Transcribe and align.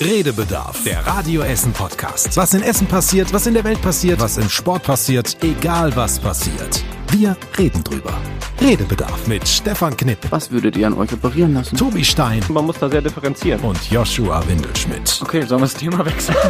Redebedarf, 0.00 0.82
der 0.84 1.06
Radio 1.06 1.42
Essen 1.42 1.72
Podcast. 1.72 2.34
Was 2.36 2.54
in 2.54 2.62
Essen 2.62 2.86
passiert, 2.86 3.32
was 3.34 3.46
in 3.46 3.52
der 3.54 3.64
Welt 3.64 3.82
passiert, 3.82 4.18
was 4.18 4.38
im 4.38 4.48
Sport 4.48 4.82
passiert, 4.84 5.36
egal 5.42 5.94
was 5.94 6.18
passiert. 6.18 6.82
Wir 7.10 7.36
reden 7.58 7.84
drüber. 7.84 8.14
Redebedarf 8.62 9.26
mit 9.26 9.46
Stefan 9.46 9.94
Knipp, 9.96 10.18
Was 10.30 10.50
würdet 10.50 10.76
ihr 10.76 10.86
an 10.86 10.94
euch 10.94 11.12
operieren 11.12 11.52
lassen? 11.54 11.76
Tobi 11.76 12.02
Stein 12.04 12.42
Man 12.48 12.64
muss 12.66 12.78
da 12.78 12.88
sehr 12.88 13.02
differenzieren. 13.02 13.60
und 13.60 13.90
Joshua 13.90 14.42
Windelschmidt. 14.48 15.20
Okay, 15.22 15.42
sollen 15.42 15.60
wir 15.62 15.66
das 15.66 15.74
Thema 15.74 16.04
wechseln? 16.06 16.36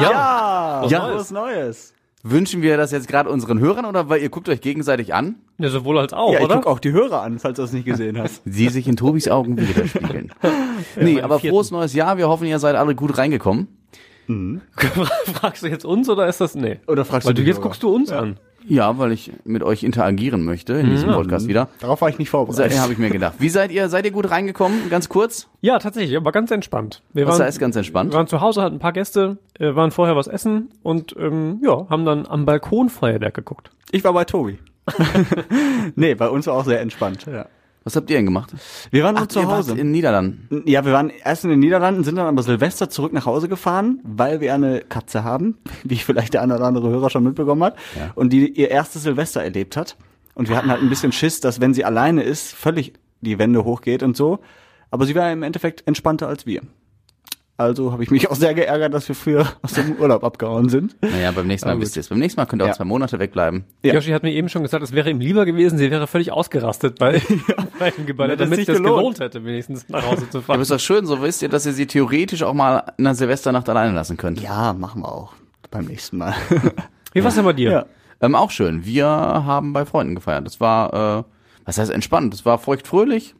Ja, 0.00 0.80
was 0.82 0.90
Ja. 0.90 0.98
Neues. 1.00 1.20
Was 1.20 1.30
Neues. 1.30 1.92
Wünschen 2.22 2.60
wir 2.60 2.76
das 2.76 2.92
jetzt 2.92 3.08
gerade 3.08 3.30
unseren 3.30 3.60
Hörern 3.60 3.86
oder 3.86 4.10
weil 4.10 4.20
ihr 4.20 4.28
guckt 4.28 4.48
euch 4.50 4.60
gegenseitig 4.60 5.14
an? 5.14 5.36
Ja, 5.58 5.70
sowohl 5.70 5.98
als 5.98 6.12
auch, 6.12 6.32
Ja, 6.34 6.40
ich 6.40 6.44
oder? 6.44 6.56
guck 6.56 6.66
auch 6.66 6.78
die 6.78 6.92
Hörer 6.92 7.22
an, 7.22 7.38
falls 7.38 7.56
du 7.56 7.62
das 7.62 7.72
nicht 7.72 7.86
gesehen 7.86 8.18
hast. 8.18 8.42
Sie 8.44 8.68
sich 8.68 8.86
in 8.86 8.96
Tobis 8.96 9.28
Augen 9.28 9.56
widerspiegeln. 9.58 10.30
nee, 11.00 11.22
aber 11.22 11.38
vierten. 11.40 11.54
frohes 11.56 11.70
neues 11.70 11.94
Jahr. 11.94 12.18
Wir 12.18 12.28
hoffen, 12.28 12.46
ihr 12.46 12.58
seid 12.58 12.76
alle 12.76 12.94
gut 12.94 13.16
reingekommen. 13.16 13.68
Fragst 15.34 15.62
du 15.64 15.66
jetzt 15.68 15.84
uns 15.84 16.08
oder 16.08 16.28
ist 16.28 16.40
das 16.40 16.54
nee? 16.54 16.78
Oder 16.86 17.04
fragst 17.04 17.26
Weil 17.26 17.34
du 17.34 17.42
du 17.42 17.48
jetzt 17.48 17.56
Hörer? 17.56 17.62
guckst 17.64 17.82
du 17.82 17.92
uns 17.92 18.12
an. 18.12 18.38
Ja, 18.66 18.98
weil 18.98 19.12
ich 19.12 19.32
mit 19.44 19.62
euch 19.62 19.82
interagieren 19.82 20.44
möchte 20.44 20.74
in 20.74 20.90
diesem 20.90 21.10
Podcast 21.12 21.48
wieder. 21.48 21.68
Darauf 21.80 22.00
war 22.00 22.08
ich 22.08 22.18
nicht 22.18 22.30
vorbereitet. 22.30 22.78
habe 22.78 22.92
ich 22.92 22.98
mir 22.98 23.10
gedacht. 23.10 23.34
Wie 23.38 23.48
seid 23.48 23.72
ihr? 23.72 23.88
Seid 23.88 24.04
ihr 24.04 24.10
gut 24.10 24.30
reingekommen? 24.30 24.90
Ganz 24.90 25.08
kurz. 25.08 25.48
Ja, 25.60 25.78
tatsächlich, 25.78 26.16
aber 26.16 26.32
ganz 26.32 26.50
entspannt. 26.50 27.02
Wir 27.12 27.26
Was 27.26 27.38
waren, 27.38 27.46
heißt 27.46 27.58
ganz 27.58 27.76
entspannt? 27.76 28.12
wir 28.12 28.16
waren 28.16 28.26
zu 28.26 28.40
Hause, 28.40 28.62
hatten 28.62 28.76
ein 28.76 28.80
paar 28.80 28.92
Gäste, 28.92 29.38
äh, 29.58 29.74
waren 29.74 29.90
vorher 29.90 30.16
was 30.16 30.26
essen 30.26 30.70
und 30.82 31.14
ähm, 31.18 31.60
ja, 31.62 31.88
haben 31.88 32.04
dann 32.04 32.26
am 32.26 32.44
Balkon 32.44 32.88
Feuerwerk 32.90 33.34
geguckt. 33.34 33.70
Ich 33.90 34.04
war 34.04 34.12
bei 34.12 34.24
Tobi. 34.24 34.58
nee, 35.96 36.14
bei 36.14 36.28
uns 36.28 36.46
war 36.46 36.54
auch 36.54 36.64
sehr 36.64 36.80
entspannt. 36.80 37.26
Ja. 37.26 37.46
Was 37.84 37.96
habt 37.96 38.10
ihr 38.10 38.16
denn 38.16 38.26
gemacht? 38.26 38.52
Wir 38.90 39.04
waren 39.04 39.14
nur 39.14 39.24
Ach, 39.24 39.28
zu 39.28 39.40
ihr 39.40 39.46
wart 39.46 39.58
Hause. 39.58 39.70
in 39.72 39.76
den 39.78 39.90
Niederlanden. 39.90 40.62
Ja, 40.66 40.84
wir 40.84 40.92
waren 40.92 41.08
erst 41.10 41.44
in 41.44 41.50
den 41.50 41.60
Niederlanden, 41.60 42.04
sind 42.04 42.16
dann 42.16 42.26
aber 42.26 42.42
Silvester 42.42 42.90
zurück 42.90 43.12
nach 43.14 43.24
Hause 43.24 43.48
gefahren, 43.48 44.00
weil 44.04 44.40
wir 44.40 44.52
eine 44.54 44.80
Katze 44.82 45.24
haben, 45.24 45.56
wie 45.84 45.96
vielleicht 45.96 46.34
der 46.34 46.42
eine 46.42 46.54
oder 46.56 46.64
andere 46.66 46.90
Hörer 46.90 47.08
schon 47.10 47.24
mitbekommen 47.24 47.62
hat, 47.64 47.76
Ja. 47.96 48.10
und 48.14 48.32
die 48.32 48.50
ihr 48.52 48.70
erstes 48.70 49.04
Silvester 49.04 49.42
erlebt 49.42 49.76
hat. 49.78 49.96
Und 50.34 50.48
wir 50.48 50.56
hatten 50.56 50.70
halt 50.70 50.82
ein 50.82 50.88
bisschen 50.90 51.12
Schiss, 51.12 51.40
dass 51.40 51.60
wenn 51.60 51.72
sie 51.74 51.84
alleine 51.84 52.22
ist, 52.22 52.52
völlig 52.54 52.92
die 53.22 53.38
Wände 53.38 53.64
hochgeht 53.64 54.02
und 54.02 54.16
so. 54.16 54.40
Aber 54.90 55.06
sie 55.06 55.14
war 55.14 55.30
im 55.32 55.42
Endeffekt 55.42 55.86
entspannter 55.86 56.28
als 56.28 56.46
wir. 56.46 56.62
Also 57.60 57.92
habe 57.92 58.02
ich 58.02 58.10
mich 58.10 58.30
auch 58.30 58.34
sehr 58.36 58.54
geärgert, 58.54 58.94
dass 58.94 59.06
wir 59.06 59.14
früher 59.14 59.46
aus 59.60 59.74
dem 59.74 59.92
Urlaub 59.96 60.24
abgehauen 60.24 60.70
sind. 60.70 60.96
Naja, 61.02 61.30
beim 61.30 61.46
nächsten 61.46 61.68
Mal 61.68 61.72
Aber 61.74 61.82
wisst 61.82 61.94
ihr 61.94 62.00
es. 62.00 62.08
Beim 62.08 62.18
nächsten 62.18 62.40
Mal 62.40 62.46
könnt 62.46 62.62
ihr 62.62 62.64
auch 62.64 62.68
Ja. 62.68 62.74
zwei 62.74 62.84
Monate 62.84 63.18
wegbleiben. 63.18 63.64
Ja. 63.82 63.92
Yoshi 63.92 64.12
hat 64.12 64.22
mir 64.22 64.32
eben 64.32 64.48
schon 64.48 64.62
gesagt, 64.62 64.82
es 64.82 64.92
wäre 64.92 65.10
ihm 65.10 65.20
lieber 65.20 65.44
gewesen, 65.44 65.76
sie 65.76 65.90
wäre 65.90 66.06
völlig 66.06 66.32
ausgerastet 66.32 66.98
bei, 66.98 67.20
bei 67.78 67.90
dem 67.90 68.06
Gebäude, 68.06 68.38
damit 68.38 68.60
sich 68.60 68.68
es 68.68 68.74
das 68.74 68.76
gelohnt. 68.78 68.96
gelohnt 68.98 69.20
hätte, 69.20 69.44
wenigstens 69.44 69.86
nach 69.90 70.06
Hause 70.10 70.30
zu 70.30 70.38
Aber 70.38 70.46
fahren. 70.46 70.60
ist 70.62 70.70
doch 70.70 70.80
schön, 70.80 71.04
so 71.04 71.20
wisst 71.20 71.42
ihr, 71.42 71.50
dass 71.50 71.66
ihr 71.66 71.72
sie 71.74 71.86
theoretisch 71.86 72.42
auch 72.42 72.54
mal 72.54 72.78
in 72.96 73.06
einer 73.06 73.14
Silvesternacht 73.14 73.68
alleine 73.68 73.92
lassen 73.94 74.16
könnt. 74.16 74.40
Ja, 74.40 74.72
machen 74.72 75.02
wir 75.02 75.12
auch 75.12 75.34
beim 75.70 75.84
nächsten 75.84 76.16
Mal. 76.16 76.34
Wie 77.12 77.22
war's 77.22 77.34
denn 77.34 77.44
bei 77.44 77.52
dir? 77.52 77.70
ja. 77.70 77.86
Ähm, 78.22 78.34
auch 78.34 78.50
schön. 78.50 78.86
Wir 78.86 79.06
haben 79.06 79.74
bei 79.74 79.84
Freunden 79.84 80.14
gefeiert. 80.14 80.46
Das 80.46 80.60
war, 80.60 81.18
äh, 81.20 81.24
was 81.66 81.76
heißt 81.78 81.90
entspannt? 81.90 82.32
Das 82.32 82.46
war 82.46 82.56
feuchtfröhlich. 82.58 83.34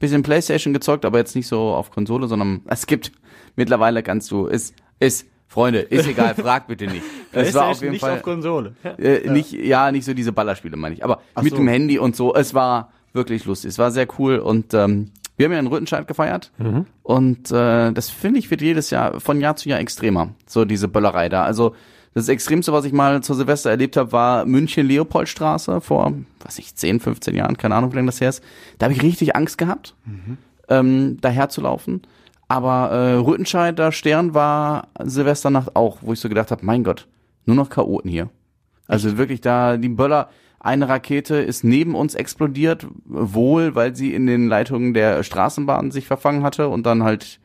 Bisschen 0.00 0.24
Playstation 0.24 0.72
gezockt, 0.74 1.04
aber 1.04 1.18
jetzt 1.18 1.36
nicht 1.36 1.46
so 1.46 1.60
auf 1.74 1.92
Konsole, 1.92 2.26
sondern 2.26 2.62
es 2.66 2.86
gibt 2.86 3.12
mittlerweile 3.56 4.02
kannst 4.02 4.30
du, 4.30 4.46
ist, 4.46 4.74
ist, 4.98 5.26
Freunde, 5.48 5.80
ist 5.80 6.06
egal, 6.06 6.34
frag 6.34 6.66
bitte 6.66 6.86
nicht. 6.86 7.02
Es 7.34 7.54
war 7.54 7.68
auf 7.68 7.80
jeden 7.80 7.92
nicht 7.92 8.00
Fall 8.02 8.16
auf 8.16 8.22
Konsole. 8.22 8.74
äh, 8.98 9.28
nicht, 9.30 9.52
ja, 9.52 9.90
nicht 9.90 10.04
so 10.04 10.12
diese 10.12 10.32
Ballerspiele, 10.32 10.76
meine 10.76 10.94
ich, 10.94 11.04
aber 11.04 11.20
Ach 11.34 11.42
mit 11.42 11.52
so. 11.52 11.56
dem 11.56 11.68
Handy 11.68 11.98
und 11.98 12.14
so. 12.14 12.34
Es 12.34 12.52
war 12.52 12.92
wirklich 13.14 13.44
lustig. 13.46 13.70
Es 13.70 13.78
war 13.78 13.90
sehr 13.90 14.06
cool 14.18 14.36
und 14.38 14.74
ähm, 14.74 15.10
wir 15.38 15.46
haben 15.46 15.52
ja 15.52 15.58
in 15.58 15.66
Rüttenscheid 15.66 16.06
gefeiert 16.06 16.52
und 17.02 17.50
äh, 17.50 17.92
das 17.92 18.10
finde 18.10 18.38
ich 18.38 18.50
wird 18.50 18.60
jedes 18.60 18.90
Jahr 18.90 19.18
von 19.18 19.40
Jahr 19.40 19.56
zu 19.56 19.68
Jahr 19.70 19.80
extremer. 19.80 20.34
So 20.46 20.64
diese 20.66 20.88
Böllerei 20.88 21.28
da. 21.30 21.42
Also 21.44 21.74
das 22.14 22.28
Extremste, 22.28 22.74
was 22.74 22.84
ich 22.84 22.92
mal 22.92 23.22
zur 23.22 23.36
Silvester 23.36 23.70
erlebt 23.70 23.96
habe, 23.96 24.12
war 24.12 24.44
München 24.44 24.86
Leopoldstraße 24.86 25.80
vor, 25.80 26.12
was 26.40 26.58
ich 26.58 26.74
10, 26.74 27.00
15 27.00 27.34
Jahren, 27.34 27.56
keine 27.56 27.74
Ahnung, 27.74 27.92
wie 27.92 27.96
lange 27.96 28.06
das 28.06 28.20
her 28.20 28.28
ist. 28.28 28.44
Da 28.78 28.84
habe 28.84 28.94
ich 28.94 29.02
richtig 29.02 29.34
Angst 29.34 29.56
gehabt, 29.56 29.94
ähm, 30.68 31.16
daher 31.22 31.48
zu 31.48 31.62
laufen. 31.62 32.02
Aber 32.52 32.90
äh, 32.90 33.14
Rüttenscheid, 33.14 33.78
da 33.78 33.92
Stern 33.92 34.34
war 34.34 34.88
Silvesternacht 35.02 35.74
auch, 35.74 36.00
wo 36.02 36.12
ich 36.12 36.20
so 36.20 36.28
gedacht 36.28 36.50
habe, 36.50 36.66
mein 36.66 36.84
Gott, 36.84 37.08
nur 37.46 37.56
noch 37.56 37.70
Chaoten 37.70 38.10
hier. 38.10 38.28
Also 38.86 39.16
wirklich 39.16 39.40
da, 39.40 39.78
die 39.78 39.88
Böller, 39.88 40.28
eine 40.60 40.86
Rakete 40.86 41.36
ist 41.36 41.64
neben 41.64 41.94
uns 41.94 42.14
explodiert, 42.14 42.86
wohl, 43.06 43.74
weil 43.74 43.96
sie 43.96 44.12
in 44.12 44.26
den 44.26 44.48
Leitungen 44.48 44.92
der 44.92 45.22
Straßenbahn 45.22 45.92
sich 45.92 46.06
verfangen 46.06 46.42
hatte 46.42 46.68
und 46.68 46.84
dann 46.84 47.04
halt 47.04 47.40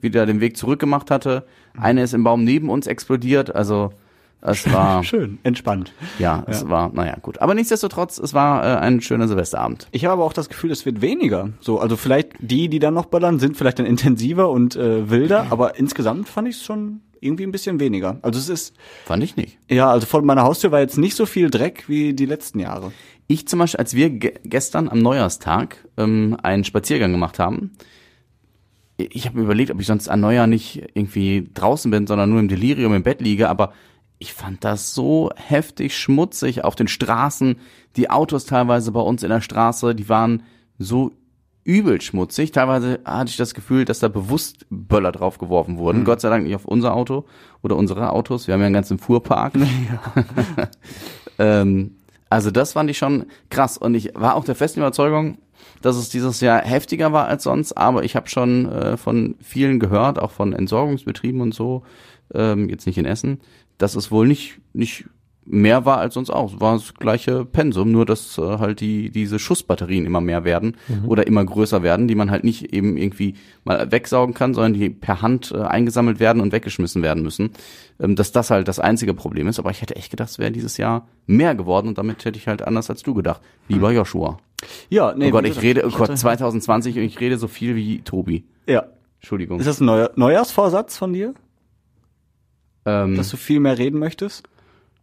wieder 0.00 0.24
den 0.24 0.40
Weg 0.40 0.56
zurückgemacht 0.56 1.10
hatte. 1.10 1.44
Eine 1.76 2.02
ist 2.02 2.14
im 2.14 2.24
Baum 2.24 2.42
neben 2.42 2.70
uns 2.70 2.86
explodiert, 2.86 3.54
also 3.54 3.90
es 4.40 4.72
war, 4.72 5.02
Schön, 5.04 5.38
entspannt. 5.42 5.92
ja, 6.18 6.44
es 6.46 6.68
war, 6.68 6.92
naja, 6.92 7.16
gut. 7.20 7.40
Aber 7.40 7.54
nichtsdestotrotz, 7.54 8.18
es 8.18 8.34
war 8.34 8.64
äh, 8.64 8.78
ein 8.78 9.00
schöner 9.00 9.26
Silvesterabend. 9.28 9.88
Ich 9.90 10.04
habe 10.04 10.12
aber 10.14 10.24
auch 10.24 10.32
das 10.32 10.48
Gefühl, 10.48 10.70
es 10.70 10.86
wird 10.86 11.00
weniger. 11.00 11.50
So, 11.60 11.80
also 11.80 11.96
vielleicht 11.96 12.32
die, 12.38 12.68
die 12.68 12.78
dann 12.78 12.94
noch 12.94 13.06
böllern, 13.06 13.38
sind 13.38 13.56
vielleicht 13.56 13.78
dann 13.78 13.86
intensiver 13.86 14.50
und 14.50 14.76
äh, 14.76 15.10
wilder, 15.10 15.46
aber 15.50 15.78
insgesamt 15.78 16.28
fand 16.28 16.48
ich 16.48 16.56
es 16.56 16.64
schon 16.64 17.00
irgendwie 17.20 17.42
ein 17.42 17.50
bisschen 17.50 17.80
weniger. 17.80 18.18
Also 18.22 18.38
es 18.38 18.48
ist, 18.48 18.76
Fand 19.04 19.24
ich 19.24 19.34
nicht. 19.34 19.58
ja, 19.68 19.90
also 19.90 20.06
vor 20.06 20.22
meiner 20.22 20.44
Haustür 20.44 20.70
war 20.70 20.78
jetzt 20.80 20.98
nicht 20.98 21.16
so 21.16 21.26
viel 21.26 21.50
Dreck 21.50 21.88
wie 21.88 22.12
die 22.14 22.26
letzten 22.26 22.60
Jahre. 22.60 22.92
Ich 23.26 23.48
zum 23.48 23.58
Beispiel, 23.58 23.78
als 23.80 23.94
wir 23.94 24.10
ge 24.10 24.34
gestern 24.44 24.88
am 24.88 25.00
Neujahrstag 25.00 25.84
ähm, 25.96 26.36
einen 26.42 26.62
Spaziergang 26.62 27.10
gemacht 27.10 27.40
haben, 27.40 27.72
ich 28.98 29.26
habe 29.26 29.38
mir 29.38 29.44
überlegt, 29.44 29.70
ob 29.70 29.80
ich 29.80 29.86
sonst 29.86 30.08
an 30.08 30.20
Neujahr 30.20 30.46
nicht 30.46 30.82
irgendwie 30.94 31.48
draußen 31.54 31.90
bin, 31.90 32.06
sondern 32.06 32.30
nur 32.30 32.40
im 32.40 32.48
Delirium 32.48 32.94
im 32.94 33.02
Bett 33.02 33.20
liege, 33.20 33.48
aber 33.48 33.72
ich 34.18 34.34
fand 34.34 34.64
das 34.64 34.94
so 34.94 35.30
heftig 35.36 35.96
schmutzig 35.96 36.64
auf 36.64 36.74
den 36.74 36.88
Straßen. 36.88 37.56
Die 37.96 38.10
Autos 38.10 38.46
teilweise 38.46 38.92
bei 38.92 39.00
uns 39.00 39.22
in 39.22 39.28
der 39.28 39.40
Straße, 39.40 39.94
die 39.94 40.08
waren 40.08 40.42
so 40.78 41.12
übel 41.64 42.00
schmutzig. 42.00 42.50
Teilweise 42.50 43.00
hatte 43.04 43.30
ich 43.30 43.36
das 43.36 43.54
Gefühl, 43.54 43.84
dass 43.84 44.00
da 44.00 44.08
bewusst 44.08 44.66
Böller 44.70 45.12
drauf 45.12 45.38
geworfen 45.38 45.78
wurden. 45.78 46.04
Gott 46.04 46.20
sei 46.20 46.30
Dank 46.30 46.44
nicht 46.44 46.54
auf 46.54 46.64
unser 46.64 46.94
Auto 46.94 47.26
oder 47.62 47.76
unsere 47.76 48.10
Autos. 48.10 48.46
Wir 48.46 48.54
haben 48.54 48.60
ja 48.60 48.66
einen 48.66 48.74
ganzen 48.74 48.98
Fuhrpark. 48.98 49.54
ähm, 51.38 51.96
also 52.30 52.50
das 52.50 52.72
fand 52.72 52.90
ich 52.90 52.98
schon 52.98 53.26
krass. 53.50 53.78
Und 53.78 53.94
ich 53.94 54.12
war 54.14 54.34
auch 54.34 54.44
der 54.44 54.54
festen 54.54 54.80
Überzeugung, 54.80 55.38
dass 55.82 55.96
es 55.96 56.08
dieses 56.08 56.40
Jahr 56.40 56.62
heftiger 56.62 57.12
war 57.12 57.26
als 57.26 57.44
sonst. 57.44 57.72
Aber 57.76 58.02
ich 58.02 58.16
habe 58.16 58.28
schon 58.28 58.70
äh, 58.72 58.96
von 58.96 59.36
vielen 59.40 59.78
gehört, 59.78 60.18
auch 60.18 60.30
von 60.30 60.52
Entsorgungsbetrieben 60.52 61.40
und 61.40 61.54
so, 61.54 61.82
ähm, 62.34 62.68
jetzt 62.68 62.86
nicht 62.86 62.98
in 62.98 63.04
Essen, 63.04 63.40
dass 63.78 63.94
es 63.96 64.10
wohl 64.10 64.26
nicht, 64.26 64.60
nicht 64.72 65.04
mehr 65.50 65.86
war 65.86 65.96
als 65.96 66.12
sonst 66.14 66.28
auch. 66.28 66.52
Es 66.52 66.60
war 66.60 66.74
das 66.74 66.92
gleiche 66.94 67.44
Pensum, 67.46 67.90
nur 67.90 68.04
dass 68.04 68.36
äh, 68.36 68.58
halt 68.58 68.80
die 68.80 69.08
diese 69.10 69.38
Schussbatterien 69.38 70.04
immer 70.04 70.20
mehr 70.20 70.44
werden 70.44 70.76
oder 71.06 71.26
immer 71.26 71.42
größer 71.42 71.82
werden, 71.82 72.06
die 72.06 72.14
man 72.14 72.30
halt 72.30 72.44
nicht 72.44 72.74
eben 72.74 72.98
irgendwie 72.98 73.34
mal 73.64 73.90
wegsaugen 73.90 74.34
kann, 74.34 74.52
sondern 74.52 74.74
die 74.74 74.90
per 74.90 75.22
Hand 75.22 75.52
äh, 75.52 75.62
eingesammelt 75.62 76.20
werden 76.20 76.42
und 76.42 76.52
weggeschmissen 76.52 77.02
werden 77.02 77.22
müssen. 77.22 77.52
Ähm, 77.98 78.14
dass 78.14 78.30
das 78.30 78.50
halt 78.50 78.68
das 78.68 78.78
einzige 78.78 79.14
Problem 79.14 79.48
ist. 79.48 79.58
Aber 79.58 79.70
ich 79.70 79.80
hätte 79.80 79.96
echt 79.96 80.10
gedacht, 80.10 80.28
es 80.28 80.38
wäre 80.38 80.52
dieses 80.52 80.76
Jahr 80.76 81.08
mehr 81.26 81.54
geworden 81.54 81.88
und 81.88 81.96
damit 81.96 82.26
hätte 82.26 82.38
ich 82.38 82.46
halt 82.46 82.60
anders 82.60 82.90
als 82.90 83.02
du 83.02 83.14
gedacht. 83.14 83.40
Lieber 83.68 83.90
Joshua. 83.90 84.36
Ja, 84.90 85.14
nee. 85.16 85.28
oh 85.28 85.30
Gott, 85.30 85.46
ich 85.46 85.62
rede, 85.62 85.86
oh 85.86 85.90
Gott, 85.90 86.10
hatte- 86.10 86.14
2020 86.16 86.98
und 86.98 87.04
ich 87.04 87.20
rede 87.20 87.38
so 87.38 87.48
viel 87.48 87.74
wie 87.74 88.02
Tobi. 88.02 88.44
Ja. 88.66 88.84
Entschuldigung. 89.20 89.58
Ist 89.60 89.66
das 89.66 89.80
ein 89.80 89.86
neuer 89.86 90.10
Neujahrsvorsatz 90.14 90.96
von 90.98 91.12
dir, 91.12 91.32
Ähm, 93.04 93.16
dass 93.16 93.28
du 93.30 93.36
viel 93.36 93.60
mehr 93.60 93.78
reden 93.78 93.98
möchtest? 93.98 94.48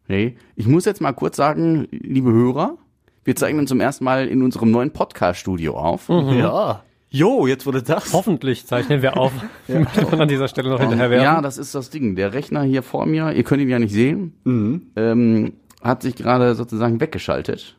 Nee, 0.08 0.36
ich 0.56 0.68
muss 0.68 0.86
jetzt 0.86 1.02
mal 1.02 1.14
kurz 1.14 1.36
sagen, 1.38 1.88
liebe 1.92 2.32
Hörer, 2.32 2.78
wir 3.24 3.36
zeigen 3.36 3.58
uns 3.60 3.70
zum 3.70 3.80
ersten 3.82 4.04
Mal 4.04 4.28
in 4.28 4.42
unserem 4.44 4.70
neuen 4.72 4.92
Podcast-Studio 4.92 5.76
auf. 5.78 6.10
Ja. 6.10 6.84
Jo, 7.10 7.48
jetzt 7.48 7.66
wurde 7.66 7.82
das. 7.82 8.14
Hoffentlich 8.14 8.66
zeichnen 8.68 9.02
wir 9.02 9.18
auf. 9.18 9.32
Möchte 9.68 10.04
man 10.06 10.22
an 10.22 10.28
dieser 10.28 10.48
Stelle 10.48 10.70
noch 10.70 10.80
hinterher 10.82 11.10
werfen. 11.10 11.24
Ja, 11.24 11.42
das 11.42 11.58
ist 11.58 11.74
das 11.74 11.90
Ding. 11.90 12.16
Der 12.16 12.34
Rechner 12.34 12.64
hier 12.64 12.84
vor 12.84 13.06
mir, 13.06 13.32
ihr 13.32 13.44
könnt 13.44 13.62
ihn 13.62 13.70
ja 13.70 13.80
nicht 13.80 13.94
sehen, 13.94 14.34
Mhm. 14.44 14.92
ähm, 14.96 15.54
hat 15.82 16.02
sich 16.02 16.16
gerade 16.16 16.56
sozusagen 16.56 17.00
weggeschaltet. 17.00 17.78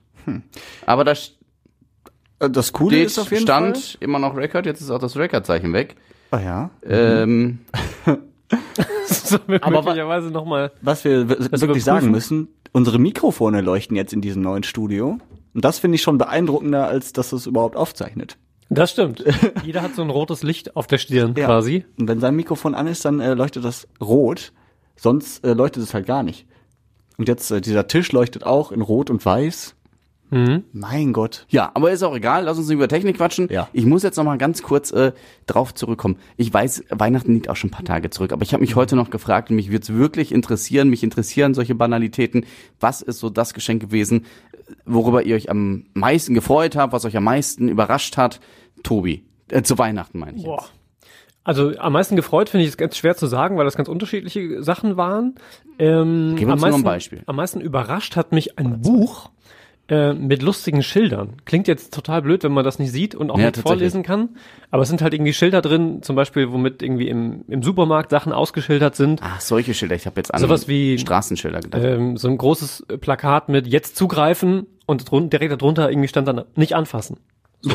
Aber 0.87 1.05
da 1.05 1.13
Äh, 2.39 2.51
Das 2.51 2.73
Coole 2.73 2.97
steht, 2.97 3.07
ist 3.07 3.19
auf 3.19 3.31
jeden 3.31 3.43
stand 3.43 3.99
immer 4.01 4.19
noch 4.19 4.37
Record, 4.37 4.67
jetzt 4.67 4.81
ist 4.81 4.91
auch 4.91 4.99
das 4.99 5.17
Record-Zeichen 5.17 5.73
weg. 5.73 5.97
Fall. 6.31 6.41
Ah 6.41 6.45
ja. 6.45 6.71
Ähm, 6.89 7.59
so, 8.05 8.17
wir 9.47 9.63
Aber 9.65 9.83
möglicherweise 9.83 10.31
noch 10.31 10.45
mal. 10.45 10.73
Was 10.83 11.05
wir 11.05 11.29
wirklich 11.29 11.49
überprüfen? 11.51 11.81
sagen 11.81 12.11
müssen, 12.11 12.49
unsere 12.73 12.99
Mikrofone 12.99 13.61
leuchten 13.61 13.97
jetzt 13.97 14.13
in 14.13 14.21
diesem 14.21 14.43
neuen 14.43 14.63
Studio. 14.63 15.19
Und 15.55 15.65
das 15.65 15.79
finde 15.79 15.97
ich 15.97 16.03
schon 16.03 16.19
beeindruckender, 16.19 16.87
als 16.87 17.13
dass 17.13 17.33
es 17.33 17.47
überhaupt 17.47 17.77
aufzeichnet. 17.77 18.37
Das 18.69 18.91
stimmt. 18.91 19.25
Jeder 19.65 19.83
hat 19.83 19.95
so 19.95 20.03
ein 20.03 20.11
rotes 20.11 20.43
Licht 20.43 20.77
auf 20.77 20.87
der 20.87 20.99
Stirn 20.99 21.35
Ja. 21.37 21.47
quasi. 21.47 21.85
Und 21.99 22.09
wenn 22.09 22.21
sein 22.21 22.35
Mikrofon 22.35 22.75
an 22.75 22.87
ist, 22.89 23.05
dann 23.05 23.21
äh, 23.21 23.35
leuchtet 23.35 23.65
das 23.65 23.87
rot. 24.01 24.53
Sonst 24.97 25.45
äh, 25.45 25.53
leuchtet 25.53 25.83
es 25.85 25.95
halt 25.95 26.07
gar 26.07 26.23
nicht. 26.23 26.47
Und 27.17 27.29
jetzt, 27.29 27.51
äh, 27.51 27.61
dieser 27.61 27.87
Tisch 27.87 28.11
leuchtet 28.13 28.45
auch 28.45 28.73
in 28.73 28.83
rot 28.83 29.09
und 29.09 29.25
weiß. 29.25 29.76
Mein 30.31 31.13
Gott. 31.13 31.47
Ja, 31.49 31.71
aber 31.75 31.91
ist 31.93 32.03
auch 32.03 32.17
egal, 32.17 32.45
lass 32.45 32.59
uns 32.59 32.67
nicht 32.67 32.77
über 32.77 32.89
Technik 32.89 33.17
quatschen. 33.17 33.49
Ja. 33.51 33.69
Ich 33.73 33.87
muss 33.87 34.03
jetzt 34.03 34.17
noch 34.17 34.25
mal 34.25 34.39
ganz 34.39 34.63
kurz 34.63 34.91
äh, 34.91 35.13
drauf 35.47 35.75
zurückkommen. 35.75 36.17
Ich 36.37 36.53
weiß, 36.53 36.85
Weihnachten 36.91 37.35
liegt 37.35 37.49
auch 37.49 37.57
schon 37.57 37.69
ein 37.69 37.73
paar 37.73 37.85
Tage 37.85 38.11
zurück, 38.11 38.33
aber 38.33 38.43
ich 38.43 38.53
habe 38.53 38.61
mich 38.61 38.75
heute 38.75 38.97
noch 38.97 39.11
gefragt 39.11 39.51
und 39.51 39.57
mich 39.57 39.71
würde 39.71 39.83
es 39.83 39.93
wirklich 39.95 40.33
interessieren, 40.33 40.89
mich 40.89 41.05
interessieren 41.05 41.55
solche 41.55 41.75
Banalitäten. 41.75 42.45
Was 42.81 43.03
ist 43.03 43.21
so 43.21 43.31
das 43.31 43.55
Geschenk 43.55 43.81
gewesen, 43.81 44.27
worüber 44.85 45.23
ihr 45.23 45.37
euch 45.37 45.51
am 45.51 45.85
meisten 45.95 46.35
gefreut 46.35 46.77
habt, 46.77 46.93
was 46.93 47.05
euch 47.05 47.17
am 47.17 47.25
meisten 47.25 47.69
überrascht 47.69 48.17
hat? 48.17 48.41
Tobi, 48.83 49.25
äh, 49.51 49.63
zu 49.63 49.79
Weihnachten 49.79 50.19
meine 50.19 50.39
ich 50.39 50.45
Boah. 50.45 50.61
jetzt. 50.61 50.73
Also 51.45 51.73
am 51.79 51.93
meisten 51.93 52.17
gefreut 52.17 52.49
finde 52.49 52.65
ich 52.65 52.71
es 52.71 52.77
ganz 52.77 52.97
schwer 52.97 53.17
zu 53.17 53.29
sagen, 53.29 53.57
weil 53.57 53.65
das 53.65 53.77
ganz 53.77 53.89
unterschiedliche 53.89 54.65
Sachen 54.65 54.97
waren. 54.97 55.37
Ähm, 55.79 56.35
Gib 56.37 56.49
uns 56.49 56.55
am 56.55 56.59
nur 56.59 56.67
ein 56.67 56.73
meisten, 56.73 56.83
Beispiel. 56.83 57.23
Am 57.27 57.37
meisten 57.37 57.61
überrascht 57.61 58.17
hat 58.17 58.33
mich 58.33 58.59
ein 58.59 58.81
Buch 58.81 59.31
äh, 59.89 60.13
mit 60.15 60.43
lustigen 60.43 60.83
Schildern. 60.83 61.35
Klingt 61.45 61.69
jetzt 61.69 61.95
total 61.95 62.23
blöd, 62.23 62.43
wenn 62.43 62.53
man 62.53 62.65
das 62.65 62.79
nicht 62.79 62.91
sieht 62.91 63.15
und 63.15 63.31
auch 63.31 63.39
Ja, 63.39 63.47
nicht 63.47 63.59
vorlesen 63.59 64.03
kann. 64.03 64.31
Aber 64.71 64.83
es 64.83 64.89
sind 64.89 65.01
halt 65.01 65.15
irgendwie 65.15 65.33
Schilder 65.33 65.63
drin, 65.63 66.03
zum 66.03 66.17
Beispiel, 66.17 66.51
womit 66.53 66.83
irgendwie 66.83 67.09
im, 67.09 67.45
im 67.49 67.63
Supermarkt 67.63 68.11
Sachen 68.11 68.33
ausgeschildert 68.33 68.97
sind. 68.97 69.21
Ach, 69.23 69.41
solche 69.41 69.75
Schilder. 69.75 69.95
Ich 69.95 70.07
habe 70.07 70.17
jetzt 70.17 70.35
an 70.35 70.41
Sowas 70.41 70.67
wie- 70.67 70.99
Straßenschilder 70.99 71.61
gedacht. 71.61 71.83
Ähm, 71.85 72.17
so 72.17 72.29
ein 72.29 72.37
großes 72.37 72.87
Plakat 73.01 73.49
mit 73.49 73.67
jetzt 73.69 73.97
zugreifen 73.97 74.67
und 74.87 75.09
drun 75.11 75.31
direkt 75.31 75.53
darunter 75.53 75.89
irgendwie 75.91 76.09
stand 76.09 76.27
dann 76.27 76.43
nicht 76.57 76.75
anfassen. 76.75 77.19
So, 77.61 77.71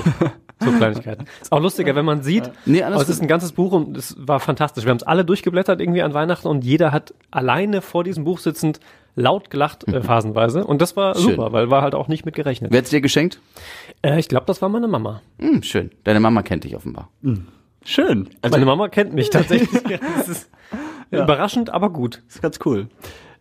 so 0.59 0.71
Kleinigkeiten. 0.77 1.25
Ist 1.41 1.51
auch 1.51 1.59
lustiger, 1.61 1.95
wenn 1.95 2.05
man 2.05 2.23
sieht. 2.23 2.51
Nee, 2.65 2.83
alles 2.83 2.95
aber 2.95 3.03
es 3.03 3.09
ist 3.09 3.21
ein 3.21 3.27
ganzes 3.27 3.53
Buch 3.53 3.71
und 3.71 3.97
es 3.97 4.15
war 4.19 4.39
fantastisch. 4.39 4.83
Wir 4.85 4.91
haben 4.91 4.97
es 4.97 5.03
alle 5.03 5.25
durchgeblättert 5.25 5.81
irgendwie 5.81 6.01
an 6.03 6.13
Weihnachten 6.13 6.47
und 6.47 6.63
jeder 6.63 6.91
hat 6.91 7.13
alleine 7.31 7.81
vor 7.81 8.03
diesem 8.03 8.23
Buch 8.25 8.39
sitzend 8.39 8.79
laut 9.15 9.49
gelacht 9.49 9.87
äh, 9.87 10.01
phasenweise 10.03 10.65
und 10.65 10.81
das 10.81 10.95
war 10.95 11.15
Schön. 11.15 11.31
super, 11.35 11.51
weil 11.51 11.69
war 11.69 11.81
halt 11.81 11.95
auch 11.95 12.07
nicht 12.07 12.25
mit 12.25 12.35
gerechnet. 12.35 12.71
Wer 12.71 12.79
hat's 12.79 12.89
dir 12.89 13.01
geschenkt? 13.01 13.39
Äh, 14.01 14.19
ich 14.19 14.27
glaube, 14.27 14.45
das 14.45 14.61
war 14.61 14.69
meine 14.69 14.87
Mama. 14.87 15.21
Hm, 15.39 15.63
schön. 15.63 15.91
Deine 16.03 16.19
Mama 16.19 16.41
kennt 16.43 16.63
dich 16.63 16.75
offenbar. 16.75 17.09
Schön. 17.83 18.29
Also, 18.41 18.53
Meine 18.55 18.65
Mama 18.65 18.87
kennt 18.89 19.13
mich 19.13 19.29
tatsächlich. 19.31 19.81
das 20.17 20.27
ist 20.29 20.49
überraschend, 21.09 21.71
aber 21.71 21.89
gut. 21.89 22.21
Das 22.27 22.35
ist 22.35 22.41
ganz 22.41 22.59
cool. 22.65 22.87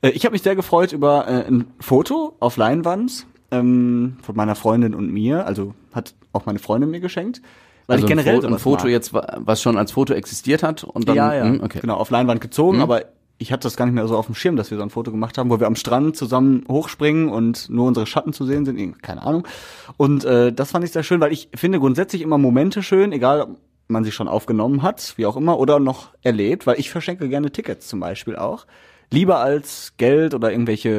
Äh, 0.02 0.10
Ich 0.10 0.24
habe 0.24 0.32
mich 0.32 0.42
sehr 0.42 0.56
gefreut 0.56 0.92
über 0.92 1.26
äh, 1.28 1.46
ein 1.46 1.66
Foto 1.78 2.36
auf 2.40 2.56
Leinwand 2.56 3.26
ähm, 3.50 4.16
von 4.22 4.36
meiner 4.36 4.54
Freundin 4.54 4.94
und 4.94 5.12
mir. 5.12 5.46
Also 5.46 5.74
hat 5.92 6.14
auch 6.32 6.46
meine 6.46 6.58
Freundin 6.58 6.90
mir 6.90 7.00
geschenkt. 7.00 7.42
Weil 7.86 7.96
Also 7.96 8.06
ich 8.06 8.08
generell 8.08 8.36
ein, 8.36 8.40
Fo 8.42 8.46
ein 8.48 8.58
Foto 8.58 8.84
mag. 8.84 8.92
jetzt, 8.92 9.12
wa- 9.12 9.38
was 9.40 9.60
schon 9.60 9.76
als 9.76 9.92
Foto 9.92 10.14
existiert 10.14 10.62
hat 10.62 10.84
und 10.84 11.08
dann 11.08 11.16
ja, 11.16 11.34
ja, 11.34 11.44
hm, 11.44 11.60
okay. 11.62 11.80
genau, 11.80 11.96
auf 11.96 12.10
Leinwand 12.10 12.40
gezogen, 12.40 12.76
Mhm. 12.78 12.82
aber 12.84 13.02
ich 13.40 13.52
hatte 13.52 13.62
das 13.62 13.76
gar 13.76 13.86
nicht 13.86 13.94
mehr 13.94 14.06
so 14.06 14.18
auf 14.18 14.26
dem 14.26 14.34
Schirm, 14.34 14.56
dass 14.56 14.70
wir 14.70 14.76
so 14.76 14.82
ein 14.82 14.90
Foto 14.90 15.10
gemacht 15.10 15.38
haben, 15.38 15.48
wo 15.48 15.58
wir 15.58 15.66
am 15.66 15.74
Strand 15.74 16.14
zusammen 16.14 16.62
hochspringen 16.68 17.30
und 17.30 17.70
nur 17.70 17.86
unsere 17.88 18.06
Schatten 18.06 18.34
zu 18.34 18.44
sehen 18.44 18.66
sind, 18.66 19.02
keine 19.02 19.22
Ahnung. 19.22 19.48
Und 19.96 20.24
äh, 20.26 20.52
das 20.52 20.72
fand 20.72 20.84
ich 20.84 20.92
sehr 20.92 21.02
schön, 21.02 21.20
weil 21.20 21.32
ich 21.32 21.48
finde 21.54 21.80
grundsätzlich 21.80 22.20
immer 22.20 22.36
Momente 22.36 22.82
schön, 22.82 23.12
egal 23.12 23.40
ob 23.40 23.56
man 23.88 24.04
sie 24.04 24.12
schon 24.12 24.28
aufgenommen 24.28 24.82
hat, 24.82 25.14
wie 25.16 25.24
auch 25.24 25.38
immer, 25.38 25.58
oder 25.58 25.80
noch 25.80 26.10
erlebt, 26.22 26.66
weil 26.66 26.78
ich 26.78 26.90
verschenke 26.90 27.30
gerne 27.30 27.50
Tickets 27.50 27.88
zum 27.88 27.98
Beispiel 27.98 28.36
auch. 28.36 28.66
Lieber 29.10 29.38
als 29.38 29.94
Geld 29.96 30.34
oder 30.34 30.52
irgendwelche 30.52 30.90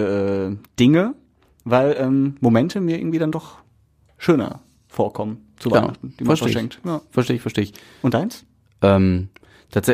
äh, 0.51 0.57
Dinge, 0.79 1.13
weil 1.63 1.95
ähm, 1.99 2.37
Momente 2.41 2.81
mir 2.81 2.97
irgendwie 2.97 3.19
dann 3.19 3.31
doch 3.31 3.59
schöner 4.17 4.61
vorkommen 4.87 5.53
zu 5.59 5.69
Ja, 5.69 5.75
Weihnachten, 5.75 6.15
die 6.19 6.23
man 6.23 6.35
verstehe 6.35 6.47
ich. 6.49 6.53
verschenkt. 6.53 6.79
Ja. 6.83 7.01
Verstehe 7.11 7.35
ich, 7.35 7.41
verstehe 7.43 7.65
ich. 7.65 7.73
Und 8.01 8.15
deins? 8.15 8.45
Ähm, 8.81 9.29
tats 9.71 9.91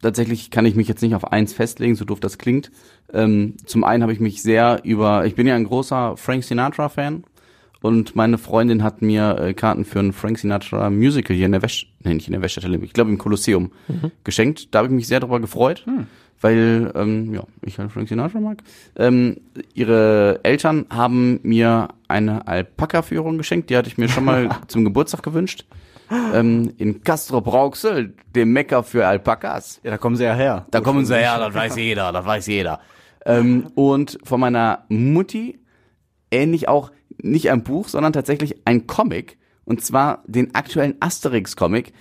tatsächlich 0.00 0.50
kann 0.50 0.66
ich 0.66 0.74
mich 0.74 0.88
jetzt 0.88 1.02
nicht 1.02 1.14
auf 1.14 1.30
eins 1.32 1.52
festlegen, 1.52 1.96
so 1.96 2.04
doof 2.04 2.20
das 2.20 2.38
klingt. 2.38 2.70
Ähm, 3.12 3.54
zum 3.66 3.84
einen 3.84 4.02
habe 4.02 4.12
ich 4.12 4.20
mich 4.20 4.42
sehr 4.42 4.80
über, 4.84 5.26
ich 5.26 5.34
bin 5.34 5.46
ja 5.46 5.54
ein 5.54 5.64
großer 5.64 6.16
Frank 6.16 6.44
Sinatra-Fan 6.44 7.24
und 7.82 8.16
meine 8.16 8.38
Freundin 8.38 8.82
hat 8.82 9.02
mir 9.02 9.38
äh, 9.38 9.54
Karten 9.54 9.84
für 9.84 10.00
ein 10.00 10.12
Frank 10.12 10.38
Sinatra 10.38 10.90
Musical 10.90 11.36
hier 11.36 11.46
in 11.46 11.52
der 11.52 11.62
Wäsch, 11.62 11.92
nee, 12.02 12.14
nicht 12.14 12.26
in 12.26 12.32
der 12.32 12.42
Wäschstelle, 12.42 12.78
ich 12.78 12.92
glaube 12.92 13.10
im 13.10 13.18
Kolosseum 13.18 13.70
geschenkt. 14.24 14.74
Da 14.74 14.78
habe 14.78 14.88
ich 14.88 14.94
mich 14.94 15.06
sehr 15.06 15.20
darüber 15.20 15.40
gefreut, 15.40 15.84
weil 16.40 16.92
ähm, 16.94 17.34
ja, 17.34 17.44
ich 17.62 17.78
halt 17.78 17.92
Frank 17.92 18.08
Sinatra 18.08 18.40
mag. 18.40 18.62
Ähm, 18.96 19.36
ihre 19.74 20.40
Eltern 20.42 20.86
haben 20.90 21.40
mir 21.42 21.88
eine 22.08 22.46
Alpaka-Führung 22.46 23.38
geschenkt, 23.38 23.70
die 23.70 23.76
hatte 23.76 23.88
ich 23.88 23.98
mir 23.98 24.08
schon 24.08 24.24
mal 24.24 24.48
zum 24.68 24.84
Geburtstag 24.84 25.22
gewünscht. 25.22 25.64
Ähm, 26.10 26.72
in 26.78 27.02
Castro 27.02 27.40
Brauxel, 27.40 28.14
dem 28.34 28.52
Mecker 28.52 28.82
für 28.82 29.06
Alpakas. 29.06 29.80
Ja, 29.82 29.90
da 29.90 29.98
kommen 29.98 30.16
sie 30.16 30.24
ja 30.24 30.34
her. 30.34 30.66
Da 30.70 30.80
kommen 30.80 31.04
sie 31.04 31.16
her, 31.16 31.38
das 31.38 31.54
weiß 31.54 31.76
jeder, 31.76 32.12
das 32.12 32.24
weiß 32.24 32.46
jeder. 32.46 32.80
Ähm, 33.24 33.68
und 33.74 34.18
von 34.22 34.40
meiner 34.40 34.84
Mutti 34.88 35.58
ähnlich 36.30 36.68
auch 36.68 36.92
nicht 37.22 37.50
ein 37.50 37.64
Buch, 37.64 37.88
sondern 37.88 38.12
tatsächlich 38.12 38.66
ein 38.66 38.86
Comic. 38.86 39.38
Und 39.64 39.84
zwar 39.84 40.22
den 40.28 40.54
aktuellen 40.54 40.94
Asterix-Comic. 41.00 41.92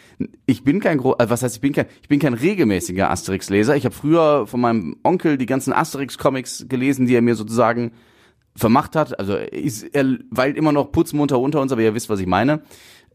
Ich 0.45 0.63
bin 0.63 0.79
kein 0.79 0.99
gro 0.99 1.15
äh, 1.17 1.27
was 1.27 1.41
heißt 1.41 1.55
ich 1.55 1.61
bin 1.61 1.73
kein 1.73 1.87
ich 2.03 2.07
bin 2.07 2.19
kein 2.19 2.35
regelmäßiger 2.35 3.09
Asterix-Leser. 3.09 3.75
Ich 3.75 3.85
habe 3.85 3.95
früher 3.95 4.45
von 4.45 4.61
meinem 4.61 4.97
Onkel 5.03 5.37
die 5.37 5.47
ganzen 5.47 5.73
Asterix-Comics 5.73 6.67
gelesen, 6.69 7.07
die 7.07 7.15
er 7.15 7.23
mir 7.23 7.33
sozusagen 7.33 7.91
vermacht 8.55 8.95
hat. 8.95 9.19
Also 9.19 9.35
ist, 9.35 9.83
er 9.95 10.05
weilt 10.29 10.57
immer 10.57 10.71
noch 10.71 10.91
putzmunter 10.91 11.39
unter 11.39 11.59
uns, 11.59 11.71
aber 11.71 11.81
ihr 11.81 11.95
wisst, 11.95 12.09
was 12.09 12.19
ich 12.19 12.27
meine. 12.27 12.61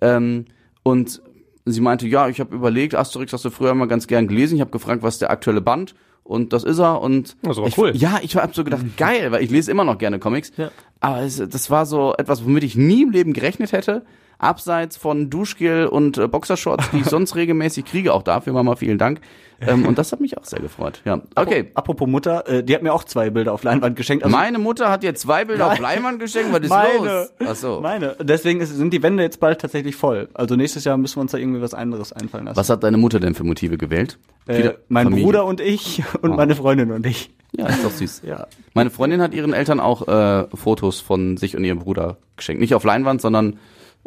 Ähm, 0.01 0.47
und 0.83 1.23
sie 1.65 1.81
meinte, 1.81 2.07
ja, 2.07 2.29
ich 2.29 2.41
habe 2.41 2.55
überlegt, 2.55 2.95
Asterix 2.95 3.33
hast 3.33 3.45
du 3.45 3.51
früher 3.51 3.71
immer 3.71 3.87
ganz 3.87 4.07
gern 4.07 4.29
gelesen. 4.29 4.55
Ich 4.57 4.61
habe 4.61 4.71
gefragt, 4.71 5.03
was 5.03 5.15
ist 5.15 5.23
der 5.23 5.31
aktuelle 5.31 5.61
Band 5.61 5.95
und 6.23 6.53
das 6.53 6.65
ist 6.65 6.79
er 6.79 7.01
und 7.01 7.37
Das 7.43 7.53
ist 7.53 7.59
aber 7.59 7.69
ich, 7.69 7.79
cool. 7.79 7.93
ja, 7.95 8.19
ich 8.23 8.37
habe 8.37 8.53
so 8.55 8.65
gedacht, 8.65 8.85
geil, 8.97 9.33
weil 9.33 9.43
ich 9.43 9.51
lese 9.51 9.71
immer 9.71 9.85
noch 9.85 9.99
gerne 9.99 10.19
Comics. 10.19 10.53
Ja. 10.57 10.71
Aber 11.01 11.21
es, 11.23 11.37
das 11.37 11.71
war 11.71 11.87
so 11.87 12.15
etwas, 12.17 12.45
womit 12.45 12.65
ich 12.65 12.77
nie 12.77 13.03
im 13.03 13.11
Leben 13.11 13.33
gerechnet 13.33 13.73
hätte. 13.73 14.05
Abseits 14.39 14.97
von 14.97 15.29
Duschgel 15.29 15.87
und 15.87 16.17
äh, 16.17 16.27
Boxershorts, 16.27 16.91
die 16.93 16.99
ich 16.99 17.05
sonst 17.07 17.37
regelmäßig 17.37 17.85
kriege, 17.85 18.15
auch 18.15 18.23
dafür 18.23 18.53
Mama 18.53 18.77
vielen 18.77 18.97
Dank. 18.99 19.21
Ähm, 19.67 19.87
und 19.87 19.99
das 19.99 20.11
hat 20.13 20.21
mich 20.21 20.39
auch 20.39 20.45
sehr 20.45 20.61
gefreut. 20.61 21.03
Ja, 21.05 21.21
okay. 21.35 21.71
Apropos 21.75 22.09
Mutter, 22.09 22.49
äh, 22.49 22.63
die 22.65 22.75
hat 22.75 22.83
mir 22.83 22.93
auch 22.95 23.05
zwei 23.05 23.31
Bilder 23.31 23.53
auf 23.53 23.63
Leinwand 23.63 23.95
geschenkt. 23.97 24.25
Also 24.25 24.35
Meine 24.37 24.59
Mutter 24.59 24.91
hat 24.91 25.03
dir 25.03 25.15
zwei 25.15 25.45
Bilder 25.45 25.67
auf 25.73 25.79
Leinwand 25.79 26.19
geschenkt. 26.21 26.53
Was 26.53 26.61
ist 26.63 26.69
meine, 26.71 27.21
los? 27.21 27.33
Ach 27.47 27.55
so. 27.55 27.81
meine. 27.81 28.17
Deswegen 28.21 28.61
ist, 28.61 28.75
sind 28.75 28.93
die 28.93 29.03
Wände 29.03 29.23
jetzt 29.23 29.39
bald 29.41 29.61
tatsächlich 29.61 29.97
voll. 29.97 30.29
Also 30.35 30.57
nächstes 30.57 30.85
Jahr 30.85 30.97
müssen 30.97 31.17
wir 31.17 31.21
uns 31.23 31.33
da 31.33 31.39
irgendwie 31.39 31.61
was 31.61 31.75
anderes 31.75 32.13
einfallen 32.13 32.47
lassen. 32.47 32.57
Was 32.57 32.71
hat 32.71 32.83
deine 32.83 32.97
Mutter 32.97 33.21
denn 33.21 33.35
für 33.35 33.45
Motive 33.45 33.77
gewählt? 33.77 34.19
äh, 34.47 34.71
mein 34.89 35.05
Familie. 35.05 35.25
Bruder 35.25 35.45
und 35.45 35.61
ich 35.61 36.03
und 36.23 36.33
Ah. 36.33 36.37
meine 36.37 36.55
Freundin 36.57 36.91
und 36.91 37.07
ich. 37.07 37.31
Ja, 37.53 37.67
ist 37.67 37.85
doch 37.85 37.91
süß. 37.91 38.23
Ja. 38.27 38.47
Meine 38.75 38.91
Freundin 38.91 39.21
hat 39.21 39.35
ihren 39.35 39.53
Eltern 39.53 39.81
auch 39.81 40.07
äh, 40.09 40.47
Fotos 40.55 41.01
von 41.01 41.37
sich 41.37 41.57
und 41.57 41.65
ihrem 41.65 41.81
Bruder 41.81 42.17
geschenkt. 42.37 42.61
Nicht 42.61 42.75
auf 42.75 42.85
Leinwand, 42.85 43.21
sondern 43.21 43.59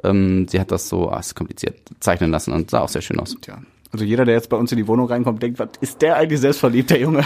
ähm, 0.04 0.48
sie 0.48 0.60
hat 0.60 0.72
das 0.72 0.90
so, 0.90 1.10
ah, 1.10 1.20
ist 1.20 1.36
kompliziert, 1.36 1.76
zeichnen 2.00 2.32
lassen 2.32 2.52
und 2.54 2.72
sah 2.72 2.80
auch 2.82 2.90
sehr 2.90 3.02
schön 3.02 3.20
aus. 3.20 3.36
Tja. 3.42 3.60
Also 3.94 4.06
jeder, 4.06 4.26
der 4.26 4.34
jetzt 4.34 4.50
bei 4.50 4.58
uns 4.58 4.72
in 4.72 4.80
die 4.80 4.88
Wohnung 4.88 5.08
reinkommt, 5.08 5.44
denkt, 5.44 5.60
was 5.60 5.70
ist 5.80 6.02
der 6.02 6.16
eigentlich 6.16 6.40
selbstverliebt, 6.40 6.90
der 6.90 7.00
Junge? 7.00 7.24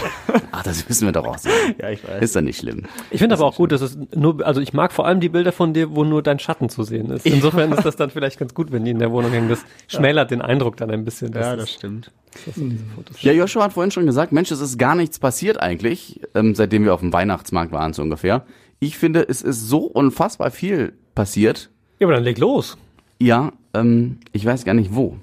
Ach, 0.51 0.63
das 0.63 0.87
wissen 0.89 1.07
wir 1.07 1.13
doch 1.13 1.25
auch. 1.25 1.37
sagen. 1.37 1.55
ja, 1.81 1.91
ich 1.91 2.05
weiß. 2.05 2.21
Ist 2.21 2.35
ja 2.35 2.41
nicht 2.41 2.59
schlimm. 2.59 2.83
Ich 3.09 3.19
finde 3.19 3.35
aber 3.35 3.45
auch 3.45 3.55
gut, 3.55 3.71
dass 3.71 3.79
es 3.79 3.97
nur, 4.13 4.45
also 4.45 4.59
ich 4.59 4.73
mag 4.73 4.91
vor 4.91 5.07
allem 5.07 5.21
die 5.21 5.29
Bilder 5.29 5.53
von 5.53 5.73
dir, 5.73 5.95
wo 5.95 6.03
nur 6.03 6.21
dein 6.21 6.39
Schatten 6.39 6.67
zu 6.67 6.83
sehen 6.83 7.09
ist. 7.09 7.25
Insofern 7.25 7.71
ist 7.71 7.85
das 7.85 7.95
dann 7.95 8.09
vielleicht 8.09 8.37
ganz 8.37 8.53
gut, 8.53 8.73
wenn 8.73 8.83
die 8.83 8.91
in 8.91 8.99
der 8.99 9.13
Wohnung 9.13 9.31
hängen. 9.31 9.47
Das 9.47 9.63
schmälert 9.87 10.29
den 10.29 10.41
Eindruck 10.41 10.75
dann 10.75 10.91
ein 10.91 11.05
bisschen. 11.05 11.31
dass 11.31 11.45
ja, 11.45 11.55
das 11.55 11.71
stimmt. 11.71 12.11
Ja, 13.21 13.31
Joshua 13.31 13.63
hat 13.63 13.73
vorhin 13.73 13.91
schon 13.91 14.05
gesagt, 14.05 14.33
Mensch, 14.33 14.51
es 14.51 14.59
ist 14.59 14.77
gar 14.77 14.95
nichts 14.95 15.19
passiert 15.19 15.61
eigentlich, 15.61 16.19
ähm, 16.35 16.53
seitdem 16.53 16.83
wir 16.83 16.93
auf 16.93 16.99
dem 16.99 17.13
Weihnachtsmarkt 17.13 17.71
waren, 17.71 17.93
so 17.93 18.01
ungefähr. 18.01 18.45
Ich 18.79 18.97
finde, 18.97 19.25
es 19.27 19.41
ist 19.41 19.69
so 19.69 19.85
unfassbar 19.85 20.51
viel 20.51 20.93
passiert. 21.15 21.69
Ja, 21.99 22.07
aber 22.07 22.15
dann 22.15 22.23
leg 22.23 22.37
los. 22.37 22.77
Ja, 23.19 23.53
ähm, 23.73 24.17
ich 24.33 24.45
weiß 24.45 24.65
gar 24.65 24.73
nicht 24.73 24.93
wo. 24.93 25.17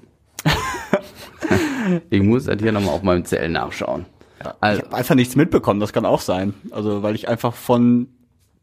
Ich 2.09 2.21
muss 2.21 2.47
halt 2.47 2.61
hier 2.61 2.71
nochmal 2.71 2.95
auf 2.95 3.03
meinem 3.03 3.25
Zell 3.25 3.49
nachschauen. 3.49 4.05
Ich 4.39 4.47
Also, 4.61 4.81
habe 4.83 4.95
einfach 4.95 5.15
nichts 5.15 5.35
mitbekommen, 5.35 5.79
das 5.79 5.93
kann 5.93 6.05
auch 6.05 6.21
sein. 6.21 6.53
Also, 6.71 7.03
weil 7.03 7.15
ich 7.15 7.27
einfach 7.27 7.53
von 7.53 8.07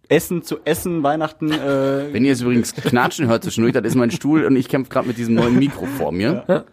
Essen 0.08 0.42
zu 0.42 0.58
Essen, 0.64 1.02
Weihnachten, 1.02 1.50
äh, 1.50 2.12
wenn 2.12 2.24
ihr 2.24 2.32
es 2.32 2.42
übrigens 2.42 2.74
knatschen 2.74 3.28
hört 3.28 3.44
zwischendurch, 3.44 3.72
das 3.72 3.84
ist 3.84 3.94
mein 3.94 4.10
Stuhl 4.10 4.44
und 4.44 4.56
ich 4.56 4.68
kämpfe 4.68 4.90
gerade 4.90 5.08
mit 5.08 5.16
diesem 5.16 5.34
neuen 5.34 5.58
Mikro 5.58 5.86
vor 5.86 6.12
mir. 6.12 6.64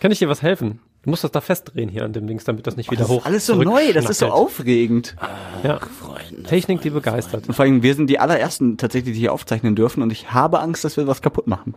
Kann 0.00 0.10
ich 0.12 0.18
dir 0.18 0.28
was 0.28 0.42
helfen? 0.42 0.80
Du 1.02 1.10
musst 1.10 1.22
das 1.22 1.30
da 1.30 1.40
festdrehen 1.40 1.88
hier 1.88 2.04
an 2.04 2.12
dem 2.12 2.26
Dings, 2.26 2.44
damit 2.44 2.66
das 2.66 2.76
nicht 2.76 2.90
wieder 2.90 3.02
das 3.02 3.08
hoch 3.10 3.20
ist 3.20 3.26
alles 3.26 3.46
so 3.46 3.54
neu, 3.54 3.92
das 3.92 4.10
ist 4.10 4.18
so 4.18 4.26
aufregend. 4.26 5.16
Ja. 5.62 5.78
Freunde. 5.78 6.42
Technik, 6.44 6.80
die 6.80 6.90
begeistert. 6.90 7.46
Und 7.48 7.54
vor 7.54 7.64
allem, 7.64 7.82
wir 7.82 7.94
sind 7.94 8.08
die 8.10 8.18
allerersten 8.18 8.78
tatsächlich, 8.78 9.14
die 9.14 9.20
hier 9.20 9.32
aufzeichnen 9.32 9.76
dürfen 9.76 10.02
und 10.02 10.10
ich 10.10 10.32
habe 10.32 10.60
Angst, 10.60 10.84
dass 10.84 10.96
wir 10.96 11.06
was 11.06 11.22
kaputt 11.22 11.46
machen. 11.46 11.74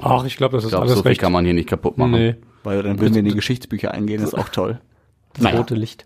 Ach, 0.00 0.24
ich 0.24 0.36
glaube, 0.36 0.56
das 0.56 0.64
Ich 0.64 0.66
ist 0.66 0.70
glaube, 0.70 0.84
alles 0.84 0.96
so 0.96 1.02
viel 1.02 1.10
recht. 1.10 1.20
kann 1.20 1.32
man 1.32 1.44
hier 1.44 1.54
nicht 1.54 1.68
kaputt 1.68 1.98
machen. 1.98 2.12
Nee, 2.12 2.36
Weil 2.62 2.82
dann 2.82 2.98
würden 3.00 3.14
wir 3.14 3.20
in 3.20 3.26
die 3.26 3.34
Geschichtsbücher 3.34 3.92
eingehen, 3.92 4.20
das 4.20 4.28
ist 4.32 4.38
auch 4.38 4.48
toll. 4.48 4.80
das 5.38 5.52
rote 5.54 5.74
Licht. 5.74 6.04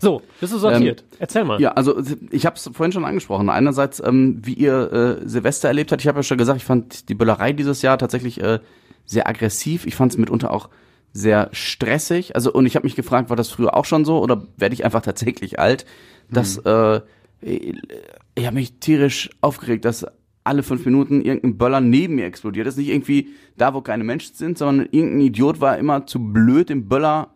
So, 0.00 0.22
bist 0.40 0.52
du 0.52 0.58
sortiert? 0.58 1.02
Erzähl 1.18 1.44
mal. 1.44 1.60
Ja, 1.60 1.72
also 1.72 2.00
ich 2.30 2.46
habe 2.46 2.54
es 2.56 2.70
vorhin 2.72 2.92
schon 2.92 3.04
angesprochen. 3.04 3.50
Einerseits, 3.50 4.00
ähm, 4.04 4.38
wie 4.44 4.54
ihr 4.54 4.92
äh, 5.24 5.28
Silvester 5.28 5.66
erlebt 5.68 5.90
habt. 5.90 6.00
Ich 6.02 6.06
habe 6.08 6.20
ja 6.20 6.22
schon 6.22 6.38
gesagt, 6.38 6.58
ich 6.58 6.64
fand 6.64 7.08
die 7.08 7.14
Böllerei 7.16 7.52
dieses 7.52 7.82
Jahr 7.82 7.98
tatsächlich 7.98 8.40
äh, 8.40 8.60
sehr 9.06 9.26
aggressiv. 9.26 9.86
Ich 9.86 9.96
fand 9.96 10.12
es 10.12 10.18
mitunter 10.18 10.52
auch 10.52 10.68
sehr 11.12 11.48
stressig. 11.52 12.36
Also 12.36 12.52
und 12.52 12.64
ich 12.66 12.76
habe 12.76 12.86
mich 12.86 12.94
gefragt, 12.94 13.28
war 13.28 13.36
das 13.36 13.48
früher 13.48 13.76
auch 13.76 13.86
schon 13.86 14.04
so 14.04 14.20
oder 14.22 14.44
werde 14.56 14.74
ich 14.74 14.84
einfach 14.84 15.02
tatsächlich 15.02 15.58
alt? 15.58 15.84
Dass 16.30 16.58
äh, 16.58 17.00
ich 17.40 18.46
habe 18.46 18.54
mich 18.54 18.74
tierisch 18.78 19.30
aufgeregt, 19.40 19.84
dass 19.84 20.06
alle 20.48 20.62
fünf 20.62 20.84
Minuten 20.84 21.20
irgendein 21.20 21.58
Böller 21.58 21.80
neben 21.80 22.16
mir 22.16 22.24
explodiert. 22.24 22.66
Das 22.66 22.74
ist 22.74 22.78
nicht 22.78 22.88
irgendwie 22.88 23.28
da, 23.56 23.74
wo 23.74 23.80
keine 23.80 24.02
Menschen 24.02 24.34
sind, 24.34 24.58
sondern 24.58 24.88
irgendein 24.90 25.20
Idiot 25.20 25.60
war 25.60 25.78
immer 25.78 26.06
zu 26.06 26.18
blöd, 26.18 26.70
den 26.70 26.88
Böller 26.88 27.28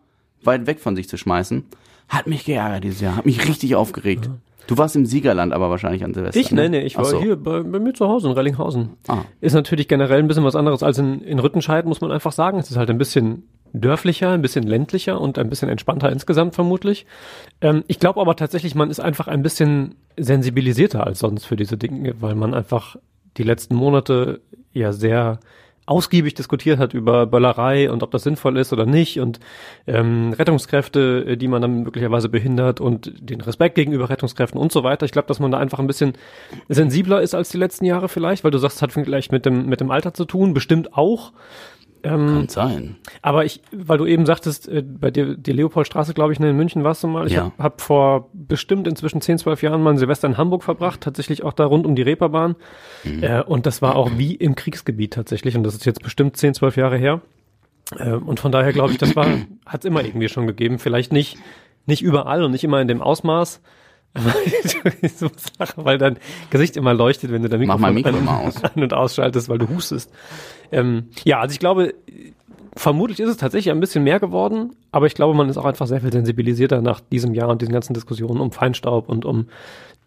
weit 0.43 0.67
weg 0.67 0.79
von 0.79 0.95
sich 0.95 1.07
zu 1.07 1.17
schmeißen. 1.17 1.63
Hat 2.09 2.27
mich 2.27 2.45
geärgert 2.45 2.83
dieses 2.83 3.01
Jahr, 3.01 3.15
hat 3.15 3.25
mich 3.25 3.47
richtig 3.47 3.75
aufgeregt. 3.75 4.29
Du 4.67 4.77
warst 4.77 4.95
im 4.95 5.05
Siegerland 5.05 5.53
aber 5.53 5.69
wahrscheinlich 5.69 6.03
an 6.03 6.13
Silvester. 6.13 6.39
Ich? 6.39 6.51
ne? 6.51 6.69
Nee, 6.69 6.79
nee, 6.79 6.85
ich 6.85 6.97
war 6.97 7.05
so. 7.05 7.21
hier 7.21 7.35
bei, 7.35 7.61
bei 7.63 7.79
mir 7.79 7.93
zu 7.93 8.07
Hause 8.07 8.29
in 8.29 8.33
Rellinghausen. 8.33 8.91
Ah. 9.07 9.23
Ist 9.41 9.53
natürlich 9.53 9.87
generell 9.87 10.19
ein 10.19 10.27
bisschen 10.27 10.45
was 10.45 10.55
anderes 10.55 10.83
als 10.83 10.97
in, 10.97 11.21
in 11.21 11.39
Rüttenscheid, 11.39 11.85
muss 11.85 12.01
man 12.01 12.11
einfach 12.11 12.31
sagen. 12.31 12.59
Es 12.59 12.71
ist 12.71 12.77
halt 12.77 12.89
ein 12.89 12.97
bisschen 12.97 13.43
dörflicher, 13.73 14.29
ein 14.31 14.41
bisschen 14.41 14.63
ländlicher 14.63 15.19
und 15.19 15.37
ein 15.37 15.49
bisschen 15.49 15.69
entspannter 15.69 16.11
insgesamt 16.11 16.55
vermutlich. 16.55 17.05
Ähm, 17.61 17.83
ich 17.87 17.99
glaube 17.99 18.21
aber 18.21 18.35
tatsächlich, 18.35 18.75
man 18.75 18.89
ist 18.89 18.99
einfach 18.99 19.27
ein 19.27 19.41
bisschen 19.41 19.95
sensibilisierter 20.17 21.05
als 21.05 21.19
sonst 21.19 21.45
für 21.45 21.55
diese 21.55 21.77
Dinge, 21.77 22.15
weil 22.21 22.35
man 22.35 22.53
einfach 22.53 22.95
die 23.37 23.43
letzten 23.43 23.75
Monate 23.75 24.41
ja 24.73 24.93
sehr 24.93 25.39
ausgiebig 25.85 26.33
diskutiert 26.33 26.79
hat 26.79 26.93
über 26.93 27.25
Böllerei 27.25 27.91
und 27.91 28.03
ob 28.03 28.11
das 28.11 28.23
sinnvoll 28.23 28.57
ist 28.57 28.71
oder 28.71 28.85
nicht 28.85 29.19
und 29.19 29.39
ähm, 29.85 30.33
Rettungskräfte, 30.33 31.25
äh, 31.27 31.37
die 31.37 31.47
man 31.47 31.61
dann 31.61 31.83
möglicherweise 31.83 32.29
behindert 32.29 32.79
und 32.79 33.11
den 33.19 33.41
Respekt 33.41 33.75
gegenüber 33.75 34.09
Rettungskräften 34.09 34.59
und 34.59 34.71
so 34.71 34.83
weiter. 34.83 35.05
Ich 35.05 35.11
glaube, 35.11 35.27
dass 35.27 35.39
man 35.39 35.51
da 35.51 35.57
einfach 35.57 35.79
ein 35.79 35.87
bisschen 35.87 36.13
sensibler 36.69 37.21
ist 37.21 37.35
als 37.35 37.49
die 37.49 37.57
letzten 37.57 37.85
Jahre 37.85 38.07
vielleicht, 38.07 38.43
weil 38.43 38.51
du 38.51 38.59
sagst, 38.59 38.77
es 38.77 38.81
hat 38.81 38.93
vielleicht 38.93 39.31
mit 39.31 39.45
dem 39.45 39.65
mit 39.65 39.81
dem 39.81 39.91
Alter 39.91 40.13
zu 40.13 40.25
tun, 40.25 40.53
bestimmt 40.53 40.93
auch. 40.93 41.33
Ähm, 42.03 42.27
Kann 42.27 42.49
sein. 42.49 42.95
aber 43.21 43.45
ich, 43.45 43.61
weil 43.71 43.97
du 43.97 44.05
eben 44.05 44.25
sagtest, 44.25 44.67
äh, 44.67 44.81
bei 44.81 45.09
dir, 45.09 45.37
die 45.37 45.53
Leopoldstraße, 45.53 46.13
glaube 46.13 46.33
ich, 46.33 46.39
in 46.39 46.55
München 46.57 46.83
warst 46.83 47.01
du 47.03 47.07
mal. 47.07 47.27
Ich 47.27 47.33
Ja. 47.33 47.43
habe 47.45 47.53
hab 47.63 47.81
vor 47.81 48.29
bestimmt 48.33 48.87
inzwischen 48.87 49.21
10, 49.21 49.37
12 49.37 49.61
Jahren 49.63 49.81
mal 49.81 49.91
ein 49.91 49.97
Silvester 49.97 50.27
in 50.27 50.37
Hamburg 50.37 50.63
verbracht, 50.63 50.99
tatsächlich 51.01 51.43
auch 51.43 51.53
da 51.53 51.65
rund 51.65 51.85
um 51.85 51.95
die 51.95 52.01
Reeperbahn. 52.01 52.55
Äh, 53.21 53.41
und 53.43 53.65
das 53.65 53.81
war 53.81 53.95
auch 53.95 54.11
wie 54.17 54.35
im 54.35 54.55
Kriegsgebiet 54.55 55.13
tatsächlich. 55.13 55.55
Und 55.55 55.63
das 55.63 55.75
ist 55.75 55.85
jetzt 55.85 56.03
bestimmt 56.03 56.35
10, 56.37 56.53
12 56.55 56.75
Jahre 56.77 56.97
her. 56.97 57.21
Äh, 57.97 58.11
und 58.13 58.39
von 58.39 58.51
daher 58.51 58.73
glaube 58.73 58.91
ich, 58.91 58.97
das 58.97 59.15
war, 59.15 59.25
hat 59.65 59.81
es 59.83 59.85
immer 59.85 60.03
irgendwie 60.03 60.27
schon 60.29 60.45
gegeben. 60.45 60.79
Vielleicht 60.79 61.13
nicht, 61.13 61.37
nicht 61.85 62.01
überall 62.01 62.43
und 62.43 62.51
nicht 62.51 62.63
immer 62.65 62.81
in 62.81 62.87
dem 62.89 63.01
Ausmaß. 63.01 63.61
Aber 64.15 64.33
ich 65.01 65.21
muss 65.21 65.31
lachen, 65.59 65.85
weil 65.85 65.97
dein 65.97 66.17
Gesicht 66.49 66.77
immer 66.77 66.93
leuchtet, 66.93 67.31
wenn 67.31 67.41
du 67.41 67.49
dein 67.49 67.59
Mach 67.65 67.77
Mikrofon 67.77 67.81
mein 67.81 67.93
Mikro 67.95 68.17
an, 68.17 68.25
mal 68.25 68.47
aus. 68.47 68.63
an 68.63 68.81
und 68.83 68.93
ausschaltest, 68.93 69.49
weil 69.49 69.57
du 69.57 69.69
hustest. 69.69 70.11
Ähm, 70.71 71.07
ja, 71.23 71.39
also 71.39 71.53
ich 71.53 71.59
glaube, 71.59 71.93
vermutlich 72.75 73.19
ist 73.19 73.29
es 73.29 73.37
tatsächlich 73.37 73.71
ein 73.73 73.79
bisschen 73.79 74.03
mehr 74.03 74.19
geworden, 74.19 74.75
aber 74.91 75.07
ich 75.07 75.15
glaube, 75.15 75.35
man 75.35 75.49
ist 75.49 75.57
auch 75.57 75.65
einfach 75.65 75.87
sehr 75.87 76.01
viel 76.01 76.11
sensibilisierter 76.11 76.81
nach 76.81 76.99
diesem 76.99 77.33
Jahr 77.33 77.49
und 77.49 77.61
diesen 77.61 77.73
ganzen 77.73 77.93
Diskussionen 77.93 78.39
um 78.39 78.51
Feinstaub 78.51 79.09
und 79.09 79.25
um 79.25 79.47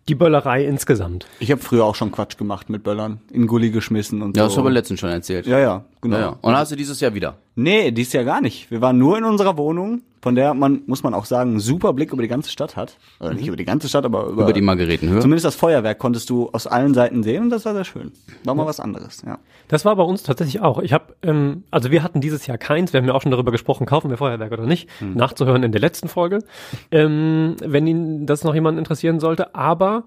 die 0.08 0.14
Böllerei 0.14 0.64
insgesamt. 0.64 1.26
Ich 1.40 1.50
habe 1.50 1.60
früher 1.60 1.84
auch 1.84 1.96
schon 1.96 2.12
Quatsch 2.12 2.36
gemacht 2.36 2.70
mit 2.70 2.84
Böllern, 2.84 3.20
in 3.32 3.48
Gully 3.48 3.70
geschmissen 3.70 4.22
und 4.22 4.36
Ja, 4.36 4.44
so. 4.44 4.48
das 4.50 4.56
haben 4.58 4.64
wir 4.64 4.70
letztens 4.70 5.00
schon 5.00 5.10
erzählt. 5.10 5.46
ja, 5.46 5.58
ja, 5.58 5.84
genau. 6.00 6.16
Ja, 6.16 6.22
ja. 6.22 6.36
Und 6.42 6.56
hast 6.56 6.70
du 6.70 6.76
dieses 6.76 7.00
Jahr 7.00 7.12
wieder? 7.14 7.38
Nee, 7.56 7.90
dies 7.90 8.12
Jahr 8.12 8.22
gar 8.22 8.40
nicht. 8.40 8.70
Wir 8.70 8.80
waren 8.80 8.98
nur 8.98 9.18
in 9.18 9.24
unserer 9.24 9.56
Wohnung, 9.56 10.02
von 10.26 10.34
der 10.34 10.54
man, 10.54 10.82
muss 10.86 11.04
man 11.04 11.14
auch 11.14 11.24
sagen, 11.24 11.50
einen 11.50 11.60
super 11.60 11.92
Blick 11.92 12.12
über 12.12 12.20
die 12.20 12.26
ganze 12.26 12.50
Stadt 12.50 12.74
hat. 12.74 12.98
Oder 13.20 13.32
nicht 13.32 13.46
über 13.46 13.56
die 13.56 13.64
ganze 13.64 13.88
Stadt, 13.88 14.04
aber 14.04 14.26
über, 14.26 14.42
Über 14.42 14.52
die 14.52 14.60
Margaretenhöhe? 14.60 15.20
Zumindest 15.20 15.44
das 15.44 15.54
Feuerwerk 15.54 16.00
konntest 16.00 16.28
du 16.30 16.50
aus 16.50 16.66
allen 16.66 16.94
Seiten 16.94 17.22
sehen 17.22 17.44
und 17.44 17.50
das 17.50 17.64
war 17.64 17.74
sehr 17.74 17.84
schön. 17.84 18.10
War 18.42 18.56
mal 18.56 18.66
was 18.66 18.80
anderes, 18.80 19.22
ja. 19.24 19.38
Das 19.68 19.84
war 19.84 19.94
bei 19.94 20.02
uns 20.02 20.24
tatsächlich 20.24 20.60
auch. 20.62 20.80
Ich 20.80 20.92
habe, 20.92 21.14
ähm, 21.22 21.62
also 21.70 21.92
wir 21.92 22.02
hatten 22.02 22.20
dieses 22.20 22.44
Jahr 22.48 22.58
keins. 22.58 22.92
Wir 22.92 22.98
haben 22.98 23.06
ja 23.06 23.14
auch 23.14 23.22
schon 23.22 23.30
darüber 23.30 23.52
gesprochen, 23.52 23.86
kaufen 23.86 24.10
wir 24.10 24.16
Feuerwerk 24.16 24.50
oder 24.50 24.66
nicht. 24.66 24.88
Nachzuhören 25.00 25.62
in 25.62 25.70
der 25.70 25.80
letzten 25.80 26.08
Folge, 26.08 26.40
ähm, 26.90 27.54
wenn 27.64 27.86
Ihnen 27.86 28.26
das 28.26 28.42
noch 28.42 28.56
jemand 28.56 28.80
interessieren 28.80 29.20
sollte. 29.20 29.54
Aber 29.54 30.06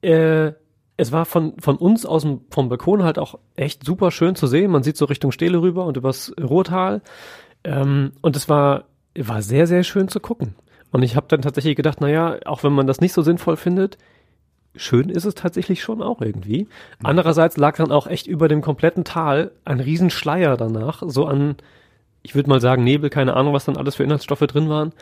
äh, 0.00 0.52
es 0.96 1.12
war 1.12 1.26
von 1.26 1.60
von 1.60 1.76
uns 1.76 2.06
aus 2.06 2.22
dem 2.22 2.40
vom 2.48 2.70
Balkon 2.70 3.02
halt 3.02 3.18
auch 3.18 3.38
echt 3.54 3.84
super 3.84 4.12
schön 4.12 4.34
zu 4.34 4.46
sehen. 4.46 4.70
Man 4.70 4.82
sieht 4.82 4.96
so 4.96 5.04
Richtung 5.04 5.30
Stele 5.30 5.60
rüber 5.60 5.84
und 5.84 5.98
übers 5.98 6.32
Ruhrtal. 6.40 7.02
Ähm, 7.64 8.12
und 8.22 8.34
es 8.34 8.48
war 8.48 8.84
war 9.26 9.42
sehr 9.42 9.66
sehr 9.66 9.82
schön 9.82 10.08
zu 10.08 10.20
gucken. 10.20 10.54
Und 10.90 11.02
ich 11.02 11.16
habe 11.16 11.26
dann 11.28 11.42
tatsächlich 11.42 11.76
gedacht, 11.76 12.00
naja, 12.00 12.38
auch 12.46 12.62
wenn 12.62 12.72
man 12.72 12.86
das 12.86 13.00
nicht 13.00 13.12
so 13.12 13.22
sinnvoll 13.22 13.56
findet, 13.56 13.98
schön 14.76 15.10
ist 15.10 15.24
es 15.24 15.34
tatsächlich 15.34 15.82
schon 15.82 16.02
auch 16.02 16.20
irgendwie. 16.20 16.68
Andererseits 17.02 17.56
lag 17.56 17.76
dann 17.76 17.92
auch 17.92 18.06
echt 18.06 18.26
über 18.26 18.48
dem 18.48 18.62
kompletten 18.62 19.04
Tal 19.04 19.50
ein 19.64 19.80
Riesenschleier 19.80 20.56
danach, 20.56 21.02
so 21.06 21.26
an, 21.26 21.56
ich 22.22 22.34
würde 22.34 22.48
mal 22.48 22.60
sagen, 22.60 22.84
Nebel, 22.84 23.10
keine 23.10 23.34
Ahnung, 23.34 23.52
was 23.52 23.64
dann 23.64 23.76
alles 23.76 23.96
für 23.96 24.04
Inhaltsstoffe 24.04 24.40
drin 24.40 24.68
waren. 24.68 24.92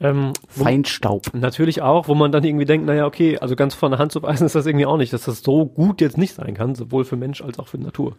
Ähm, 0.00 0.32
Feinstaub. 0.48 1.32
Natürlich 1.32 1.82
auch, 1.82 2.08
wo 2.08 2.14
man 2.14 2.32
dann 2.32 2.44
irgendwie 2.44 2.64
denkt, 2.64 2.86
naja, 2.86 3.06
okay, 3.06 3.38
also 3.38 3.56
ganz 3.56 3.74
von 3.74 3.92
der 3.92 3.98
Hand 3.98 4.12
zu 4.12 4.22
weisen 4.22 4.46
ist 4.46 4.54
das 4.54 4.66
irgendwie 4.66 4.86
auch 4.86 4.98
nicht, 4.98 5.12
dass 5.12 5.24
das 5.24 5.42
so 5.42 5.66
gut 5.66 6.00
jetzt 6.00 6.18
nicht 6.18 6.34
sein 6.34 6.54
kann, 6.54 6.74
sowohl 6.74 7.04
für 7.04 7.16
Mensch 7.16 7.42
als 7.42 7.58
auch 7.58 7.68
für 7.68 7.78
Natur. 7.78 8.16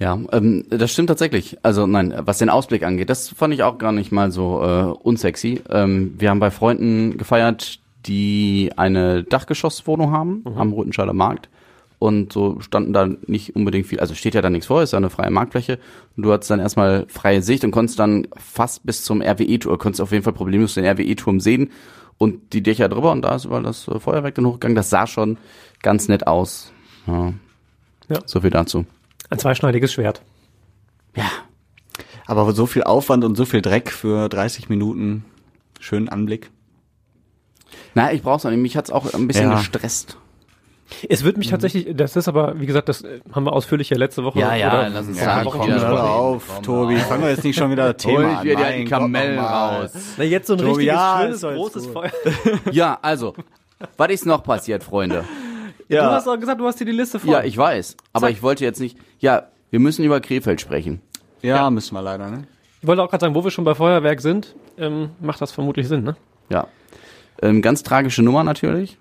Ja, 0.00 0.18
ähm, 0.32 0.64
das 0.70 0.92
stimmt 0.92 1.08
tatsächlich. 1.08 1.58
Also 1.62 1.86
nein, 1.86 2.14
was 2.24 2.38
den 2.38 2.48
Ausblick 2.48 2.82
angeht, 2.84 3.10
das 3.10 3.28
fand 3.28 3.52
ich 3.52 3.62
auch 3.62 3.76
gar 3.76 3.92
nicht 3.92 4.10
mal 4.10 4.32
so 4.32 4.62
äh, 4.62 5.06
unsexy. 5.06 5.60
Ähm, 5.68 6.14
wir 6.18 6.30
haben 6.30 6.40
bei 6.40 6.50
Freunden 6.50 7.18
gefeiert, 7.18 7.80
die 8.06 8.72
eine 8.76 9.22
Dachgeschosswohnung 9.24 10.10
haben 10.10 10.42
am 10.56 10.72
Rothenscheider 10.72 11.12
Markt. 11.12 11.50
Und 11.98 12.32
so 12.32 12.60
standen 12.60 12.94
da 12.94 13.10
nicht 13.26 13.54
unbedingt 13.54 13.86
viel, 13.86 14.00
also 14.00 14.14
steht 14.14 14.34
ja 14.34 14.40
da 14.40 14.48
nichts 14.48 14.68
vor, 14.68 14.82
ist 14.82 14.92
ja 14.92 14.96
eine 14.96 15.10
freie 15.10 15.30
Marktfläche. 15.30 15.78
Und 16.16 16.22
du 16.22 16.32
hattest 16.32 16.50
dann 16.50 16.60
erstmal 16.60 17.04
freie 17.08 17.42
Sicht 17.42 17.62
und 17.62 17.72
konntest 17.72 17.98
dann 17.98 18.26
fast 18.38 18.86
bis 18.86 19.04
zum 19.04 19.20
RWE-Tour, 19.20 19.78
konntest 19.78 20.00
auf 20.00 20.12
jeden 20.12 20.24
Fall 20.24 20.32
problemlos 20.32 20.72
den 20.72 20.86
RWE-Turm 20.86 21.40
sehen 21.40 21.72
und 22.16 22.54
die 22.54 22.62
Dächer 22.62 22.88
drüber 22.88 23.12
und 23.12 23.20
da 23.20 23.34
ist 23.34 23.44
überall 23.44 23.64
das 23.64 23.86
äh, 23.86 24.00
Feuerwerk 24.00 24.34
dann 24.34 24.46
hochgegangen. 24.46 24.76
Das 24.76 24.88
sah 24.88 25.06
schon 25.06 25.36
ganz 25.82 26.08
nett 26.08 26.26
aus. 26.26 26.72
Ja. 27.06 27.34
Ja. 28.08 28.18
So 28.24 28.40
viel 28.40 28.50
dazu. 28.50 28.86
Ein 29.30 29.38
zweischneidiges 29.38 29.92
Schwert. 29.92 30.20
Ja, 31.16 31.24
Aber 32.26 32.52
so 32.52 32.66
viel 32.66 32.84
Aufwand 32.84 33.24
und 33.24 33.34
so 33.36 33.44
viel 33.44 33.62
Dreck 33.62 33.90
für 33.90 34.28
30 34.28 34.68
Minuten. 34.68 35.24
Schönen 35.80 36.08
Anblick. 36.08 36.50
Na, 37.94 38.12
ich 38.12 38.22
brauch's 38.22 38.44
noch 38.44 38.50
nicht. 38.50 38.60
Mich 38.60 38.76
hat's 38.76 38.90
auch 38.90 39.12
ein 39.12 39.26
bisschen 39.26 39.50
Ja. 39.50 39.56
gestresst. 39.58 40.16
Es 41.08 41.22
wird 41.22 41.36
mich 41.38 41.48
tatsächlich, 41.48 41.86
das 41.96 42.16
ist 42.16 42.26
aber, 42.26 42.58
wie 42.60 42.66
gesagt, 42.66 42.88
das 42.88 43.02
äh, 43.02 43.20
haben 43.32 43.44
wir 43.44 43.52
ausführlich 43.52 43.90
ja 43.90 43.96
letzte 43.96 44.24
Woche 44.24 44.40
Ja, 44.40 44.54
ja, 44.56 44.68
oder 44.68 44.88
lass 44.90 45.06
uns 45.06 45.20
Wochen 45.20 45.58
komm. 45.60 45.70
Hör 45.70 46.04
auf, 46.10 46.60
Tobi. 46.62 46.96
Fangen 46.96 47.22
wir 47.22 47.30
jetzt 47.30 47.44
nicht 47.44 47.56
schon 47.56 47.70
wieder 47.70 47.96
Thema 47.96 48.18
Hol 48.18 48.24
an. 48.26 48.46
ich 48.46 48.52
wieder 48.56 48.72
die 48.72 48.84
Kamellen 48.84 49.38
raus. 49.38 49.92
Na, 50.16 50.24
jetzt 50.24 50.48
so 50.48 50.54
ein 50.54 50.58
Tobi, 50.58 50.70
richtiges, 50.70 50.92
ja, 50.94 51.20
schönes, 51.22 51.42
großes 51.42 51.84
gut. 51.84 51.92
Feuer. 51.92 52.10
Ja, 52.72 52.98
also, 53.02 53.34
was 53.96 54.08
ist 54.10 54.26
noch 54.26 54.42
passiert, 54.42 54.82
Freunde? 54.82 55.24
Du 55.90 55.96
Ja. 55.96 56.10
hast 56.12 56.26
auch 56.28 56.38
gesagt, 56.38 56.60
du 56.60 56.66
hast 56.66 56.78
dir 56.80 56.84
die 56.84 56.92
Liste 56.92 57.18
vor. 57.18 57.30
Ja, 57.32 57.42
ich 57.42 57.56
weiß. 57.56 57.96
Aber 58.12 58.26
Zack. 58.28 58.32
ich 58.36 58.42
wollte 58.42 58.64
jetzt 58.64 58.80
nicht. 58.80 58.96
Ja, 59.18 59.48
wir 59.70 59.80
müssen 59.80 60.04
über 60.04 60.20
Krefeld 60.20 60.60
sprechen. 60.60 61.00
ja, 61.42 61.68
müssen 61.70 61.94
wir 61.94 62.02
leider, 62.02 62.30
ne? 62.30 62.44
Ich 62.80 62.86
wollte 62.86 63.02
auch 63.02 63.10
gerade 63.10 63.20
sagen, 63.22 63.34
wo 63.34 63.42
wir 63.44 63.50
schon 63.50 63.64
bei 63.64 63.74
Feuerwerk 63.74 64.20
sind, 64.20 64.54
ähm, 64.78 65.10
macht 65.20 65.40
das 65.40 65.52
vermutlich 65.52 65.88
Sinn, 65.88 66.02
ne? 66.04 66.16
Ja. 66.48 66.68
Ähm, 67.42 67.60
ganz 67.60 67.82
tragische 67.82 68.22
Nummer 68.22 68.42
natürlich. 68.44 68.98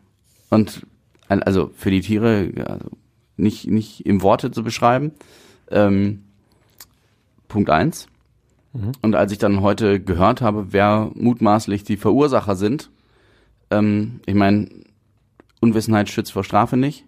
Und 0.50 0.86
ein- 1.29 1.43
also 1.43 1.69
für 1.75 1.91
die 1.91 2.01
Tiere 2.01 2.51
also 2.67 2.89
nicht, 3.38 3.67
nicht 3.67 4.05
im 4.05 4.22
Worte 4.22 4.51
zu 4.51 4.63
beschreiben. 4.63 5.12
Ähm, 5.72 6.24
Punkt 7.48 7.69
eins. 7.69 8.08
Und 9.01 9.15
als 9.15 9.31
ich 9.31 9.38
dann 9.39 9.62
heute 9.62 10.00
gehört 10.00 10.41
habe, 10.41 10.67
wer 10.72 11.10
mutmaßlich 11.15 11.84
die 11.84 11.98
Verursacher 11.98 12.55
sind, 12.55 12.89
ähm, 13.72 14.19
ich 14.25 14.36
meine, 14.36 14.69
Unwissenheit 15.59 16.09
schützt 16.09 16.31
vor 16.31 16.43
Strafe 16.43 16.77
nicht. 16.77 17.05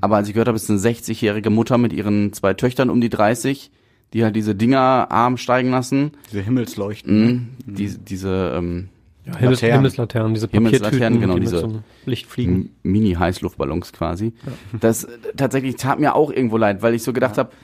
Aber 0.00 0.16
als 0.16 0.28
ich 0.28 0.34
gehört 0.34 0.46
habe, 0.46 0.54
es 0.56 0.68
ist 0.68 0.70
eine 0.70 0.78
60-jährige 0.78 1.50
Mutter 1.50 1.76
mit 1.76 1.92
ihren 1.92 2.32
zwei 2.32 2.54
Töchtern 2.54 2.88
um 2.88 3.00
die 3.00 3.08
30, 3.08 3.70
die 4.12 4.22
halt 4.22 4.36
diese 4.36 4.54
Dinger 4.54 5.08
arm 5.10 5.36
steigen 5.38 5.70
lassen. 5.70 6.12
Diese 6.30 6.42
Himmelsleuchten. 6.42 7.56
Mhm. 7.66 7.74
Die, 7.74 7.88
diese 7.98 8.54
ähm, 8.56 8.90
Ja, 9.26 9.36
Himmels 9.38 9.60
Laternen. 9.60 9.74
Himmelslaternen, 9.80 10.34
diese 10.34 10.48
Himmelslaternen, 10.48 10.98
Papiertüten, 11.00 11.20
genau, 11.20 11.34
die 11.34 11.40
diese- 11.40 11.58
so 11.58 11.66
einem 11.66 11.78
Licht 12.06 12.26
fliegen. 12.26 12.70
M- 12.84 12.92
Mini-Heißluftballons 12.92 13.92
quasi. 13.92 14.32
Das 14.78 15.02
äh, 15.04 15.08
tatsächlich 15.36 15.74
tat 15.76 15.98
mir 15.98 16.14
auch 16.14 16.30
irgendwo 16.30 16.58
leid, 16.58 16.82
weil 16.82 16.94
ich 16.94 17.02
so 17.02 17.12
gedacht 17.12 17.36
hab, 17.38 17.48
habe, 17.48 17.56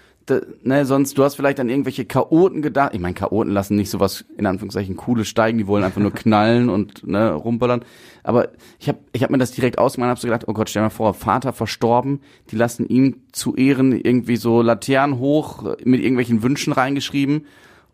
ne, 0.63 0.85
sonst, 0.85 1.17
du 1.17 1.25
hast 1.25 1.35
vielleicht 1.35 1.61
an 1.61 1.69
irgendwelche 1.69 2.05
Chaoten 2.05 2.63
gedacht. 2.63 2.95
Ich 2.95 3.01
meine, 3.01 3.15
Chaoten 3.15 3.53
lassen 3.53 3.77
nicht 3.77 3.91
sowas, 3.91 4.25
in 4.37 4.47
Anführungszeichen, 4.47 4.97
Cooles 4.97 5.29
steigen, 5.29 5.59
die 5.59 5.67
wollen 5.67 5.85
einfach 5.85 6.01
nur 6.01 6.13
knallen 6.15 6.69
und 6.69 7.07
ne, 7.07 7.33
rumballern. 7.33 7.83
Aber 8.23 8.49
ich 8.79 8.89
habe 8.89 8.99
ich 9.13 9.23
hab 9.23 9.31
mir 9.31 9.39
das 9.39 9.53
direkt 9.53 9.79
ausgemalt 9.79 10.09
und 10.09 10.13
hab 10.13 10.19
so 10.19 10.29
gedacht, 10.29 10.45
oh 10.47 10.53
Gott, 10.53 10.69
stell 10.71 10.81
dir 10.81 10.87
mal 10.87 10.91
vor, 10.91 11.15
Vater 11.15 11.53
verstorben, 11.53 12.21
die 12.51 12.57
lassen 12.57 12.87
ihm 12.87 13.23
zu 13.33 13.55
Ehren 13.57 13.93
irgendwie 13.93 14.37
so 14.37 14.63
Laternen 14.63 15.19
hoch 15.19 15.77
mit 15.85 16.01
irgendwelchen 16.01 16.43
Wünschen 16.43 16.73
reingeschrieben. 16.73 17.47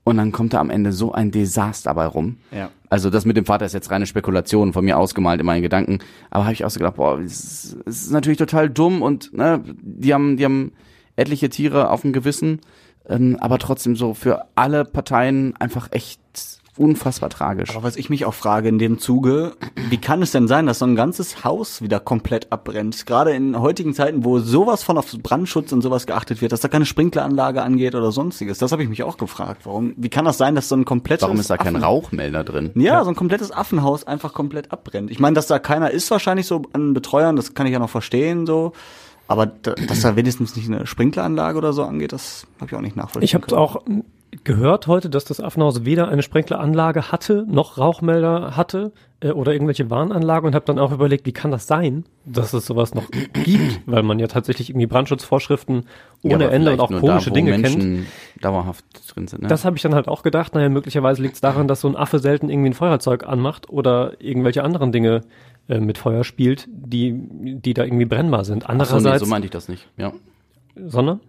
Und 0.07 0.19
dann 0.19 0.33
kommt 0.33 0.53
da 0.53 0.61
am 0.61 0.69
Ende 0.69 0.93
so 0.93 1.13
ein 1.13 1.31
Desaster 1.31 1.91
dabei 1.91 2.07
rum. 2.07 2.37
Ja. 2.53 2.71
Also 2.91 3.09
das 3.09 3.25
mit 3.25 3.39
dem 3.39 3.47
Vater 3.47 3.65
ist 3.65 3.73
jetzt 3.73 3.91
reine 3.91 4.07
Spekulation 4.07 4.75
von 4.75 4.85
mir 4.85 4.99
ausgemalt 4.99 5.41
in 5.41 5.47
meinen 5.47 5.63
Gedanken. 5.63 5.99
Aber 6.31 6.45
habe 6.45 6.53
ich 6.53 6.65
auch 6.65 6.71
so 6.71 6.79
gedacht, 6.79 6.97
boah, 6.97 7.19
es 7.19 7.65
ist, 7.65 7.77
ist 7.87 8.11
natürlich 8.13 8.39
total 8.39 8.69
dumm 8.69 9.01
und 9.01 9.33
ne, 9.33 9.63
die 9.83 10.13
haben, 10.13 10.37
die 10.37 10.45
haben 10.45 10.73
etliche 11.17 11.49
Tiere 11.49 11.91
auf 11.91 12.03
dem 12.03 12.13
Gewissen, 12.13 12.61
ähm, 13.09 13.37
aber 13.41 13.59
trotzdem 13.59 13.97
so 13.97 14.15
für 14.15 14.47
alle 14.55 14.85
Parteien 14.85 15.55
einfach 15.59 15.89
echt 15.93 16.21
unfassbar 16.77 17.31
tragisch. 17.31 17.71
Aber 17.71 17.85
was 17.85 17.95
ich 17.95 18.11
mich 18.11 18.25
auch 18.25 18.35
frage 18.35 18.69
in 18.69 18.81
dem 18.81 18.99
Zuge, 18.99 19.53
wie 19.91 19.97
kann 19.99 20.23
es 20.23 20.33
denn 20.33 20.49
sein, 20.49 20.67
dass 20.67 20.81
so 20.81 20.87
ein 20.87 20.97
ganzes 20.97 21.45
Haus 21.45 21.83
wieder 21.83 22.01
komplett 22.01 22.51
abbrennt? 22.51 23.07
Gerade 23.07 23.31
in 23.31 23.61
heutigen 23.61 23.95
Zeiten, 23.95 24.25
wo 24.25 24.41
sowas 24.41 24.83
von 24.83 24.99
auf 24.99 25.07
Brandschutz 25.23 25.71
und 25.71 25.83
sowas 25.83 26.05
geachtet 26.07 26.41
wird, 26.43 26.51
dass 26.51 26.63
da 26.63 26.67
keine 26.69 26.85
Sprinkleranlage 26.85 27.63
angeht 27.63 27.95
oder 27.95 28.11
sonstiges. 28.11 28.59
Das 28.59 28.73
habe 28.73 28.83
ich 28.83 28.89
mich 28.89 29.05
auch 29.05 29.19
gefragt. 29.19 29.61
Warum, 29.67 29.95
wie 29.97 30.09
kann 30.09 30.25
das 30.25 30.37
sein, 30.37 30.57
dass 30.57 30.69
so 30.69 30.75
ein 30.75 30.85
komplettes 30.85 31.23
Warum 31.23 31.39
ist 31.39 31.49
da 31.49 31.57
kein 31.59 31.77
Affen- 31.77 31.85
Rauchmelder 31.85 32.43
drin? 32.43 32.73
Ja, 32.75 33.05
so 33.05 33.11
ein 33.11 33.17
komplettes 33.17 33.53
Affenhaus 33.53 34.05
einfach 34.05 34.33
komplett 34.33 34.73
abbrennt. 34.73 35.13
Ich 35.13 35.21
meine, 35.21 35.35
dass 35.35 35.47
da 35.47 35.61
keiner 35.61 35.93
ist 35.93 36.11
wahrscheinlich 36.11 36.47
so 36.49 36.63
an 36.73 36.93
Betreuern, 36.93 37.37
das 37.37 37.55
kann 37.55 37.67
ich 37.69 37.73
ja 37.73 37.79
noch 37.79 37.91
verstehen 37.91 38.47
so. 38.47 38.73
Aber 39.27 39.47
da, 39.47 39.73
dass 39.73 40.03
da 40.03 40.17
wenigstens 40.17 40.57
nicht 40.57 40.69
eine 40.69 40.87
Sprinkleranlage 40.87 41.57
oder 41.57 41.73
so 41.73 41.83
angeht, 41.83 42.13
das 42.13 42.47
habe 42.61 42.71
ich 42.71 42.77
auch 42.77 42.83
nicht 42.83 42.97
nachvollziehen 42.97 43.25
Ich 43.25 43.35
habe 43.35 43.57
auch 43.57 43.83
gehört 44.43 44.87
heute, 44.87 45.11
dass 45.11 45.25
das 45.25 45.41
Affenhaus 45.41 45.85
weder 45.85 46.09
eine 46.09 46.23
Sprinkleranlage 46.23 47.13
hatte, 47.13 47.47
noch 47.49 47.79
Rauchmelder 47.79 48.57
hatte 48.57 48.93
äh, 49.21 49.31
oder 49.31 49.53
irgendwelche 49.53 49.91
Warnanlagen 49.91 50.49
und 50.49 50.55
habe 50.55 50.65
dann 50.65 50.79
auch 50.79 50.91
überlegt, 50.91 51.27
wie 51.27 51.33
kann 51.33 51.51
das 51.51 51.67
sein, 51.67 52.05
dass 52.25 52.53
es 52.53 52.67
sowas 52.67 52.95
noch 52.95 53.11
gibt, 53.11 53.81
weil 53.87 54.03
man 54.03 54.19
ja 54.19 54.27
tatsächlich 54.27 54.71
irgendwie 54.71 54.87
Brandschutzvorschriften 54.87 55.85
Ja, 56.23 56.35
ohne 56.35 56.47
aber 56.47 56.53
Ende 56.55 56.73
und 56.73 56.81
auch 56.81 56.89
komische 56.89 57.31
da, 57.31 57.35
Dinge 57.35 57.51
Menschen 57.53 57.81
kennt. 57.81 58.45
dauerhaft 58.45 58.85
drin 59.15 59.29
sind. 59.29 59.43
Ne? 59.43 59.49
Das 59.49 59.65
habe 59.65 59.77
ich 59.77 59.83
dann 59.83 59.95
halt 59.95 60.09
auch 60.09 60.23
gedacht, 60.23 60.55
naja, 60.55 60.69
möglicherweise 60.69 61.23
liegt 61.23 61.35
es 61.35 61.41
daran, 61.41 61.69
dass 61.69 61.81
so 61.81 61.89
ein 61.89 61.97
Affe 61.97 62.19
selten 62.19 62.51
irgendwie 62.51 62.71
ein 62.71 62.75
Feuerzeug 62.75 63.25
anmacht 63.25 63.69
oder 63.71 64.21
irgendwelche 64.21 64.65
anderen 64.65 64.91
Dinge 64.91 65.23
äh, 65.69 65.81
mit 65.81 65.99
Feuer 65.99 66.25
spielt, 66.25 66.69
die, 66.69 67.15
die 67.17 67.75
da 67.75 67.85
irgendwie 67.85 68.05
brennbar 68.05 68.45
sind. 68.45 68.65
Ach 68.65 68.69
so, 68.69 68.75
nee, 68.75 68.83
Andererseits, 68.83 69.25
so 69.25 69.31
meinte 69.31 69.47
ich 69.47 69.51
das 69.51 69.69
nicht. 69.69 69.89
Ja. 69.97 70.13
sondern? 70.77 71.21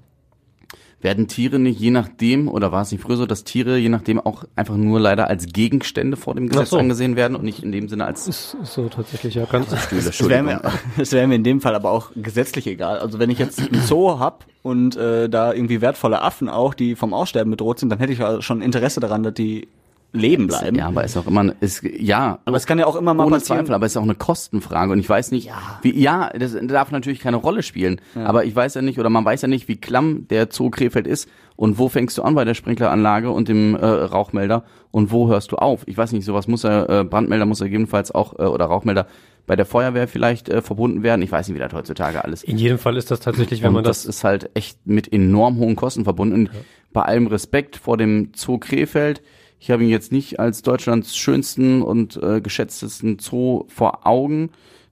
Werden 1.02 1.28
Tiere 1.28 1.60
nicht 1.60 1.80
je 1.80 1.92
nachdem, 1.92 2.48
oder 2.48 2.72
war 2.72 2.82
es 2.82 2.92
nicht 2.92 3.02
früher 3.02 3.16
so, 3.16 3.26
dass 3.26 3.44
Tiere 3.44 3.78
je 3.78 3.90
nachdem 3.90 4.20
auch 4.20 4.44
einfach 4.56 4.76
nur 4.76 5.00
leider 5.00 5.28
als 5.28 5.46
Gegenstände 5.48 6.18
vor 6.18 6.34
dem 6.34 6.50
Gesetz 6.50 6.72
so. 6.72 6.80
angesehen 6.80 7.16
werden 7.16 7.36
und 7.36 7.44
nicht 7.44 7.62
in 7.64 7.72
dem 7.72 7.88
Sinne 7.88 8.06
als 8.06 8.28
Ist, 8.28 8.58
ist 8.62 8.74
so 8.74 8.90
tatsächlich, 8.90 9.36
ja, 9.36 9.46
ganz. 9.46 9.68
Stühle? 9.86 10.10
Es 10.10 10.28
wäre 10.28 10.44
mir, 10.44 10.62
es 10.98 11.12
wär 11.14 11.28
mir 11.28 11.36
in 11.36 11.44
dem 11.44 11.62
Fall 11.62 11.76
aber 11.76 11.92
auch 11.92 12.12
gesetzlich 12.16 12.66
egal. 12.66 12.98
Also 13.00 13.20
wenn 13.20 13.30
ich 13.30 13.38
jetzt 13.38 13.60
einen 13.60 13.82
Zoo 13.84 14.20
hab 14.20 14.46
und 14.64 14.96
äh, 14.96 15.30
da 15.30 15.54
irgendwie 15.54 15.80
wertvolle 15.80 16.22
Affen 16.22 16.50
auch, 16.50 16.74
die 16.74 16.96
vom 16.96 17.14
Aussterben 17.14 17.52
bedroht 17.52 17.80
sind, 17.80 17.90
dann 17.90 18.00
hätte 18.00 18.14
ich 18.14 18.20
ja 18.20 18.42
schon 18.42 18.62
Interesse 18.62 19.00
daran, 19.00 19.22
dass 19.22 19.36
die 19.36 19.68
leben 20.16 20.48
bleiben. 20.48 20.78
Ja, 20.78 20.88
aber 20.88 21.04
ist 21.04 21.18
auch 21.18 21.28
immer, 21.28 21.54
ist, 21.60 21.84
ja, 21.84 22.40
Aber 22.46 22.58
es 22.58 22.66
kann 22.66 22.80
ja 22.80 22.86
auch 22.86 22.96
immer 22.96 23.14
mal 23.14 23.26
ohne 23.26 23.36
passieren. 23.38 23.60
Zweifel, 23.60 23.76
aber 23.76 23.86
es 23.86 23.94
ist 23.94 23.98
auch 23.98 24.04
eine 24.04 24.16
Kostenfrage 24.16 24.92
und 24.92 25.00
ich 25.00 25.10
weiß 25.10 25.32
nicht, 25.32 25.52
wie, 25.82 26.00
ja, 26.00 26.30
das 26.30 26.56
darf 26.64 26.92
natürlich 26.92 27.20
keine 27.20 27.38
Rolle 27.38 27.64
spielen, 27.64 28.02
aber 28.16 28.46
ich 28.46 28.56
weiß 28.56 28.76
ja 28.76 28.82
nicht, 28.82 29.00
oder 29.00 29.10
man 29.10 29.26
weiß 29.26 29.44
ja 29.44 29.48
nicht, 29.48 29.68
wie 29.68 29.78
klamm 29.78 30.28
der 30.30 30.48
Zoo 30.52 30.70
Krefeld 30.70 31.08
ist 31.08 31.30
und 31.56 31.78
wo 31.78 31.90
fängst 31.90 32.18
du 32.18 32.24
an 32.24 32.36
bei 32.36 32.46
der 32.46 32.54
Sprinkleranlage 32.54 33.30
und 33.30 33.48
dem 33.48 33.76
äh, 33.76 33.86
Rauchmelder 33.86 34.64
und 34.92 35.12
wo 35.12 35.28
hörst 35.28 35.52
du 35.52 35.58
auf? 35.58 35.84
Ich 35.88 35.98
weiß 35.98 36.12
nicht, 36.12 36.26
sowas 36.26 36.48
muss 36.48 36.64
ja, 36.64 37.02
äh, 37.02 37.04
Brandmelder 37.04 37.46
muss 37.46 37.60
ja 37.60 37.66
gegebenenfalls 37.66 38.14
auch, 38.14 38.40
äh, 38.40 38.44
oder 38.44 38.66
Rauchmelder 38.66 39.08
bei 39.48 39.56
der 39.56 39.66
Feuerwehr 39.66 40.08
vielleicht 40.08 40.50
äh, 40.50 40.62
verbunden 40.62 41.04
werden. 41.04 41.22
Ich 41.22 41.32
weiß 41.32 41.48
nicht, 41.48 41.56
wie 41.56 41.60
das 41.62 41.74
heutzutage 41.74 42.24
alles 42.24 42.44
In 42.44 42.58
jedem 42.58 42.78
Fall 42.78 42.98
ist 42.98 43.12
das 43.12 43.20
tatsächlich, 43.20 43.62
wenn 43.62 43.70
und 43.70 43.76
man 43.76 43.84
das, 43.84 44.04
das, 44.04 44.18
ist 44.18 44.24
halt 44.24 44.50
echt 44.54 44.86
mit 44.86 45.12
enorm 45.12 45.58
hohen 45.58 45.76
Kosten 45.76 46.04
verbunden. 46.04 46.48
Und 46.48 46.50
bei 46.94 47.04
allem 47.04 47.28
Respekt 47.28 47.76
vor 47.76 47.98
dem 47.98 48.32
Zoo 48.36 48.58
Krefeld, 48.58 49.22
ich 49.60 49.72
habe 49.72 49.84
ihn 49.84 49.90
jetzt 49.90 50.12
nicht 50.12 50.40
als 50.40 50.62
Deutschlands 50.62 51.16
schönsten 51.16 51.82
und 51.82 52.22
äh, 52.22 52.42
geschätztesten 52.42 53.20
Zoo 53.20 53.66
vor 53.68 54.06
Augen. 54.06 54.52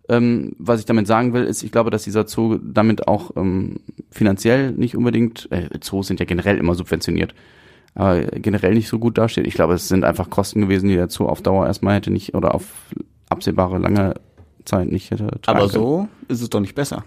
Ähm, 0.10 0.54
was 0.58 0.80
ich 0.80 0.86
damit 0.86 1.08
sagen 1.08 1.34
will, 1.34 1.44
ist, 1.44 1.64
ich 1.64 1.72
glaube, 1.72 1.90
dass 1.90 2.04
dieser 2.04 2.28
Zoo 2.28 2.60
damit 2.62 3.08
auch 3.08 3.32
ähm, 3.36 3.78
finanziell 4.12 4.72
nicht 4.72 4.98
unbedingt, 4.98 5.50
äh, 5.52 5.70
Zoos 5.80 6.08
sind 6.08 6.20
ja 6.20 6.26
generell 6.26 6.58
immer 6.58 6.76
subventioniert, 6.76 7.34
aber 7.96 8.22
generell 8.22 8.74
nicht 8.74 8.90
so 8.90 9.00
gut 9.00 9.18
dasteht. 9.18 9.48
Ich 9.48 9.54
glaube, 9.54 9.76
es 9.76 9.88
sind 9.88 10.04
einfach 10.04 10.30
Kosten 10.30 10.62
gewesen, 10.62 10.90
die 10.90 10.96
der 10.96 11.10
Zoo 11.10 11.28
auf 11.28 11.42
Dauer 11.42 11.68
erstmal 11.68 11.96
hätte 11.96 12.12
nicht 12.12 12.36
oder 12.36 12.54
auf 12.54 12.66
absehbare 13.30 13.78
lange 13.78 14.16
Zeit 14.66 14.92
nicht 14.92 15.12
hätte 15.12 15.40
Aber 15.46 15.70
so 15.70 16.08
ist 16.28 16.42
es 16.42 16.50
doch 16.50 16.60
nicht 16.60 16.76
besser. 16.76 17.06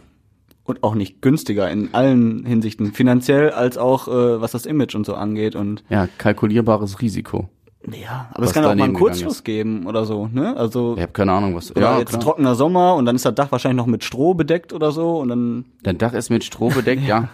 Und 0.67 0.83
auch 0.83 0.95
nicht 0.95 1.23
günstiger 1.23 1.71
in 1.71 1.95
allen 1.95 2.45
Hinsichten. 2.45 2.93
Finanziell 2.93 3.51
als 3.51 3.79
auch, 3.79 4.09
äh, 4.09 4.41
was 4.41 4.51
das 4.53 4.67
Image 4.67 4.95
und 4.97 5.07
so 5.07 5.15
angeht. 5.15 5.55
Und 5.55 5.85
Ja, 5.89 6.09
kalkulierbares 6.19 7.01
Risiko. 7.01 7.49
ja, 7.89 8.29
aber 8.35 8.45
es 8.47 8.53
kann 8.53 8.65
auch 8.65 8.75
mal 8.75 8.83
einen 8.83 8.95
Kurzschluss 8.95 9.45
geben 9.45 9.87
oder 9.87 10.05
so, 10.05 10.27
ne? 10.27 10.57
Also 10.57 10.95
Ich 10.97 11.03
habe 11.03 11.13
keine 11.13 11.31
Ahnung, 11.33 11.55
was. 11.55 11.71
oder 11.77 11.99
jetzt 12.01 12.09
klar. 12.11 12.21
trockener 12.21 12.57
Sommer 12.57 12.97
und 12.97 13.07
dann 13.07 13.15
ist 13.15 13.25
das 13.25 13.35
Dach 13.37 13.53
wahrscheinlich 13.53 13.77
noch 13.77 13.87
mit 13.87 14.03
Stroh 14.03 14.35
bedeckt 14.35 14.73
oder 14.73 14.91
so 14.91 15.19
und 15.21 15.29
dann 15.29 15.67
Dein 15.85 15.97
Dach 15.99 16.13
ist 16.15 16.29
mit 16.31 16.43
Stroh 16.43 16.71
bedeckt, 16.71 17.03
ja. 17.07 17.29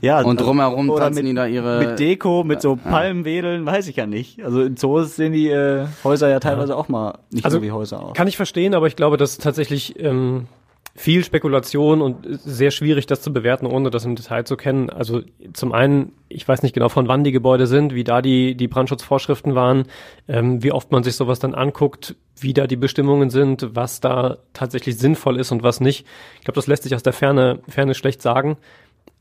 ja 0.00 0.22
Und 0.22 0.40
drumherum 0.40 0.88
oder 0.88 1.04
tanzen 1.04 1.24
mit, 1.24 1.30
die 1.32 1.34
da 1.34 1.46
ihre. 1.46 1.78
mit 1.80 1.98
Deko, 1.98 2.42
mit 2.42 2.62
so 2.62 2.76
Palmwedeln, 2.76 3.66
weiß 3.66 3.86
ich 3.88 3.96
ja 3.96 4.06
nicht. 4.06 4.42
Also 4.42 4.62
in 4.62 4.78
Zoos 4.78 5.16
sehen 5.16 5.34
die 5.34 5.48
äh, 5.50 5.84
Häuser 6.04 6.30
ja 6.30 6.40
teilweise 6.40 6.74
auch 6.74 6.88
mal 6.88 7.18
nicht 7.30 7.44
Also, 7.44 7.58
so 7.58 7.62
wie 7.62 7.70
Häuser 7.70 8.02
aus. 8.02 8.14
kann 8.14 8.28
ich 8.28 8.38
verstehen, 8.38 8.74
aber 8.74 8.86
ich 8.86 8.96
glaube, 8.96 9.18
das 9.18 9.32
ist 9.32 9.42
tatsächlich 9.42 10.00
ähm, 10.02 10.46
viel 10.94 11.24
Spekulation 11.24 12.02
und 12.02 12.26
sehr 12.28 12.70
schwierig, 12.70 13.06
das 13.06 13.22
zu 13.22 13.32
bewerten, 13.32 13.66
ohne 13.66 13.90
das 13.90 14.04
im 14.04 14.14
Detail 14.14 14.44
zu 14.44 14.56
kennen. 14.56 14.90
Also 14.90 15.22
zum 15.54 15.72
einen, 15.72 16.12
ich 16.28 16.46
weiß 16.46 16.62
nicht 16.62 16.74
genau, 16.74 16.90
von 16.90 17.08
wann 17.08 17.24
die 17.24 17.32
Gebäude 17.32 17.66
sind, 17.66 17.94
wie 17.94 18.04
da 18.04 18.20
die, 18.20 18.54
die 18.54 18.68
Brandschutzvorschriften 18.68 19.54
waren, 19.54 19.84
ähm, 20.28 20.62
wie 20.62 20.72
oft 20.72 20.92
man 20.92 21.02
sich 21.02 21.16
sowas 21.16 21.38
dann 21.38 21.54
anguckt, 21.54 22.14
wie 22.38 22.52
da 22.52 22.66
die 22.66 22.76
Bestimmungen 22.76 23.30
sind, 23.30 23.74
was 23.74 24.00
da 24.00 24.38
tatsächlich 24.52 24.98
sinnvoll 24.98 25.40
ist 25.40 25.50
und 25.50 25.62
was 25.62 25.80
nicht. 25.80 26.06
Ich 26.38 26.44
glaube, 26.44 26.56
das 26.56 26.66
lässt 26.66 26.82
sich 26.82 26.94
aus 26.94 27.02
der 27.02 27.14
Ferne, 27.14 27.60
Ferne 27.68 27.94
schlecht 27.94 28.20
sagen. 28.20 28.58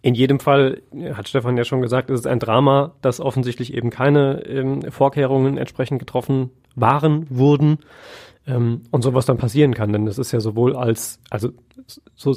In 0.01 0.15
jedem 0.15 0.39
Fall, 0.39 0.81
hat 1.13 1.29
Stefan 1.29 1.57
ja 1.57 1.63
schon 1.63 1.81
gesagt, 1.81 2.09
ist 2.09 2.21
es 2.21 2.25
ein 2.25 2.39
Drama, 2.39 2.95
dass 3.01 3.21
offensichtlich 3.21 3.73
eben 3.73 3.91
keine 3.91 4.43
ähm, 4.45 4.81
Vorkehrungen 4.91 5.57
entsprechend 5.57 5.99
getroffen 5.99 6.49
waren, 6.75 7.27
wurden 7.29 7.77
ähm, 8.47 8.81
und 8.91 9.01
sowas 9.01 9.25
dann 9.25 9.37
passieren 9.37 9.73
kann. 9.73 9.93
Denn 9.93 10.05
das 10.05 10.17
ist 10.17 10.31
ja 10.31 10.39
sowohl 10.39 10.75
als, 10.75 11.19
also 11.29 11.49
so 12.15 12.35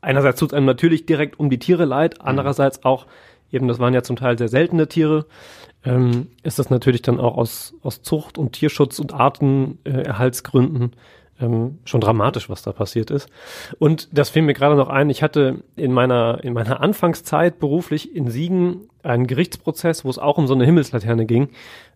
einerseits 0.00 0.40
tut 0.40 0.50
es 0.50 0.54
einem 0.54 0.66
natürlich 0.66 1.06
direkt 1.06 1.38
um 1.38 1.50
die 1.50 1.58
Tiere 1.58 1.84
leid, 1.84 2.20
andererseits 2.20 2.84
auch 2.84 3.06
eben, 3.50 3.68
das 3.68 3.78
waren 3.78 3.94
ja 3.94 4.02
zum 4.02 4.16
Teil 4.16 4.38
sehr 4.38 4.48
seltene 4.48 4.88
Tiere, 4.88 5.26
ähm, 5.84 6.28
ist 6.42 6.58
das 6.58 6.70
natürlich 6.70 7.02
dann 7.02 7.20
auch 7.20 7.36
aus, 7.36 7.74
aus 7.82 8.02
Zucht 8.02 8.38
und 8.38 8.52
Tierschutz 8.52 8.98
und 8.98 9.14
Artenerhaltsgründen 9.14 10.92
ähm, 11.40 11.78
schon 11.84 12.00
dramatisch, 12.00 12.48
was 12.48 12.62
da 12.62 12.72
passiert 12.72 13.10
ist. 13.10 13.28
Und 13.78 14.08
das 14.16 14.30
fiel 14.30 14.42
mir 14.42 14.54
gerade 14.54 14.76
noch 14.76 14.88
ein, 14.88 15.10
ich 15.10 15.22
hatte 15.22 15.62
in 15.76 15.92
meiner, 15.92 16.42
in 16.42 16.54
meiner 16.54 16.80
Anfangszeit 16.80 17.58
beruflich 17.58 18.14
in 18.14 18.30
Siegen 18.30 18.88
einen 19.02 19.26
Gerichtsprozess, 19.26 20.04
wo 20.04 20.10
es 20.10 20.18
auch 20.18 20.38
um 20.38 20.46
so 20.46 20.54
eine 20.54 20.64
Himmelslaterne 20.64 21.26
ging, 21.26 21.50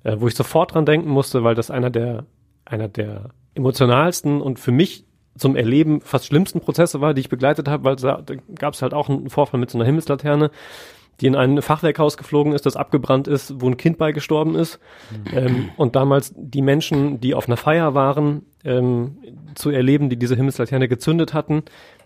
äh, 0.05 0.17
wo 0.19 0.29
ich 0.29 0.35
sofort 0.35 0.75
dran 0.75 0.87
denken 0.87 1.09
musste, 1.09 1.43
weil 1.43 1.55
das 1.55 1.71
einer 1.71 1.91
der, 1.91 2.27
einer 2.65 2.89
der 2.89 3.31
emotionalsten 3.55 4.41
und 4.41 4.59
für 4.59 4.73
mich 4.73 5.05
zum 5.37 5.57
Erleben 5.57 6.01
fast 6.01 6.27
schlimmsten 6.27 6.61
Prozesse 6.61 7.01
war, 7.01 7.15
die 7.15 7.21
ich 7.21 7.29
begleitet 7.29 7.69
habe, 7.69 7.85
weil 7.85 7.97
da, 7.97 8.23
gab 8.57 8.75
es 8.75 8.83
halt 8.83 8.95
auch 8.95 9.09
einen 9.09 9.31
Vorfall 9.31 9.61
mit 9.61 9.71
so 9.71 9.79
einer 9.79 9.87
Himmelslaterne, 9.87 10.51
die 11.21 11.27
in 11.27 11.37
ein 11.37 11.61
Fachwerkhaus 11.61 12.17
geflogen 12.17 12.53
ist, 12.53 12.67
das 12.67 12.77
abgebrannt 12.77 13.29
ist, 13.29 13.61
wo 13.61 13.69
ein 13.69 13.77
Kind 13.77 13.99
bei 13.99 14.13
gestorben 14.13 14.55
ist. 14.55 14.81
Ähm, 15.33 15.71
und 15.77 15.95
damals 15.95 16.33
die 16.37 16.63
Menschen, 16.63 17.21
die 17.21 17.35
auf 17.35 17.47
einer 17.47 17.59
Feier 17.59 17.95
waren, 17.95 18.43
ähm, 18.65 19.19
zu 19.55 19.71
erleben, 19.71 20.09
die 20.09 20.17
diese 20.17 20.37
Himmelslaterne 20.37 20.89
gezündet 20.89 21.35
hatten, 21.35 21.63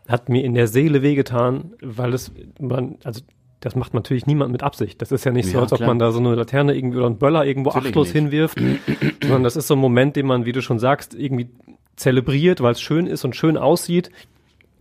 hat 0.09 0.29
mir 0.29 0.45
in 0.45 0.55
der 0.55 0.67
Seele 0.67 1.03
wehgetan, 1.03 1.75
weil 1.81 2.13
es, 2.13 2.33
man, 2.59 2.97
also 3.05 3.23
das 3.65 3.75
macht 3.75 3.95
natürlich 3.95 4.27
niemand 4.27 4.53
mit 4.53 4.63
Absicht. 4.63 5.01
Das 5.01 5.11
ist 5.11 5.25
ja 5.25 5.33
nicht 5.33 5.47
so, 5.49 5.55
Ja, 5.57 5.63
als 5.63 5.73
ob 5.73 5.79
klar. 5.79 5.89
man 5.89 5.99
da 5.99 6.13
so 6.13 6.19
eine 6.19 6.35
Laterne 6.35 6.77
irgendwie 6.77 6.99
oder 6.99 7.07
einen 7.07 7.17
Böller 7.19 7.47
irgendwo 7.47 7.71
Natürlich 7.71 7.89
achtlos 7.89 8.07
nicht. 8.09 8.15
hinwirft, 8.15 8.59
sondern 9.23 9.43
das 9.43 9.57
ist 9.57 9.69
so 9.69 9.75
ein 9.75 9.81
Moment, 9.81 10.17
den 10.17 10.27
man, 10.27 10.45
wie 10.45 10.53
du 10.53 10.61
schon 10.61 10.79
sagst, 10.79 11.15
irgendwie 11.15 11.49
zelebriert, 11.97 12.61
weil 12.61 12.73
es 12.73 12.81
schön 12.83 13.07
ist 13.07 13.25
und 13.25 13.35
schön 13.37 13.57
aussieht. 13.57 14.11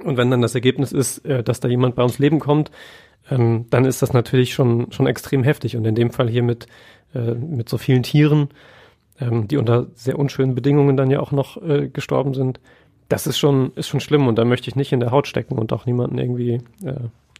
Und 0.03 0.17
wenn 0.17 0.29
dann 0.29 0.41
das 0.41 0.53
Ergebnis 0.53 0.91
ist, 0.91 1.19
äh, 1.25 1.43
dass 1.43 1.61
da 1.61 1.69
jemand 1.69 1.95
bei 1.95 2.03
uns 2.03 2.19
Leben 2.19 2.39
kommt, 2.39 2.71
ähm, 3.31 3.67
dann 3.69 3.85
ist 3.85 4.01
das 4.01 4.11
natürlich 4.11 4.53
schon, 4.53 4.91
schon 4.91 5.07
extrem 5.07 5.43
heftig. 5.43 5.77
Und 5.77 5.85
in 5.85 5.95
dem 5.95 6.11
Fall 6.11 6.29
hier 6.29 6.43
mit, 6.43 6.67
äh, 7.15 7.35
mit 7.35 7.69
so 7.69 7.77
vielen 7.77 8.03
Tieren, 8.03 8.49
ähm, 9.21 9.47
die 9.47 9.55
unter 9.55 9.87
sehr 9.93 10.19
unschönen 10.19 10.55
Bedingungen 10.55 10.97
dann 10.97 11.09
ja 11.09 11.21
auch 11.21 11.31
noch 11.31 11.61
äh, 11.61 11.87
gestorben 11.87 12.33
sind, 12.33 12.59
das 13.07 13.27
ist 13.27 13.37
schon, 13.37 13.71
ist 13.75 13.87
schon 13.87 14.01
schlimm. 14.01 14.27
Und 14.27 14.37
da 14.37 14.43
möchte 14.43 14.67
ich 14.69 14.75
nicht 14.75 14.91
in 14.91 14.99
der 14.99 15.11
Haut 15.11 15.27
stecken 15.27 15.57
und 15.57 15.71
auch 15.71 15.85
niemanden 15.85 16.17
irgendwie 16.17 16.61
äh, 16.83 16.95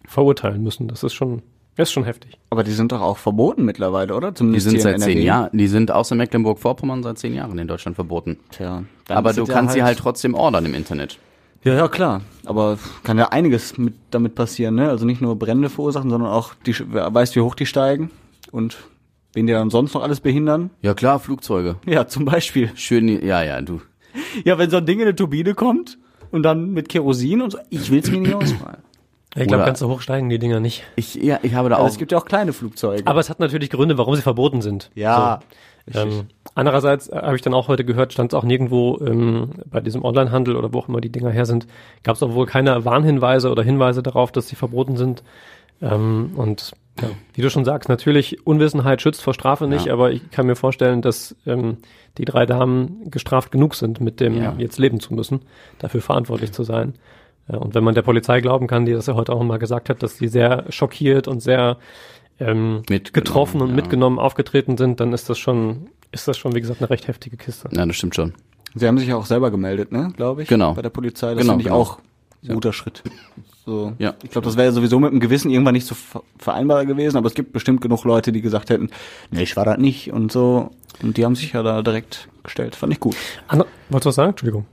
verurteilen 0.08 0.62
müssen. 0.64 0.88
Das 0.88 1.04
ist 1.04 1.14
schon, 1.14 1.42
das 1.76 1.90
ist 1.90 1.94
schon 1.94 2.04
heftig. 2.04 2.38
Aber 2.50 2.64
die 2.64 2.72
sind 2.72 2.92
doch 2.92 3.02
auch 3.02 3.18
verboten 3.18 3.66
mittlerweile, 3.66 4.16
oder? 4.16 4.32
die 4.32 4.36
Zumindest 4.36 4.70
sind 4.70 4.82
hier 4.82 4.92
in 4.92 5.00
seit 5.00 5.02
zehn 5.02 5.18
NRW. 5.18 5.26
Jahren, 5.26 5.58
die 5.58 5.68
sind 5.68 5.92
außer 5.92 6.16
Mecklenburg-Vorpommern 6.16 7.04
seit 7.04 7.18
zehn 7.18 7.34
Jahren 7.34 7.58
in 7.58 7.68
Deutschland 7.68 7.96
verboten. 7.96 8.38
Tja, 8.52 8.84
dann 9.08 9.18
Aber 9.18 9.34
du 9.34 9.44
es 9.44 9.50
kannst 9.50 9.74
sie 9.74 9.84
halt 9.84 9.98
trotzdem 10.00 10.34
ordern 10.36 10.66
im 10.66 10.74
Internet. 10.74 11.18
Ja, 11.64 11.76
ja, 11.76 11.88
klar. 11.88 12.22
Aber 12.46 12.78
kann 13.04 13.18
ja 13.18 13.30
einiges 13.30 13.78
mit, 13.78 13.94
damit 14.12 14.36
passieren, 14.36 14.76
ne? 14.76 14.90
Also 14.90 15.06
nicht 15.06 15.22
nur 15.22 15.38
Brände 15.40 15.70
verursachen, 15.70 16.10
sondern 16.10 16.30
auch, 16.30 16.54
die, 16.66 16.76
wer 16.92 17.14
weiß, 17.14 17.36
wie 17.36 17.40
hoch 17.40 17.56
die 17.56 17.66
steigen 17.66 18.12
und 18.52 18.78
wen 19.32 19.48
die 19.48 19.54
dann 19.54 19.70
sonst 19.70 19.94
noch 19.94 20.04
alles 20.04 20.20
behindern. 20.20 20.72
Ja 20.82 20.94
klar, 20.94 21.20
Flugzeuge. 21.20 21.78
Ja, 21.86 22.06
zum 22.08 22.26
Beispiel. 22.26 22.72
Schön, 22.76 23.08
ja, 23.08 23.42
ja, 23.44 23.62
du. 23.62 23.82
Ja, 24.44 24.58
wenn 24.58 24.70
so 24.70 24.78
ein 24.78 24.86
Ding 24.86 25.00
in 25.00 25.04
eine 25.08 25.16
Turbine 25.16 25.54
kommt 25.56 25.98
und 26.32 26.44
dann 26.44 26.72
mit 26.72 26.90
Kerosin 26.90 27.42
und 27.42 27.52
so, 27.52 27.60
ich 27.70 27.90
will's 27.90 28.12
mir 28.12 28.20
nicht 28.20 28.34
ausmalen. 28.36 28.84
Ich 29.36 29.48
glaube, 29.48 29.66
ganz 29.66 29.80
so 29.80 29.90
hoch 29.90 30.02
steigen 30.02 30.30
die 30.30 30.38
Dinger 30.40 30.60
nicht. 30.60 30.84
Ich, 30.96 31.16
ja, 31.16 31.40
ich 31.42 31.54
habe 31.56 31.70
da 31.70 31.76
Aber 31.76 31.86
auch. 31.86 31.90
es 31.90 31.98
gibt 31.98 32.12
ja 32.12 32.18
auch 32.20 32.26
kleine 32.26 32.54
Flugzeuge. 32.54 33.02
Aber 33.06 33.20
es 33.20 33.30
hat 33.30 33.40
natürlich 33.40 33.70
Gründe, 33.72 33.98
warum 33.98 34.16
sie 34.16 34.22
verboten 34.22 34.62
sind. 34.62 34.92
ja, 34.96 35.40
Ähm, 35.94 36.28
andererseits 36.56 37.10
äh, 37.10 37.16
habe 37.18 37.36
ich 37.36 37.42
dann 37.42 37.54
auch 37.54 37.68
heute 37.68 37.84
gehört, 37.84 38.14
stand 38.14 38.32
es 38.32 38.38
auch 38.40 38.44
nirgendwo 38.46 39.00
ähm, 39.06 39.50
bei 39.70 39.82
diesem 39.82 40.06
Onlinehandel 40.06 40.56
oder 40.56 40.72
wo 40.74 40.80
auch 40.80 40.88
immer 40.88 41.02
die 41.02 41.12
Dinger 41.12 41.30
her 41.32 41.46
sind, 41.46 41.68
gab 42.04 42.16
es 42.16 42.24
auch 42.24 42.34
wohl 42.36 42.46
keine 42.46 42.86
Warnhinweise 42.86 43.50
oder 43.52 43.64
Hinweise 43.64 44.02
darauf, 44.02 44.32
dass 44.32 44.48
sie 44.48 44.56
verboten 44.56 44.96
sind. 44.96 45.24
Ähm, 45.82 46.32
und 46.38 46.72
ja, 47.02 47.10
wie 47.34 47.42
du 47.42 47.50
schon 47.50 47.66
sagst, 47.66 47.90
natürlich 47.90 48.46
Unwissenheit 48.48 49.02
schützt 49.02 49.22
vor 49.24 49.34
Strafe 49.34 49.68
nicht, 49.68 49.88
Ja. 49.88 49.94
aber 49.94 50.12
ich 50.12 50.30
kann 50.32 50.46
mir 50.46 50.56
vorstellen, 50.56 51.02
dass 51.02 51.36
ähm, 51.46 51.78
die 52.18 52.24
drei 52.26 52.46
Damen 52.46 53.10
gestraft 53.12 53.52
genug 53.52 53.76
sind, 53.76 54.00
mit 54.00 54.20
dem 54.22 54.38
Ja. 54.42 54.54
jetzt 54.58 54.78
leben 54.80 55.00
zu 55.02 55.14
müssen, 55.14 55.42
dafür 55.80 56.02
verantwortlich 56.02 56.52
zu 56.54 56.64
sein. 56.64 56.94
Äh, 57.48 57.58
und 57.58 57.76
wenn 57.76 57.84
man 57.84 57.96
der 57.96 58.02
Polizei 58.02 58.42
glauben 58.42 58.68
kann, 58.68 58.86
die 58.86 58.94
das 58.94 59.06
ja 59.08 59.16
heute 59.16 59.34
auch 59.34 59.44
mal 59.44 59.60
gesagt 59.60 59.90
hat, 59.90 60.04
dass 60.04 60.18
sie 60.18 60.28
sehr 60.28 60.66
schockiert 60.70 61.28
und 61.28 61.40
sehr 61.42 61.78
ähm, 62.40 62.82
getroffen 62.88 63.62
und 63.62 63.70
ja. 63.70 63.76
mitgenommen 63.76 64.20
aufgetreten 64.20 64.78
sind, 64.78 65.00
dann 65.00 65.14
ist 65.14 65.30
das 65.30 65.38
schon, 65.38 65.88
ist 66.12 66.28
das 66.28 66.38
schon, 66.38 66.56
wie 66.56 66.62
gesagt, 66.62 66.82
eine 66.82 66.90
recht 66.90 67.08
heftige 67.08 67.38
Kiste. 67.38 67.70
Ja, 67.72 67.86
das 67.86 67.96
stimmt 67.96 68.16
schon. 68.16 68.34
Sie 68.76 68.88
haben 68.88 68.98
sich 68.98 69.08
ja 69.08 69.16
auch 69.16 69.26
selber 69.28 69.52
gemeldet, 69.52 69.92
ne, 69.92 70.12
glaube 70.16 70.44
ich. 70.44 70.50
Genau. 70.50 70.74
Bei 70.74 70.82
der 70.82 70.90
Polizei. 70.90 71.36
Das 71.36 71.42
Genau, 71.42 71.54
finde 71.54 71.62
ich 71.62 71.68
genau. 71.68 71.80
auch 71.80 72.00
ein 72.44 72.56
guter 72.56 72.74
Schritt. 72.74 73.04
So. 73.66 73.94
Ja. 74.00 74.16
Ich 74.24 74.32
glaube, 74.32 74.46
das 74.46 74.58
wäre 74.58 74.72
sowieso 74.74 75.00
mit 75.00 75.12
dem 75.12 75.20
Gewissen 75.22 75.50
irgendwann 75.52 75.76
nicht 75.76 75.86
so 75.88 75.96
ver- 75.96 76.24
vereinbar 76.38 76.86
gewesen, 76.86 77.16
aber 77.18 77.28
es 77.28 77.34
gibt 77.36 77.54
bestimmt 77.54 77.80
genug 77.82 78.04
Leute, 78.04 78.32
die 78.34 78.42
gesagt 78.42 78.70
hätten, 78.72 78.90
nee, 79.32 79.44
ich 79.44 79.56
war 79.56 79.64
das 79.64 79.78
nicht 79.78 80.12
und 80.12 80.32
so. 80.32 80.72
Und 81.02 81.16
die 81.18 81.24
haben 81.24 81.36
sich 81.36 81.54
ja 81.54 81.64
da 81.64 81.82
direkt 81.82 82.28
gestellt. 82.44 82.76
Fand 82.76 82.92
ich 82.92 83.00
gut. 83.00 83.16
Anna, 83.48 83.66
wolltest 83.90 84.06
du 84.06 84.10
was 84.10 84.16
sagen? 84.16 84.30
Entschuldigung. 84.32 84.66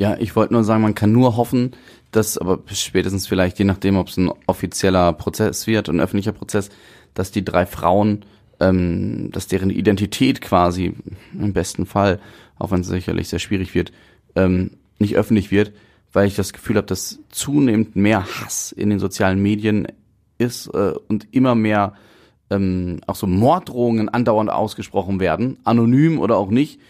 Ja, 0.00 0.16
ich 0.18 0.34
wollte 0.34 0.54
nur 0.54 0.64
sagen, 0.64 0.80
man 0.80 0.94
kann 0.94 1.12
nur 1.12 1.36
hoffen, 1.36 1.72
dass, 2.10 2.38
aber 2.38 2.60
spätestens 2.72 3.26
vielleicht, 3.26 3.58
je 3.58 3.66
nachdem, 3.66 3.98
ob 3.98 4.08
es 4.08 4.16
ein 4.16 4.32
offizieller 4.46 5.12
Prozess 5.12 5.66
wird, 5.66 5.90
ein 5.90 6.00
öffentlicher 6.00 6.32
Prozess, 6.32 6.70
dass 7.12 7.32
die 7.32 7.44
drei 7.44 7.66
Frauen, 7.66 8.24
ähm, 8.60 9.30
dass 9.30 9.46
deren 9.46 9.68
Identität 9.68 10.40
quasi 10.40 10.94
im 11.38 11.52
besten 11.52 11.84
Fall, 11.84 12.18
auch 12.58 12.70
wenn 12.70 12.80
es 12.80 12.86
sicherlich 12.86 13.28
sehr 13.28 13.40
schwierig 13.40 13.74
wird, 13.74 13.92
ähm, 14.36 14.70
nicht 14.98 15.16
öffentlich 15.16 15.50
wird, 15.50 15.72
weil 16.14 16.26
ich 16.26 16.34
das 16.34 16.54
Gefühl 16.54 16.76
habe, 16.76 16.86
dass 16.86 17.18
zunehmend 17.28 17.94
mehr 17.94 18.24
Hass 18.24 18.72
in 18.72 18.88
den 18.88 19.00
sozialen 19.00 19.42
Medien 19.42 19.86
ist 20.38 20.68
äh, 20.68 20.94
und 21.08 21.28
immer 21.30 21.54
mehr 21.54 21.92
ähm, 22.48 23.02
auch 23.06 23.16
so 23.16 23.26
Morddrohungen 23.26 24.08
andauernd 24.08 24.48
ausgesprochen 24.48 25.20
werden, 25.20 25.58
anonym 25.64 26.20
oder 26.20 26.38
auch 26.38 26.48
nicht. 26.48 26.80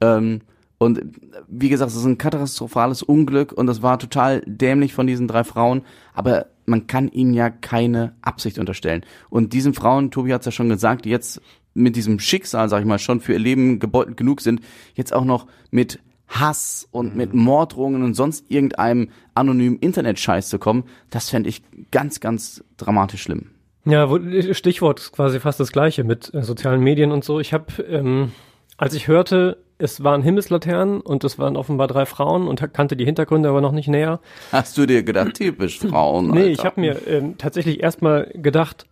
Ähm, 0.00 0.40
und 0.78 1.00
wie 1.48 1.68
gesagt, 1.68 1.90
es 1.90 1.96
ist 1.96 2.04
ein 2.04 2.18
katastrophales 2.18 3.02
Unglück 3.02 3.52
und 3.52 3.66
das 3.66 3.82
war 3.82 3.98
total 3.98 4.42
dämlich 4.46 4.92
von 4.92 5.06
diesen 5.06 5.26
drei 5.26 5.44
Frauen, 5.44 5.82
aber 6.12 6.46
man 6.66 6.86
kann 6.86 7.08
ihnen 7.08 7.32
ja 7.32 7.48
keine 7.48 8.14
Absicht 8.22 8.58
unterstellen. 8.58 9.04
Und 9.30 9.52
diesen 9.52 9.72
Frauen, 9.72 10.10
Tobi 10.10 10.34
hat 10.34 10.40
es 10.40 10.46
ja 10.46 10.52
schon 10.52 10.68
gesagt, 10.68 11.04
die 11.04 11.10
jetzt 11.10 11.40
mit 11.74 11.96
diesem 11.96 12.18
Schicksal, 12.18 12.68
sag 12.68 12.80
ich 12.80 12.86
mal, 12.86 12.98
schon 12.98 13.20
für 13.20 13.32
ihr 13.32 13.38
Leben 13.38 13.78
gebeutelt 13.78 14.16
genug 14.16 14.40
sind, 14.40 14.60
jetzt 14.94 15.12
auch 15.12 15.24
noch 15.24 15.46
mit 15.70 16.00
Hass 16.28 16.88
und 16.90 17.14
mit 17.14 17.34
Morddrohungen 17.34 18.02
und 18.02 18.14
sonst 18.14 18.50
irgendeinem 18.50 19.10
anonymen 19.34 19.78
Internet-Scheiß 19.78 20.48
zu 20.48 20.58
kommen, 20.58 20.84
das 21.10 21.30
fände 21.30 21.48
ich 21.48 21.62
ganz, 21.90 22.20
ganz 22.20 22.64
dramatisch 22.76 23.22
schlimm. 23.22 23.50
Ja, 23.84 24.10
wo, 24.10 24.18
Stichwort 24.52 24.98
ist 24.98 25.12
quasi 25.12 25.38
fast 25.38 25.60
das 25.60 25.70
gleiche 25.70 26.02
mit 26.02 26.34
äh, 26.34 26.42
sozialen 26.42 26.80
Medien 26.80 27.12
und 27.12 27.24
so. 27.24 27.38
Ich 27.38 27.52
habe, 27.52 27.82
ähm, 27.84 28.32
als 28.76 28.94
ich 28.94 29.06
hörte, 29.06 29.58
es 29.78 30.02
waren 30.02 30.22
Himmelslaternen 30.22 31.00
und 31.00 31.24
es 31.24 31.38
waren 31.38 31.56
offenbar 31.56 31.86
drei 31.86 32.06
Frauen 32.06 32.48
und 32.48 32.72
kannte 32.72 32.96
die 32.96 33.04
Hintergründe 33.04 33.48
aber 33.48 33.60
noch 33.60 33.72
nicht 33.72 33.88
näher. 33.88 34.20
Hast 34.52 34.78
du 34.78 34.86
dir 34.86 35.02
gedacht, 35.02 35.34
typisch 35.34 35.78
Frauen? 35.80 36.30
Nee, 36.30 36.38
Alter. 36.38 36.50
ich 36.50 36.64
habe 36.64 36.80
mir 36.80 37.06
ähm, 37.06 37.36
tatsächlich 37.38 37.82
erstmal 37.82 38.30
gedacht, 38.34 38.86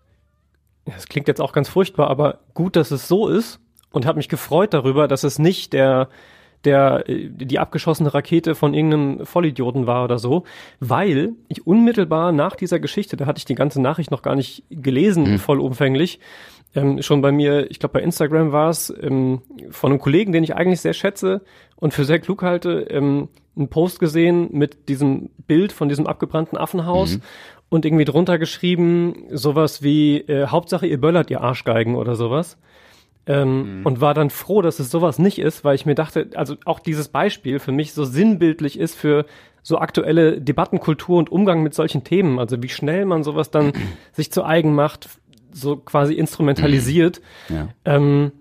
das 0.85 1.09
klingt 1.09 1.29
jetzt 1.29 1.40
auch 1.40 1.53
ganz 1.53 1.68
furchtbar, 1.68 2.09
aber 2.09 2.40
gut, 2.53 2.77
dass 2.77 2.90
es 2.90 3.09
so 3.09 3.29
ist 3.29 3.61
und 3.90 4.07
habe 4.07 4.18
mich 4.18 4.29
gefreut 4.29 4.75
darüber, 4.75 5.09
dass 5.09 5.25
es 5.25 5.38
nicht 5.38 5.73
der 5.73 6.09
der 6.64 7.09
äh, 7.09 7.29
die 7.31 7.59
abgeschossene 7.59 8.12
Rakete 8.12 8.55
von 8.55 8.74
irgendeinem 8.74 9.27
Vollidioten 9.27 9.87
war 9.87 10.05
oder 10.05 10.18
so, 10.18 10.44
weil 10.81 11.33
ich 11.48 11.66
unmittelbar 11.66 12.33
nach 12.33 12.57
dieser 12.57 12.81
Geschichte, 12.81 13.16
da 13.16 13.27
hatte 13.27 13.38
ich 13.38 13.44
die 13.44 13.55
ganze 13.55 13.81
Nachricht 13.81 14.11
noch 14.11 14.22
gar 14.22 14.35
nicht 14.35 14.64
gelesen, 14.70 15.38
vollumfänglich, 15.38 16.20
ähm, 16.74 17.03
schon 17.03 17.22
bei 17.22 17.33
mir, 17.33 17.70
ich 17.70 17.79
glaube 17.79 17.94
bei 17.94 18.03
Instagram 18.03 18.53
war 18.53 18.70
es, 18.70 18.92
ähm, 19.00 19.42
von 19.70 19.92
einem 19.92 20.00
Kollegen, 20.00 20.33
den 20.33 20.44
ich 20.44 20.57
eigentlich 20.57 20.81
sehr 20.81 20.92
schätze 20.92 21.42
und 21.77 21.94
für 21.94 22.05
sehr 22.05 22.18
klug 22.18 22.42
halte, 22.42 22.87
ähm, 22.90 23.29
einen 23.57 23.68
Post 23.68 24.00
gesehen 24.00 24.48
mit 24.53 24.88
diesem 24.88 25.31
Bild 25.46 25.72
von 25.72 25.88
diesem 25.88 26.07
abgebrannten 26.07 26.59
Affenhaus 26.59 27.20
und 27.68 27.85
irgendwie 27.85 28.05
drunter 28.05 28.38
geschrieben, 28.38 29.27
sowas 29.31 29.83
wie 29.83 30.18
äh, 30.18 30.48
Hauptsache 30.48 30.87
ihr 30.87 31.00
böllert 31.00 31.31
ihr 31.31 31.40
Arschgeigen 31.40 31.94
oder 31.94 32.16
sowas. 32.16 32.57
Ähm, 33.26 33.80
Und 33.84 34.00
war 34.00 34.12
dann 34.14 34.30
froh, 34.30 34.60
dass 34.60 34.78
es 34.78 34.90
sowas 34.90 35.18
nicht 35.18 35.38
ist, 35.38 35.64
weil 35.64 35.74
ich 35.74 35.87
mir 35.87 35.94
dachte, 35.94 36.30
also 36.34 36.56
auch 36.64 36.78
dieses 36.78 37.08
Beispiel 37.08 37.58
für 37.58 37.72
mich 37.72 37.94
so 37.94 38.04
sinnbildlich 38.04 38.78
ist 38.78 38.94
für 38.94 39.24
so 39.62 39.78
aktuelle 39.78 40.40
Debattenkultur 40.40 41.18
und 41.18 41.32
Umgang 41.32 41.62
mit 41.62 41.72
solchen 41.72 42.04
Themen. 42.04 42.38
Also 42.38 42.62
wie 42.62 42.68
schnell 42.68 43.06
man 43.06 43.22
sowas 43.22 43.50
dann 43.50 43.72
sich 44.12 44.30
zu 44.30 44.44
eigen 44.44 44.74
macht, 44.74 45.08
so 45.52 45.76
quasi 45.76 46.14
instrumentalisiert. 46.14 47.20
Ja. 47.48 47.68
Ähm, 47.84 48.32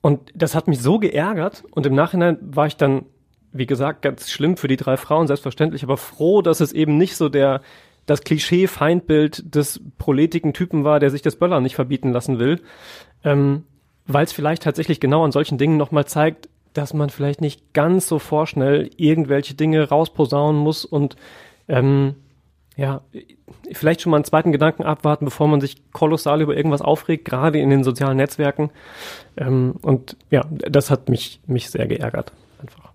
und 0.00 0.32
das 0.34 0.54
hat 0.56 0.66
mich 0.66 0.80
so 0.80 0.98
geärgert 0.98 1.62
und 1.70 1.86
im 1.86 1.94
Nachhinein 1.94 2.38
war 2.40 2.66
ich 2.66 2.76
dann, 2.76 3.04
wie 3.52 3.66
gesagt, 3.66 4.02
ganz 4.02 4.30
schlimm 4.30 4.56
für 4.56 4.66
die 4.66 4.76
drei 4.76 4.96
Frauen, 4.96 5.28
selbstverständlich, 5.28 5.84
aber 5.84 5.96
froh, 5.96 6.42
dass 6.42 6.60
es 6.60 6.72
eben 6.72 6.96
nicht 6.96 7.16
so 7.16 7.28
der 7.28 7.60
das 8.06 8.22
Klischee-Feindbild 8.22 9.54
des 9.54 9.80
proletigen 9.98 10.52
Typen 10.52 10.82
war, 10.82 10.98
der 10.98 11.10
sich 11.10 11.22
das 11.22 11.36
Böller 11.36 11.60
nicht 11.60 11.76
verbieten 11.76 12.10
lassen 12.12 12.40
will, 12.40 12.60
ähm, 13.22 13.64
weil 14.12 14.24
es 14.24 14.32
vielleicht 14.32 14.62
tatsächlich 14.62 15.00
genau 15.00 15.24
an 15.24 15.32
solchen 15.32 15.58
Dingen 15.58 15.76
nochmal 15.76 16.06
zeigt, 16.06 16.48
dass 16.72 16.94
man 16.94 17.10
vielleicht 17.10 17.40
nicht 17.40 17.74
ganz 17.74 18.08
so 18.08 18.18
vorschnell 18.18 18.90
irgendwelche 18.96 19.54
Dinge 19.54 19.88
rausposaunen 19.88 20.60
muss 20.60 20.84
und 20.84 21.16
ähm, 21.68 22.14
ja, 22.76 23.02
vielleicht 23.72 24.00
schon 24.00 24.10
mal 24.10 24.16
einen 24.16 24.24
zweiten 24.24 24.50
Gedanken 24.50 24.84
abwarten, 24.84 25.26
bevor 25.26 25.46
man 25.46 25.60
sich 25.60 25.92
kolossal 25.92 26.40
über 26.40 26.56
irgendwas 26.56 26.80
aufregt, 26.80 27.26
gerade 27.26 27.58
in 27.58 27.68
den 27.68 27.84
sozialen 27.84 28.16
Netzwerken. 28.16 28.70
Ähm, 29.36 29.74
und 29.82 30.16
ja, 30.30 30.46
das 30.50 30.90
hat 30.90 31.08
mich, 31.10 31.40
mich 31.46 31.70
sehr 31.70 31.86
geärgert. 31.86 32.32
Einfach. 32.60 32.92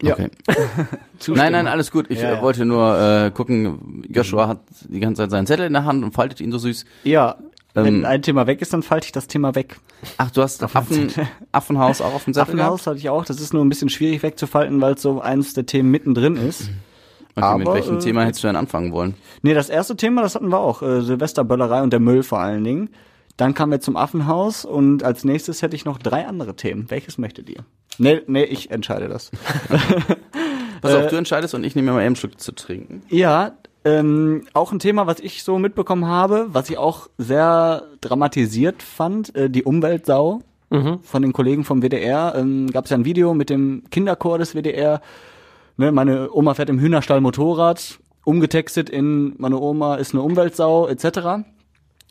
Ja. 0.00 0.14
Okay. 0.14 0.30
nein, 1.28 1.52
nein, 1.52 1.66
alles 1.66 1.90
gut. 1.90 2.06
Ich 2.10 2.20
Ja, 2.20 2.30
äh, 2.30 2.34
ja. 2.34 2.42
wollte 2.42 2.64
nur 2.64 2.98
äh, 2.98 3.30
gucken, 3.30 4.04
Joshua 4.08 4.48
hat 4.48 4.60
die 4.88 5.00
ganze 5.00 5.22
Zeit 5.22 5.30
seinen 5.30 5.46
Zettel 5.46 5.66
in 5.66 5.72
der 5.74 5.84
Hand 5.84 6.02
und 6.02 6.12
faltet 6.12 6.40
ihn 6.40 6.52
so 6.52 6.58
süß. 6.58 6.84
Ja, 7.04 7.36
wenn 7.84 7.96
Ähm, 7.96 8.04
ein 8.04 8.22
Thema 8.22 8.46
weg 8.46 8.62
ist, 8.62 8.72
dann 8.72 8.82
falte 8.82 9.06
ich 9.06 9.12
das 9.12 9.26
Thema 9.26 9.54
weg. 9.54 9.76
Ach, 10.16 10.30
du 10.30 10.42
hast 10.42 10.62
Affen, 10.62 11.12
Affenhaus 11.52 12.00
auch 12.00 12.14
auf 12.14 12.24
dem 12.24 12.34
Zettel 12.34 12.54
Affenhaus 12.54 12.86
hatte 12.86 12.98
ich 12.98 13.08
auch. 13.10 13.24
Das 13.24 13.40
ist 13.40 13.52
nur 13.52 13.64
ein 13.64 13.68
bisschen 13.68 13.88
schwierig 13.88 14.22
wegzufalten, 14.22 14.80
weil 14.80 14.94
es 14.94 15.02
so 15.02 15.20
eins 15.20 15.54
der 15.54 15.66
Themen 15.66 15.90
mittendrin 15.90 16.36
ist. 16.36 16.70
Okay, 17.34 17.58
mit 17.58 17.66
aber, 17.66 17.74
welchem 17.74 17.96
äh, 17.96 18.00
Thema 18.00 18.24
hättest 18.24 18.42
du 18.44 18.48
denn 18.48 18.56
anfangen 18.56 18.92
wollen? 18.92 19.14
Nee, 19.42 19.52
das 19.52 19.68
erste 19.68 19.94
Thema, 19.94 20.22
das 20.22 20.34
hatten 20.34 20.48
wir 20.48 20.58
auch. 20.58 20.80
Äh, 20.80 21.02
Silvesterböllerei 21.02 21.82
und 21.82 21.92
der 21.92 22.00
Müll 22.00 22.22
vor 22.22 22.40
allen 22.40 22.64
Dingen. 22.64 22.88
Dann 23.36 23.52
kamen 23.52 23.72
wir 23.72 23.80
zum 23.80 23.96
Affenhaus 23.96 24.64
und 24.64 25.02
als 25.02 25.24
nächstes 25.24 25.60
hätte 25.60 25.76
ich 25.76 25.84
noch 25.84 25.98
drei 25.98 26.26
andere 26.26 26.56
Themen. 26.56 26.90
Welches 26.90 27.18
möchtet 27.18 27.50
ihr? 27.50 27.64
Nee, 27.98 28.22
nee, 28.26 28.44
ich 28.44 28.70
entscheide 28.70 29.08
das. 29.08 29.30
Pass 30.80 30.92
äh, 30.94 30.96
auf, 30.96 31.06
du 31.08 31.16
entscheidest 31.16 31.54
und 31.54 31.64
ich 31.64 31.74
nehme 31.74 31.86
mir 31.86 31.92
mal 31.92 32.00
eben 32.00 32.06
einen 32.06 32.16
Schluck 32.16 32.40
zu 32.40 32.52
trinken. 32.52 33.02
Ja, 33.10 33.52
ähm, 33.86 34.42
auch 34.52 34.72
ein 34.72 34.80
Thema, 34.80 35.06
was 35.06 35.20
ich 35.20 35.44
so 35.44 35.60
mitbekommen 35.60 36.06
habe, 36.06 36.48
was 36.48 36.68
ich 36.68 36.76
auch 36.76 37.08
sehr 37.18 37.84
dramatisiert 38.00 38.82
fand, 38.82 39.34
äh, 39.36 39.48
die 39.48 39.62
Umweltsau 39.62 40.40
von 41.04 41.22
den 41.22 41.32
Kollegen 41.32 41.62
vom 41.62 41.80
WDR. 41.80 42.34
Ähm, 42.36 42.68
Gab 42.72 42.86
es 42.86 42.90
ja 42.90 42.96
ein 42.96 43.04
Video 43.04 43.32
mit 43.32 43.48
dem 43.48 43.84
Kinderchor 43.90 44.38
des 44.38 44.54
WDR. 44.56 45.00
Ne, 45.76 45.92
meine 45.92 46.32
Oma 46.32 46.54
fährt 46.54 46.68
im 46.68 46.80
Hühnerstall 46.80 47.20
Motorrad, 47.20 48.00
umgetextet 48.24 48.90
in 48.90 49.34
meine 49.38 49.60
Oma 49.60 49.94
ist 49.94 50.12
eine 50.12 50.22
Umweltsau 50.22 50.88
etc. 50.88 51.44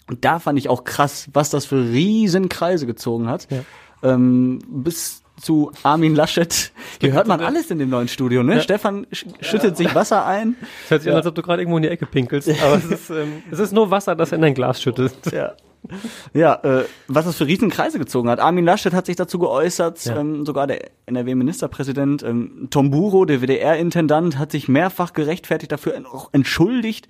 Und 0.08 0.24
da 0.24 0.40
fand 0.40 0.58
ich 0.58 0.70
auch 0.70 0.86
krass, 0.86 1.28
was 1.34 1.50
das 1.50 1.66
für 1.66 1.84
riesen 1.84 2.48
Kreise 2.48 2.86
gezogen 2.86 3.28
hat. 3.28 3.48
Ja. 3.52 4.14
Ähm, 4.14 4.60
bis 4.70 5.24
zu 5.42 5.72
Armin 5.84 6.16
Laschet. 6.16 6.72
Hier 7.02 7.12
hört 7.14 7.28
man 7.28 7.42
alles 7.42 7.70
in 7.72 7.80
dem 7.80 7.90
neuen 7.90 8.08
Studio, 8.08 8.42
ne? 8.44 8.62
Stefan 8.62 9.06
sch 9.12 9.26
schüttet 9.42 9.76
sich 9.78 9.94
Wasser 9.94 10.26
ein. 10.26 10.56
Es 10.86 10.92
hört 10.92 11.02
sich 11.04 11.12
an, 11.12 11.18
als 11.18 11.26
ob 11.28 11.36
du 11.36 11.42
gerade 11.42 11.62
irgendwo 11.62 11.78
in 11.78 11.84
die 11.84 11.90
Ecke 11.90 12.06
pinkelst, 12.06 12.50
aber 12.64 12.76
es 12.78 12.86
ist, 12.86 13.10
ähm, 13.10 13.44
es 13.52 13.60
ist 13.60 13.74
nur 13.74 13.92
Wasser, 13.92 14.16
das 14.16 14.32
in 14.32 14.42
dein 14.42 14.54
Glas 14.54 14.82
schüttet. 14.82 15.14
Ja. 15.32 15.54
Ja, 16.34 16.56
äh, 16.64 16.86
was 17.08 17.26
das 17.26 17.36
für 17.36 17.46
Riesenkreise 17.46 18.00
gezogen 18.00 18.28
hat. 18.30 18.40
Armin 18.40 18.66
Laschet 18.66 18.92
hat 18.94 19.06
sich 19.06 19.18
dazu 19.18 19.38
geäußert, 19.38 20.04
Ja. 20.06 20.18
ähm, 20.20 20.44
sogar 20.44 20.66
der 20.66 20.90
NRW-Ministerpräsident 21.06 22.24
ähm, 22.24 22.68
Tom 22.72 22.90
Buro, 22.90 23.26
der 23.26 23.42
WDR-Intendant, 23.42 24.40
hat 24.40 24.52
sich 24.52 24.68
mehrfach 24.68 25.14
gerechtfertigt 25.14 25.72
dafür, 25.72 25.94
auch 26.12 26.30
entschuldigt. 26.32 27.08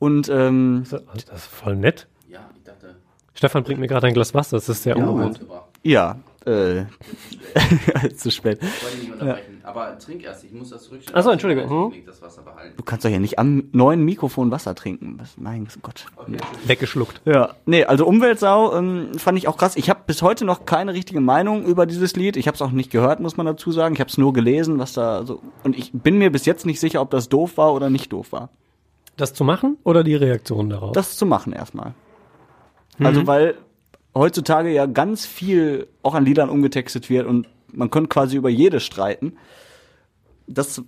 Und 0.00 0.28
ähm, 0.28 0.84
Das 0.90 1.02
ist 1.42 1.46
voll 1.46 1.76
nett. 1.76 2.08
Ja, 2.28 2.40
ich 2.56 2.64
dachte. 2.64 2.96
Stefan 3.34 3.62
bringt 3.62 3.78
mir 3.78 3.86
gerade 3.86 4.08
ein 4.08 4.14
Glas 4.14 4.34
Wasser, 4.34 4.56
das 4.56 4.68
ist 4.68 4.82
sehr 4.82 4.96
ungewohnt. 4.96 5.40
ja, 5.84 6.16
Äh, 6.46 6.86
zu 8.16 8.30
spät. 8.30 8.60
Ich 8.62 8.82
wollte 8.82 8.96
nicht 8.98 9.12
unterbrechen, 9.12 9.60
aber 9.62 9.98
trink 9.98 10.24
erst, 10.24 10.42
ich 10.42 10.52
muss 10.52 10.70
das 10.70 10.84
zurückstellen. 10.84 11.18
Ach 11.18 11.22
so, 11.22 11.30
Entschuldigung. 11.30 11.68
Hm? 11.68 11.90
Nicht 11.90 12.08
das 12.08 12.22
Wasser 12.22 12.40
behalten. 12.40 12.74
Du 12.78 12.82
kannst 12.82 13.04
doch 13.04 13.10
ja 13.10 13.18
nicht 13.18 13.38
am 13.38 13.64
neuen 13.72 14.02
Mikrofon 14.04 14.50
Wasser 14.50 14.74
trinken. 14.74 15.16
Was, 15.18 15.36
mein 15.36 15.68
Gott. 15.82 16.06
Weggeschluckt. 16.64 17.20
Ja, 17.26 17.56
nee, 17.66 17.84
also 17.84 18.06
Umweltsau 18.06 18.74
ähm, 18.74 19.18
fand 19.18 19.36
ich 19.36 19.48
auch 19.48 19.58
krass. 19.58 19.76
Ich 19.76 19.90
habe 19.90 20.00
bis 20.06 20.22
heute 20.22 20.46
noch 20.46 20.64
keine 20.64 20.94
richtige 20.94 21.20
Meinung 21.20 21.66
über 21.66 21.84
dieses 21.84 22.16
Lied. 22.16 22.38
Ich 22.38 22.46
habe 22.46 22.54
es 22.54 22.62
auch 22.62 22.70
nicht 22.70 22.90
gehört, 22.90 23.20
muss 23.20 23.36
man 23.36 23.44
dazu 23.44 23.70
sagen. 23.70 23.94
Ich 23.94 24.00
habe 24.00 24.08
es 24.08 24.16
nur 24.16 24.32
gelesen, 24.32 24.78
was 24.78 24.94
da 24.94 25.26
so. 25.26 25.42
Und 25.62 25.76
ich 25.76 25.92
bin 25.92 26.16
mir 26.16 26.32
bis 26.32 26.46
jetzt 26.46 26.64
nicht 26.64 26.80
sicher, 26.80 27.02
ob 27.02 27.10
das 27.10 27.28
doof 27.28 27.58
war 27.58 27.74
oder 27.74 27.90
nicht 27.90 28.14
doof 28.14 28.32
war. 28.32 28.48
Das 29.18 29.34
zu 29.34 29.44
machen 29.44 29.76
oder 29.84 30.04
die 30.04 30.14
Reaktion 30.14 30.70
darauf? 30.70 30.92
Das 30.92 31.18
zu 31.18 31.26
machen 31.26 31.52
erstmal. 31.52 31.92
Also 32.98 33.26
weil 33.26 33.56
heutzutage 34.20 34.70
ja 34.70 34.86
ganz 34.86 35.26
viel 35.26 35.88
auch 36.02 36.14
an 36.14 36.24
Liedern 36.24 36.50
umgetextet 36.50 37.08
wird 37.10 37.26
und 37.26 37.48
man 37.72 37.90
könnte 37.90 38.08
quasi 38.08 38.36
über 38.36 38.50
jedes 38.50 38.82
streiten. 38.82 39.34
Das 40.46 40.82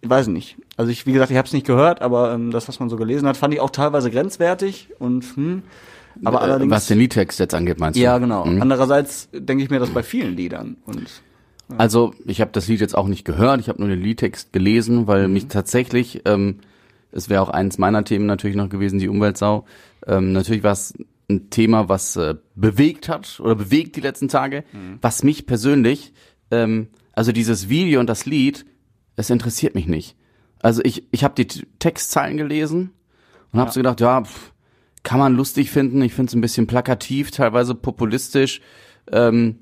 ich 0.00 0.08
weiß 0.08 0.28
nicht. 0.28 0.56
Also 0.76 0.92
ich, 0.92 1.06
wie 1.06 1.12
gesagt, 1.12 1.30
ich 1.30 1.36
habe 1.36 1.46
es 1.46 1.52
nicht 1.52 1.66
gehört, 1.66 2.02
aber 2.02 2.32
ähm, 2.32 2.50
das, 2.50 2.68
was 2.68 2.78
man 2.78 2.88
so 2.88 2.96
gelesen 2.96 3.26
hat, 3.26 3.36
fand 3.36 3.52
ich 3.52 3.60
auch 3.60 3.70
teilweise 3.70 4.10
grenzwertig 4.10 4.90
und 4.98 5.24
hm. 5.36 5.62
Aber 6.24 6.40
allerdings. 6.40 6.72
Äh, 6.72 6.74
Was 6.74 6.86
den 6.86 6.98
Liedtext 6.98 7.38
jetzt 7.38 7.54
angeht, 7.54 7.78
meinst 7.78 7.98
du? 7.98 8.02
ja, 8.02 8.18
genau. 8.18 8.44
Mhm. 8.44 8.62
Andererseits 8.62 9.28
denke 9.32 9.62
ich 9.62 9.70
mir 9.70 9.78
das 9.78 9.90
bei 9.90 10.02
vielen 10.02 10.36
Liedern 10.36 10.76
und 10.86 11.22
Also 11.76 12.14
ich 12.26 12.40
habe 12.40 12.50
das 12.52 12.68
Lied 12.68 12.80
jetzt 12.80 12.96
auch 12.96 13.08
nicht 13.08 13.24
gehört, 13.24 13.60
ich 13.60 13.68
habe 13.68 13.80
nur 13.80 13.88
den 13.88 14.00
Liedtext 14.00 14.52
gelesen, 14.52 15.06
weil 15.06 15.28
mich 15.28 15.48
tatsächlich, 15.48 16.22
ähm, 16.24 16.60
es 17.12 17.28
wäre 17.28 17.42
auch 17.42 17.50
eines 17.50 17.78
meiner 17.78 18.04
Themen 18.04 18.26
natürlich 18.26 18.56
noch 18.56 18.68
gewesen, 18.68 18.98
die 18.98 19.08
Umweltsau. 19.08 19.64
Ähm, 20.06 20.32
natürlich 20.32 20.62
war 20.62 20.72
es 20.72 20.94
ein 21.30 21.50
Thema, 21.50 21.88
was 21.88 22.16
äh, 22.16 22.36
bewegt 22.54 23.08
hat 23.08 23.38
oder 23.40 23.54
bewegt 23.54 23.96
die 23.96 24.00
letzten 24.00 24.28
Tage, 24.28 24.64
was 25.02 25.22
mich 25.22 25.46
persönlich, 25.46 26.12
ähm, 26.50 26.88
also 27.12 27.32
dieses 27.32 27.68
Video 27.68 28.00
und 28.00 28.06
das 28.08 28.24
Lied, 28.26 28.64
es 29.16 29.28
interessiert 29.30 29.74
mich 29.74 29.86
nicht. 29.86 30.16
Also 30.60 30.80
ich, 30.84 31.06
ich 31.12 31.24
habe 31.24 31.34
die 31.34 31.46
Textzeilen 31.78 32.36
gelesen 32.36 32.90
und 33.52 33.60
habe 33.60 33.70
so 33.70 33.80
gedacht, 33.80 34.00
ja, 34.00 34.22
pff, 34.24 34.52
kann 35.02 35.18
man 35.18 35.34
lustig 35.36 35.70
finden. 35.70 36.02
Ich 36.02 36.14
finde 36.14 36.30
es 36.30 36.34
ein 36.34 36.40
bisschen 36.40 36.66
plakativ, 36.66 37.30
teilweise 37.30 37.74
populistisch. 37.74 38.60
Ähm, 39.10 39.58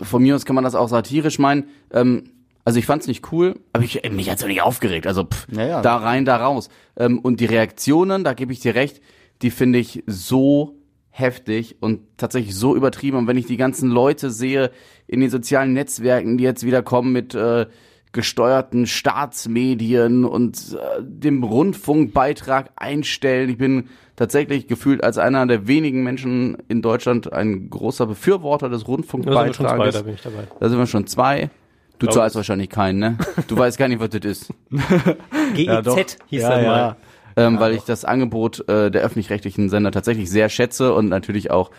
von 0.00 0.22
mir 0.22 0.34
aus 0.34 0.44
kann 0.44 0.54
man 0.54 0.64
das 0.64 0.74
auch 0.74 0.88
satirisch 0.88 1.38
meinen. 1.38 1.68
Ähm, 1.92 2.30
also 2.64 2.78
ich 2.78 2.86
fand's 2.86 3.06
nicht 3.06 3.32
cool, 3.32 3.58
aber 3.72 3.84
ich 3.84 4.02
mich 4.10 4.30
hat's 4.30 4.42
auch 4.42 4.48
nicht 4.48 4.62
aufgeregt. 4.62 5.06
Also 5.06 5.24
pff, 5.24 5.46
Ja, 5.50 5.66
ja. 5.66 5.82
da 5.82 5.96
rein, 5.96 6.24
da 6.24 6.36
raus. 6.36 6.68
Ähm, 6.96 7.18
und 7.18 7.40
die 7.40 7.46
Reaktionen, 7.46 8.24
da 8.24 8.34
gebe 8.34 8.52
ich 8.52 8.60
dir 8.60 8.74
recht, 8.74 9.00
die 9.42 9.50
finde 9.50 9.78
ich 9.78 10.02
so 10.06 10.74
heftig 11.10 11.76
und 11.80 12.00
tatsächlich 12.16 12.54
so 12.54 12.76
übertrieben. 12.76 13.16
Und 13.16 13.26
wenn 13.26 13.36
ich 13.38 13.46
die 13.46 13.56
ganzen 13.56 13.90
Leute 13.90 14.30
sehe 14.30 14.70
in 15.06 15.20
den 15.20 15.30
sozialen 15.30 15.72
Netzwerken, 15.72 16.38
die 16.38 16.44
jetzt 16.44 16.64
wieder 16.64 16.82
kommen 16.82 17.12
mit 17.12 17.34
äh, 17.34 17.66
gesteuerten 18.12 18.86
Staatsmedien 18.86 20.24
und 20.24 20.58
äh, 20.74 21.02
dem 21.02 21.42
Rundfunkbeitrag 21.44 22.70
einstellen. 22.76 23.50
Ich 23.50 23.58
bin 23.58 23.88
tatsächlich 24.16 24.66
gefühlt 24.66 25.04
als 25.04 25.18
einer 25.18 25.46
der 25.46 25.66
wenigen 25.66 26.02
Menschen 26.02 26.56
in 26.68 26.82
Deutschland 26.82 27.32
ein 27.32 27.68
großer 27.70 28.06
Befürworter 28.06 28.68
des 28.68 28.84
Da 28.84 28.92
sind 28.92 29.06
wir 29.06 29.06
schon 29.06 29.24
zwei, 29.26 29.42
Rundfunkbeitrages. 29.42 29.94
da 29.94 30.02
bin 30.02 30.14
ich 30.14 30.22
dabei. 30.22 30.48
Da 30.58 30.68
sind 30.68 30.78
wir 30.78 30.86
schon 30.86 31.06
zwei. 31.06 31.50
Du 31.98 32.06
zahlst 32.06 32.34
ich. 32.34 32.38
wahrscheinlich 32.38 32.70
keinen, 32.70 32.98
ne? 33.00 33.18
Du 33.48 33.56
weißt 33.56 33.76
gar 33.76 33.88
nicht, 33.88 34.00
was 34.00 34.10
das 34.10 34.24
ist. 34.24 34.54
GEZ 35.54 35.84
doch. 35.84 35.98
hieß 36.28 36.42
Ja, 36.42 36.50
er 36.50 36.62
ja. 36.62 36.96
Ähm, 37.38 37.60
weil 37.60 37.74
ich 37.74 37.82
das 37.82 38.04
Angebot 38.04 38.68
äh, 38.68 38.90
der 38.90 39.02
öffentlich-rechtlichen 39.02 39.68
Sender 39.68 39.90
tatsächlich 39.90 40.30
sehr 40.30 40.48
schätze 40.48 40.92
und 40.92 41.08
natürlich 41.08 41.50
auch 41.50 41.70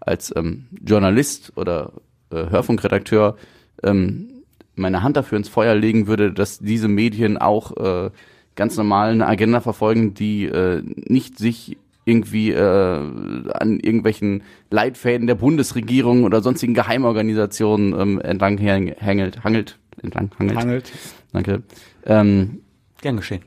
als 0.00 0.32
ähm, 0.36 0.66
Journalist 0.84 1.52
oder 1.56 1.92
äh, 2.30 2.50
Hörfunkredakteur 2.50 3.36
ähm, 3.82 4.28
meine 4.76 5.02
Hand 5.02 5.16
dafür 5.16 5.38
ins 5.38 5.48
Feuer 5.48 5.74
legen 5.74 6.06
würde, 6.06 6.32
dass 6.32 6.60
diese 6.60 6.88
Medien 6.88 7.36
auch 7.36 7.76
äh, 7.76 8.10
ganz 8.54 8.76
normal 8.76 9.10
eine 9.10 9.26
Agenda 9.26 9.60
verfolgen, 9.60 10.14
die 10.14 10.44
äh, 10.46 10.82
nicht 10.84 11.36
sich 11.38 11.76
irgendwie 12.04 12.52
äh, 12.52 12.62
an 12.62 13.80
irgendwelchen 13.80 14.42
Leitfäden 14.70 15.26
der 15.26 15.34
Bundesregierung 15.34 16.24
oder 16.24 16.40
sonstigen 16.40 16.74
Geheimorganisationen 16.74 17.98
ähm, 18.00 18.20
entlang 18.20 18.56
häng- 18.58 18.96
hängelt, 18.98 19.44
hangelt, 19.44 19.78
entlang 20.02 20.30
hangelt. 20.38 20.58
hangelt. 20.58 20.92
Danke. 21.32 21.62
Ähm, 22.06 22.60
Gern 23.02 23.16
geschehen. 23.16 23.42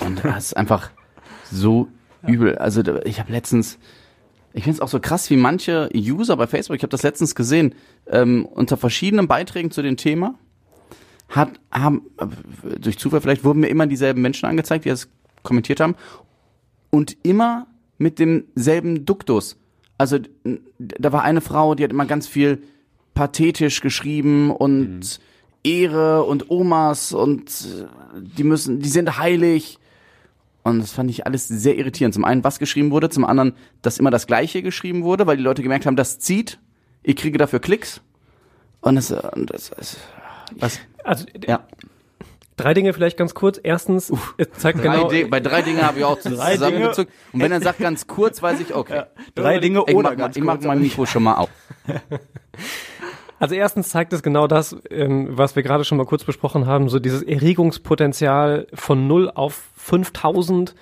und 0.00 0.24
das 0.24 0.46
ist 0.46 0.56
einfach 0.56 0.90
so 1.50 1.88
übel. 2.26 2.56
Also 2.56 2.82
ich 3.04 3.20
habe 3.20 3.32
letztens, 3.32 3.78
ich 4.52 4.64
finde 4.64 4.76
es 4.76 4.80
auch 4.80 4.88
so 4.88 5.00
krass, 5.00 5.30
wie 5.30 5.36
manche 5.36 5.88
User 5.94 6.36
bei 6.36 6.46
Facebook, 6.46 6.76
ich 6.76 6.82
habe 6.82 6.90
das 6.90 7.02
letztens 7.02 7.34
gesehen, 7.34 7.74
ähm, 8.06 8.46
unter 8.46 8.76
verschiedenen 8.76 9.28
Beiträgen 9.28 9.70
zu 9.70 9.82
dem 9.82 9.96
Thema, 9.96 10.34
hat, 11.28 11.50
haben, 11.70 12.02
äh, 12.18 12.78
durch 12.78 12.98
Zufall 12.98 13.20
vielleicht 13.20 13.44
wurden 13.44 13.60
mir 13.60 13.68
immer 13.68 13.86
dieselben 13.86 14.22
Menschen 14.22 14.46
angezeigt, 14.46 14.84
die 14.84 14.90
das 14.90 15.08
kommentiert 15.42 15.80
haben 15.80 15.94
und 16.90 17.16
immer 17.22 17.66
mit 17.98 18.18
demselben 18.18 19.04
Duktus. 19.04 19.56
Also 19.98 20.18
da 20.78 21.12
war 21.12 21.22
eine 21.22 21.40
Frau, 21.40 21.74
die 21.74 21.84
hat 21.84 21.90
immer 21.90 22.06
ganz 22.06 22.26
viel 22.26 22.62
pathetisch 23.14 23.80
geschrieben 23.80 24.50
und 24.52 25.18
Ehre 25.64 26.22
und 26.22 26.50
Omas 26.50 27.12
und 27.12 27.50
äh, 27.50 28.20
die 28.20 28.44
müssen, 28.44 28.80
die 28.80 28.88
sind 28.88 29.18
heilig. 29.18 29.78
Und 30.68 30.80
das 30.80 30.92
fand 30.92 31.10
ich 31.10 31.26
alles 31.26 31.48
sehr 31.48 31.76
irritierend. 31.76 32.14
Zum 32.14 32.24
einen, 32.24 32.44
was 32.44 32.58
geschrieben 32.58 32.90
wurde, 32.90 33.08
zum 33.10 33.24
anderen, 33.24 33.54
dass 33.82 33.98
immer 33.98 34.10
das 34.10 34.26
Gleiche 34.26 34.62
geschrieben 34.62 35.02
wurde, 35.04 35.26
weil 35.26 35.36
die 35.36 35.42
Leute 35.42 35.62
gemerkt 35.62 35.86
haben, 35.86 35.96
das 35.96 36.18
zieht, 36.18 36.58
ich 37.02 37.16
kriege 37.16 37.38
dafür 37.38 37.60
Klicks. 37.60 38.00
Und 38.80 38.96
das, 38.96 39.10
und 39.10 39.50
das, 39.52 39.70
das 39.70 39.96
Was? 40.58 40.78
Also 41.04 41.24
Ja. 41.46 41.66
drei 42.56 42.74
Dinge 42.74 42.92
vielleicht 42.92 43.16
ganz 43.16 43.34
kurz. 43.34 43.58
Erstens, 43.62 44.12
es 44.36 44.48
zeigt 44.56 44.78
drei 44.78 44.96
genau, 44.96 45.08
Di- 45.08 45.24
bei 45.24 45.40
drei 45.40 45.62
Dingen 45.62 45.82
habe 45.82 45.98
ich 45.98 46.04
auch 46.04 46.18
zusammengezuckt. 46.20 47.10
Und 47.32 47.40
wenn 47.40 47.50
er 47.52 47.60
sagt 47.60 47.78
ganz 47.80 48.06
kurz, 48.06 48.42
weiß 48.42 48.60
ich, 48.60 48.74
okay. 48.74 49.02
Drei 49.34 49.58
Dinge 49.58 49.82
Ich 49.86 49.94
oder 49.94 50.10
mach, 50.10 50.16
ganz 50.16 50.36
ich 50.36 50.42
mach 50.42 50.60
mein 50.60 50.80
Mikro 50.80 51.06
schon 51.06 51.22
mal 51.24 51.34
auf. 51.34 51.50
Also 53.38 53.54
erstens 53.54 53.90
zeigt 53.90 54.12
es 54.12 54.22
genau 54.22 54.46
das, 54.46 54.76
ähm, 54.90 55.28
was 55.30 55.54
wir 55.54 55.62
gerade 55.62 55.84
schon 55.84 55.98
mal 55.98 56.06
kurz 56.06 56.24
besprochen 56.24 56.66
haben, 56.66 56.88
so 56.88 56.98
dieses 56.98 57.22
Erregungspotenzial 57.22 58.66
von 58.74 59.06
0 59.06 59.30
auf 59.34 59.68
5000 59.76 60.74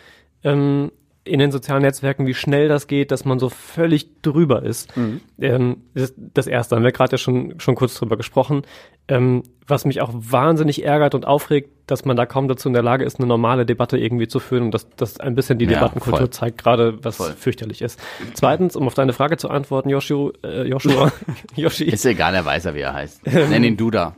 ähm, 0.42 0.90
in 1.27 1.39
den 1.39 1.51
sozialen 1.51 1.83
Netzwerken, 1.83 2.27
wie 2.27 2.35
schnell 2.35 2.69
das 2.69 2.87
geht, 2.87 3.11
dass 3.11 3.25
man 3.25 3.39
so 3.39 3.49
völlig 3.49 4.23
drüber 4.23 4.62
ist. 4.62 4.93
Ähm, 5.41 5.77
das, 5.95 6.11
ist 6.11 6.15
das 6.35 6.47
Erste, 6.47 6.77
haben 6.77 6.85
wir 6.85 6.93
gerade 6.93 7.12
ja 7.12 7.19
schon, 7.19 7.59
schon 7.61 7.75
kurz 7.75 7.95
drüber 7.95 8.17
gesprochen. 8.17 8.62
Ähm, 9.09 9.43
was 9.69 9.85
mich 9.85 10.01
auch 10.01 10.11
wahnsinnig 10.12 10.85
ärgert 10.85 11.15
und 11.15 11.27
aufregt, 11.27 11.71
dass 11.87 12.05
man 12.05 12.17
da 12.17 12.27
kaum 12.27 12.49
dazu 12.49 12.69
in 12.69 12.73
der 12.73 12.83
Lage 12.83 13.05
ist, 13.05 13.19
eine 13.19 13.27
normale 13.29 13.65
Debatte 13.67 13.97
irgendwie 13.99 14.27
zu 14.29 14.41
führen 14.41 14.65
und 14.65 14.71
dass 14.73 14.89
das 14.97 15.21
ein 15.21 15.35
bisschen 15.35 15.59
die 15.59 15.65
Ja, 15.67 15.73
Debattenkultur 15.75 16.19
voll. 16.21 16.31
zeigt, 16.31 16.59
gerade 16.59 16.99
was 17.05 17.17
Voll. 17.17 17.33
fürchterlich 17.33 17.83
ist. 17.83 18.01
Zweitens, 18.35 18.75
um 18.77 18.87
auf 18.87 18.95
deine 18.95 19.12
Frage 19.12 19.37
zu 19.37 19.49
antworten, 19.49 19.89
Joshua, 19.89 20.33
äh, 20.43 20.62
Joshua, 20.69 21.12
Yoshi, 21.57 21.85
Ist 21.85 22.05
egal, 22.07 22.35
er 22.35 22.45
weiß 22.45 22.65
ja, 22.65 22.75
wie 22.75 22.81
er 22.81 22.95
heißt. 22.95 23.27
Nenn 23.27 23.62
ihn 23.65 23.77
Duda. 23.77 24.17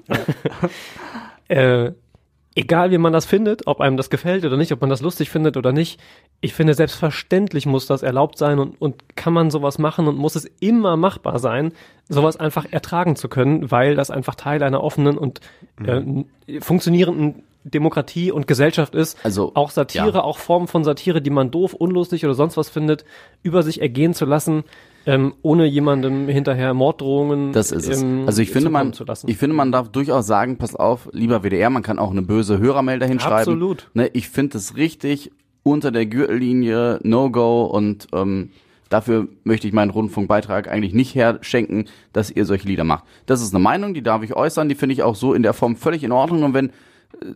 äh, 1.49 1.93
egal 2.59 2.91
wie 2.91 2.99
man 2.99 3.13
das 3.13 3.25
findet, 3.25 3.69
ob 3.69 3.81
einem 3.81 3.97
das 3.97 4.11
gefällt 4.11 4.45
oder 4.45 4.57
nicht, 4.57 4.73
ob 4.73 4.81
man 4.81 4.91
das 4.91 5.01
lustig 5.01 5.31
findet 5.31 5.57
oder 5.57 5.71
nicht, 5.71 6.01
ich 6.41 6.55
finde, 6.55 6.75
selbstverständlich 6.75 7.67
muss 7.67 7.87
das 7.87 8.03
erlaubt 8.03 8.37
sein 8.37 8.59
und, 8.59 8.81
und 8.81 9.17
kann 9.17 9.33
man 9.33 9.53
sowas 9.53 9.79
machen 9.79 10.09
und 10.09 10.17
muss 10.19 10.35
es 10.35 10.45
immer 10.59 10.97
machbar 10.97 11.39
sein, 11.39 11.73
sowas 12.09 12.37
einfach 12.37 12.67
ertragen 12.69 13.15
zu 13.15 13.29
können, 13.29 13.71
weil 13.71 13.95
das 13.95 14.11
einfach 14.11 14.35
Teil 14.35 14.61
einer 14.65 14.83
offenen 14.83 15.17
und 15.17 15.41
äh, 15.85 15.99
n- 15.99 16.27
funktionierenden 16.61 17.45
Demokratie 17.63 18.33
und 18.33 18.49
Gesellschaft 18.49 18.95
ist. 18.97 19.25
Also, 19.25 19.53
auch 19.55 19.71
Satire, 19.71 20.15
ja. 20.15 20.23
auch 20.23 20.39
Formen 20.39 20.67
von 20.67 20.83
Satire, 20.83 21.23
die 21.23 21.31
man 21.31 21.53
doof, 21.53 21.75
unlustig 21.75 22.25
oder 22.25 22.35
sonst 22.35 22.57
was 22.57 22.69
findet, 22.69 23.05
über 23.45 23.63
sich 23.63 23.81
ergehen 23.81 24.15
zu 24.15 24.25
lassen, 24.25 24.65
ähm, 25.09 25.33
ohne 25.41 25.65
jemandem 25.65 26.29
hinterher 26.29 26.75
Morddrohungen 26.75 27.53
Das 27.53 27.73
ist 27.73 27.89
es. 27.89 28.03
ähm, 28.03 28.25
Also 28.27 28.43
ich 28.43 28.51
finde 28.51 28.69
man, 28.69 28.93
zu 28.93 29.05
lassen. 29.05 29.27
ich 29.31 29.39
finde 29.39 29.57
man 29.57 29.73
darf 29.73 29.89
durchaus 29.89 30.27
sagen, 30.27 30.59
pass 30.59 30.77
auf, 30.77 31.09
lieber 31.13 31.43
WDR, 31.43 31.71
man 31.71 31.83
kann 31.83 31.99
auch 31.99 32.11
eine 32.11 32.21
böse 32.21 32.59
Hörermail 32.59 32.99
dahin 32.99 33.19
schreiben. 33.19 33.39
Absolut. 33.39 33.89
Ne, 33.95 34.11
ich 34.13 34.29
finde 34.29 34.59
es 34.59 34.77
richtig 34.77 35.31
unter 35.63 35.91
der 35.91 36.05
Gürtellinie 36.05 36.99
No-Go 37.03 37.65
und 37.65 38.07
ähm, 38.13 38.51
dafür 38.91 39.29
möchte 39.45 39.67
ich 39.67 39.73
meinen 39.73 39.91
Rundfunkbeitrag 39.91 40.69
eigentlich 40.69 40.93
nicht 40.93 41.15
herschenken, 41.15 41.87
dass 42.13 42.31
ihr 42.31 42.45
solche 42.45 42.69
Lieder 42.69 42.85
macht. 42.85 43.05
Das 43.25 43.41
ist 43.41 43.55
eine 43.55 43.63
Meinung, 43.63 43.95
die 43.95 44.03
darf 44.03 44.23
ich 44.23 44.35
äußern, 44.37 44.69
die 44.69 44.75
finde 44.75 44.93
ich 44.93 45.03
auch 45.03 45.15
so 45.15 45.33
in 45.33 45.43
der 45.43 45.55
Form 45.55 45.77
völlig 45.77 46.05
in 46.05 46.13
Ordnung 46.13 46.43
und 46.43 46.53
wenn 46.53 46.71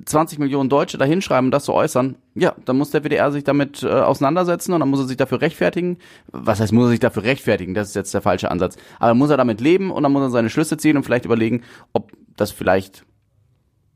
20 0.04 0.38
Millionen 0.38 0.68
Deutsche 0.68 0.98
da 0.98 1.04
hinschreiben, 1.04 1.50
das 1.50 1.64
zu 1.64 1.72
äußern, 1.72 2.16
ja, 2.34 2.54
dann 2.64 2.76
muss 2.76 2.90
der 2.90 3.02
WDR 3.02 3.32
sich 3.32 3.42
damit 3.42 3.82
äh, 3.82 3.88
auseinandersetzen 3.88 4.72
und 4.72 4.80
dann 4.80 4.88
muss 4.88 5.00
er 5.00 5.06
sich 5.06 5.16
dafür 5.16 5.40
rechtfertigen. 5.40 5.98
Was 6.30 6.60
heißt, 6.60 6.72
muss 6.72 6.86
er 6.86 6.90
sich 6.90 7.00
dafür 7.00 7.24
rechtfertigen? 7.24 7.74
Das 7.74 7.88
ist 7.88 7.96
jetzt 7.96 8.14
der 8.14 8.20
falsche 8.20 8.50
Ansatz. 8.50 8.76
Aber 8.98 9.14
muss 9.14 9.30
er 9.30 9.36
damit 9.36 9.60
leben 9.60 9.90
und 9.90 10.02
dann 10.02 10.12
muss 10.12 10.22
er 10.22 10.30
seine 10.30 10.50
Schlüsse 10.50 10.76
ziehen 10.76 10.96
und 10.96 11.04
vielleicht 11.04 11.24
überlegen, 11.24 11.62
ob 11.92 12.12
das 12.36 12.52
vielleicht 12.52 13.04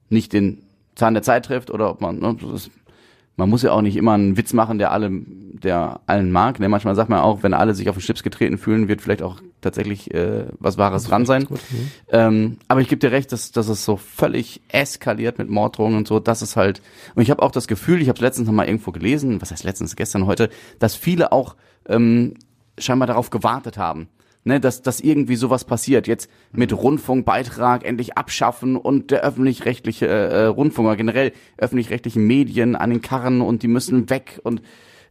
nicht 0.08 0.32
den 0.32 0.62
Zahn 0.94 1.14
der 1.14 1.22
Zeit 1.22 1.44
trifft 1.44 1.70
oder 1.70 1.90
ob 1.90 2.00
man, 2.00 2.18
ne, 2.18 2.36
das 2.40 2.50
ist, 2.52 2.70
man 3.36 3.50
muss 3.50 3.62
ja 3.62 3.72
auch 3.72 3.82
nicht 3.82 3.96
immer 3.96 4.14
einen 4.14 4.36
Witz 4.36 4.54
machen, 4.54 4.78
der 4.78 4.92
alle, 4.92 5.10
der 5.12 6.00
allen 6.06 6.32
mag. 6.32 6.58
Ne? 6.58 6.68
Manchmal 6.68 6.94
sagt 6.94 7.10
man 7.10 7.20
auch, 7.20 7.42
wenn 7.42 7.52
alle 7.52 7.74
sich 7.74 7.88
auf 7.88 7.96
den 7.96 8.00
Schlips 8.00 8.22
getreten 8.22 8.56
fühlen, 8.56 8.88
wird 8.88 9.02
vielleicht 9.02 9.22
auch 9.22 9.40
tatsächlich 9.60 10.12
äh, 10.14 10.46
was 10.58 10.78
Wahres 10.78 11.04
dran 11.04 11.26
sein. 11.26 11.44
Gut, 11.44 11.60
mhm. 11.70 11.90
Ähm, 12.10 12.58
aber 12.68 12.80
ich 12.80 12.88
gebe 12.88 12.98
dir 12.98 13.12
recht, 13.12 13.32
dass, 13.32 13.52
dass 13.52 13.68
es 13.68 13.84
so 13.84 13.96
völlig 13.96 14.62
eskaliert 14.68 15.38
mit 15.38 15.50
Morddrohungen 15.50 15.98
und 15.98 16.08
so. 16.08 16.18
Das 16.18 16.40
ist 16.40 16.56
halt. 16.56 16.80
Und 17.14 17.22
ich 17.22 17.30
habe 17.30 17.42
auch 17.42 17.50
das 17.50 17.68
Gefühl, 17.68 18.00
ich 18.00 18.08
habe 18.08 18.20
letztens 18.20 18.46
noch 18.46 18.54
mal 18.54 18.66
irgendwo 18.66 18.90
gelesen, 18.90 19.42
was 19.42 19.50
heißt 19.50 19.64
letztens, 19.64 19.96
gestern, 19.96 20.26
heute, 20.26 20.48
dass 20.78 20.94
viele 20.94 21.32
auch 21.32 21.56
ähm, 21.88 22.34
scheinbar 22.78 23.06
darauf 23.06 23.28
gewartet 23.28 23.76
haben. 23.76 24.08
Ne, 24.46 24.60
dass, 24.60 24.80
dass 24.80 25.00
irgendwie 25.00 25.34
sowas 25.34 25.64
passiert. 25.64 26.06
Jetzt 26.06 26.30
mit 26.52 26.72
Rundfunkbeitrag 26.72 27.84
endlich 27.84 28.16
abschaffen 28.16 28.76
und 28.76 29.10
der 29.10 29.24
öffentlich-rechtliche 29.24 30.06
äh, 30.06 30.44
Rundfunk 30.44 30.86
oder 30.86 30.96
generell 30.96 31.32
öffentlich-rechtlichen 31.58 32.24
Medien 32.24 32.76
an 32.76 32.90
den 32.90 33.00
Karren 33.00 33.40
und 33.40 33.64
die 33.64 33.66
müssen 33.66 34.08
weg. 34.08 34.38
Und 34.44 34.62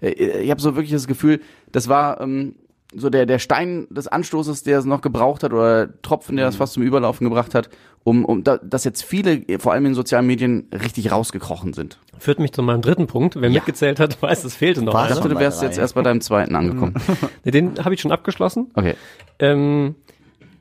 äh, 0.01 0.39
ich 0.39 0.49
habe 0.51 0.61
so 0.61 0.75
wirklich 0.75 0.93
das 0.93 1.05
Gefühl, 1.05 1.41
das 1.69 1.89
war 1.89 2.21
ähm, 2.21 2.55
so 2.95 3.10
der, 3.10 3.25
der 3.25 3.39
Stein 3.39 3.88
des 3.89 4.08
Anstoßes, 4.08 4.63
der 4.63 4.79
es 4.79 4.86
noch 4.86 5.01
gebraucht 5.01 5.43
hat, 5.43 5.53
oder 5.53 5.88
der 5.88 6.01
Tropfen, 6.01 6.38
der 6.38 6.47
es 6.47 6.55
fast 6.55 6.73
zum 6.73 6.84
Überlaufen 6.84 7.25
gebracht 7.25 7.53
hat, 7.55 7.69
um, 8.03 8.23
um 8.25 8.43
da, 8.43 8.58
dass 8.58 8.84
jetzt 8.84 9.03
viele, 9.03 9.41
vor 9.60 9.73
allem 9.73 9.86
in 9.88 9.93
sozialen 9.95 10.27
Medien, 10.27 10.69
richtig 10.71 11.12
rausgekrochen 11.12 11.73
sind. 11.73 11.99
Führt 12.19 12.39
mich 12.39 12.53
zu 12.53 12.62
meinem 12.63 12.81
dritten 12.81 13.08
Punkt. 13.08 13.36
Wer 13.36 13.49
Ja. 13.49 13.55
mitgezählt 13.55 13.99
hat, 13.99 14.21
weiß, 14.21 14.43
es 14.43 14.55
fehlte 14.55 14.81
noch 14.81 14.93
Ich 15.03 15.13
dachte, 15.13 15.27
du 15.29 15.38
wärst 15.39 15.62
jetzt 15.62 15.77
erst 15.77 15.95
bei 15.95 16.01
deinem 16.01 16.21
zweiten 16.21 16.55
angekommen. 16.55 16.93
Nee, 17.43 17.51
Den 17.51 17.84
habe 17.84 17.93
ich 17.93 18.01
schon 18.01 18.12
abgeschlossen. 18.12 18.71
Okay. 18.75 18.93
Ähm, 19.39 19.95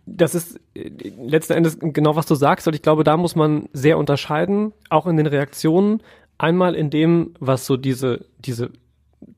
das 0.07 0.35
ist 0.35 0.59
äh, 0.75 0.91
letzten 1.23 1.53
Endes 1.55 1.79
genau, 1.81 2.17
was 2.17 2.27
du 2.27 2.35
sagst. 2.35 2.67
Und 2.67 2.75
ich 2.75 2.83
glaube, 2.83 3.05
da 3.05 3.17
muss 3.17 3.37
man 3.37 3.69
sehr 3.73 3.99
unterscheiden, 3.99 4.73
auch 4.91 5.07
in 5.07 5.17
den 5.17 5.27
Reaktionen. 5.27 6.03
Einmal 6.39 6.75
in 6.75 6.91
dem, 6.91 7.35
was 7.41 7.67
so 7.67 7.77
diese, 7.77 8.25
diese 8.39 8.71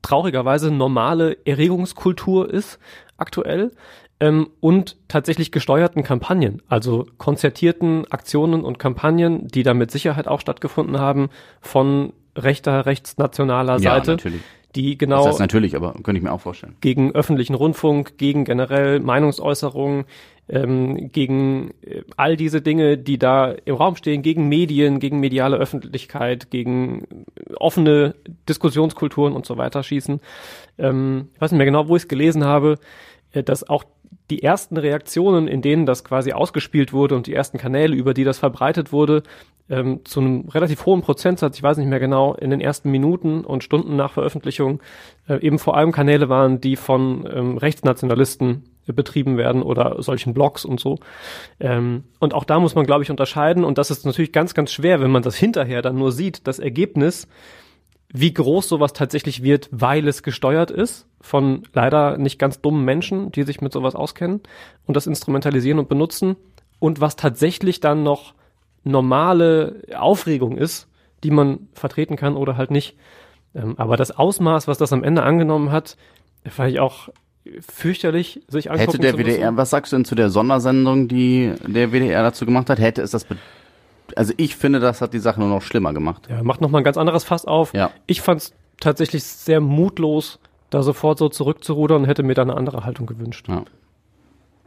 traurigerweise 0.01 0.71
normale 0.71 1.37
Erregungskultur 1.45 2.49
ist 2.49 2.79
aktuell 3.17 3.71
ähm, 4.19 4.49
und 4.59 4.97
tatsächlich 5.07 5.51
gesteuerten 5.51 6.03
Kampagnen, 6.03 6.61
also 6.67 7.05
konzertierten 7.17 8.05
Aktionen 8.11 8.63
und 8.63 8.79
Kampagnen, 8.79 9.47
die 9.47 9.63
da 9.63 9.73
mit 9.73 9.91
Sicherheit 9.91 10.27
auch 10.27 10.41
stattgefunden 10.41 10.99
haben 10.99 11.29
von 11.61 12.13
rechter, 12.35 12.85
rechtsnationaler 12.85 13.79
Ja, 13.79 13.95
Seite, 13.95 14.11
natürlich. 14.11 14.41
Die 14.77 14.97
genau 14.97 15.17
Das 15.17 15.27
heißt 15.27 15.39
natürlich, 15.39 15.75
aber 15.75 15.93
könnte 15.93 16.17
ich 16.17 16.23
mir 16.23 16.31
auch 16.31 16.41
vorstellen. 16.41 16.75
gegen 16.81 17.11
öffentlichen 17.13 17.55
Rundfunk, 17.55 18.17
gegen 18.17 18.45
generell 18.45 18.99
Meinungsäußerungen, 18.99 20.05
ähm, 20.49 21.11
gegen 21.11 21.71
äh, 21.81 22.03
all 22.15 22.37
diese 22.37 22.61
Dinge, 22.61 22.97
die 22.97 23.17
da 23.17 23.51
im 23.65 23.75
Raum 23.75 23.95
stehen, 23.95 24.21
gegen 24.21 24.47
Medien, 24.47 24.99
gegen 24.99 25.19
mediale 25.19 25.57
Öffentlichkeit, 25.57 26.51
gegen 26.51 27.03
äh, 27.03 27.53
offene 27.55 28.15
Diskussionskulturen 28.47 29.33
und 29.33 29.45
so 29.45 29.57
weiter 29.57 29.83
schießen. 29.83 30.21
Ähm, 30.77 31.29
ich 31.33 31.41
weiß 31.41 31.51
nicht 31.51 31.57
mehr 31.57 31.65
genau, 31.65 31.87
wo 31.87 31.95
ich 31.95 32.03
es 32.03 32.07
gelesen 32.07 32.45
habe, 32.45 32.77
äh, 33.31 33.43
dass 33.43 33.67
auch 33.67 33.83
die 34.29 34.43
ersten 34.43 34.77
Reaktionen, 34.77 35.47
in 35.47 35.61
denen 35.61 35.85
das 35.85 36.03
quasi 36.03 36.33
ausgespielt 36.33 36.93
wurde 36.93 37.15
und 37.15 37.27
die 37.27 37.33
ersten 37.33 37.57
Kanäle, 37.57 37.95
über 37.95 38.13
die 38.13 38.23
das 38.23 38.39
verbreitet 38.39 38.91
wurde, 38.91 39.23
ähm, 39.69 40.01
zu 40.05 40.19
einem 40.19 40.49
relativ 40.49 40.85
hohen 40.85 41.01
Prozentsatz, 41.01 41.57
ich 41.57 41.63
weiß 41.63 41.77
nicht 41.77 41.89
mehr 41.89 41.99
genau, 41.99 42.33
in 42.35 42.49
den 42.49 42.61
ersten 42.61 42.89
Minuten 42.91 43.43
und 43.43 43.63
Stunden 43.63 43.95
nach 43.95 44.13
Veröffentlichung 44.13 44.81
äh, 45.27 45.41
eben 45.41 45.59
vor 45.59 45.75
allem 45.77 45.91
Kanäle 45.91 46.29
waren, 46.29 46.61
die 46.61 46.75
von 46.75 47.27
ähm, 47.31 47.57
Rechtsnationalisten 47.57 48.63
betrieben 48.93 49.37
werden 49.37 49.61
oder 49.61 50.01
solchen 50.01 50.33
Blogs 50.33 50.65
und 50.65 50.79
so. 50.79 50.97
Ähm, 51.59 52.05
und 52.19 52.33
auch 52.33 52.45
da 52.45 52.59
muss 52.59 52.75
man, 52.75 52.85
glaube 52.85 53.03
ich, 53.03 53.11
unterscheiden. 53.11 53.63
Und 53.63 53.77
das 53.77 53.91
ist 53.91 54.05
natürlich 54.05 54.31
ganz, 54.31 54.53
ganz 54.53 54.71
schwer, 54.71 55.01
wenn 55.01 55.11
man 55.11 55.23
das 55.23 55.35
hinterher 55.35 55.81
dann 55.81 55.97
nur 55.97 56.11
sieht, 56.11 56.47
das 56.47 56.59
Ergebnis, 56.59 57.27
wie 58.13 58.33
groß 58.33 58.69
sowas 58.69 58.93
tatsächlich 58.93 59.43
wird, 59.43 59.69
weil 59.71 60.07
es 60.07 60.23
gesteuert 60.23 60.71
ist 60.71 61.07
von 61.19 61.63
leider 61.73 62.17
nicht 62.17 62.39
ganz 62.39 62.61
dummen 62.61 62.85
Menschen, 62.85 63.31
die 63.31 63.43
sich 63.43 63.59
mit 63.61 63.73
sowas 63.73 63.95
auskennen 63.95 64.41
und 64.85 64.95
das 64.95 65.07
instrumentalisieren 65.07 65.79
und 65.79 65.89
benutzen 65.89 66.37
und 66.79 67.01
was 67.01 67.15
tatsächlich 67.15 67.79
dann 67.79 68.03
noch 68.03 68.33
normale 68.83 69.81
Aufregung 69.95 70.57
ist, 70.57 70.87
die 71.23 71.31
man 71.31 71.67
vertreten 71.73 72.15
kann 72.15 72.35
oder 72.35 72.55
halt 72.55 72.71
nicht. 72.71 72.95
Ähm, 73.53 73.75
aber 73.77 73.97
das 73.97 74.11
Ausmaß, 74.11 74.67
was 74.67 74.77
das 74.77 74.93
am 74.93 75.03
Ende 75.03 75.23
angenommen 75.23 75.71
hat, 75.71 75.97
fand 76.45 76.71
ich 76.71 76.79
auch 76.79 77.09
fürchterlich, 77.61 78.41
sich 78.47 78.71
angucken 78.71 78.91
Hätte 78.91 78.99
der. 78.99 79.17
WDR, 79.17 79.57
was 79.57 79.69
sagst 79.69 79.91
du 79.91 79.97
denn 79.97 80.05
zu 80.05 80.15
der 80.15 80.29
Sondersendung, 80.29 81.07
die 81.07 81.53
der 81.65 81.91
WDR 81.91 82.23
dazu 82.23 82.45
gemacht 82.45 82.69
hat? 82.69 82.79
Hätte 82.79 83.01
es 83.01 83.11
das, 83.11 83.25
also 84.15 84.33
ich 84.37 84.55
finde, 84.55 84.79
das 84.79 85.01
hat 85.01 85.13
die 85.13 85.19
Sache 85.19 85.39
nur 85.39 85.49
noch 85.49 85.61
schlimmer 85.61 85.93
gemacht. 85.93 86.27
Ja, 86.29 86.43
macht 86.43 86.61
nochmal 86.61 86.81
ein 86.81 86.85
ganz 86.85 86.97
anderes 86.97 87.23
Fass 87.23 87.45
auf. 87.45 87.73
Ja. 87.73 87.91
Ich 88.05 88.21
fand 88.21 88.41
es 88.41 88.53
tatsächlich 88.79 89.23
sehr 89.23 89.59
mutlos, 89.59 90.39
da 90.69 90.83
sofort 90.83 91.17
so 91.17 91.29
zurückzurudern 91.29 92.03
und 92.03 92.07
hätte 92.07 92.23
mir 92.23 92.33
da 92.33 92.41
eine 92.41 92.55
andere 92.55 92.85
Haltung 92.85 93.05
gewünscht. 93.05 93.47
Ja. 93.47 93.63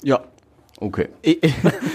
Ja. 0.03 0.21
Okay. 0.81 1.09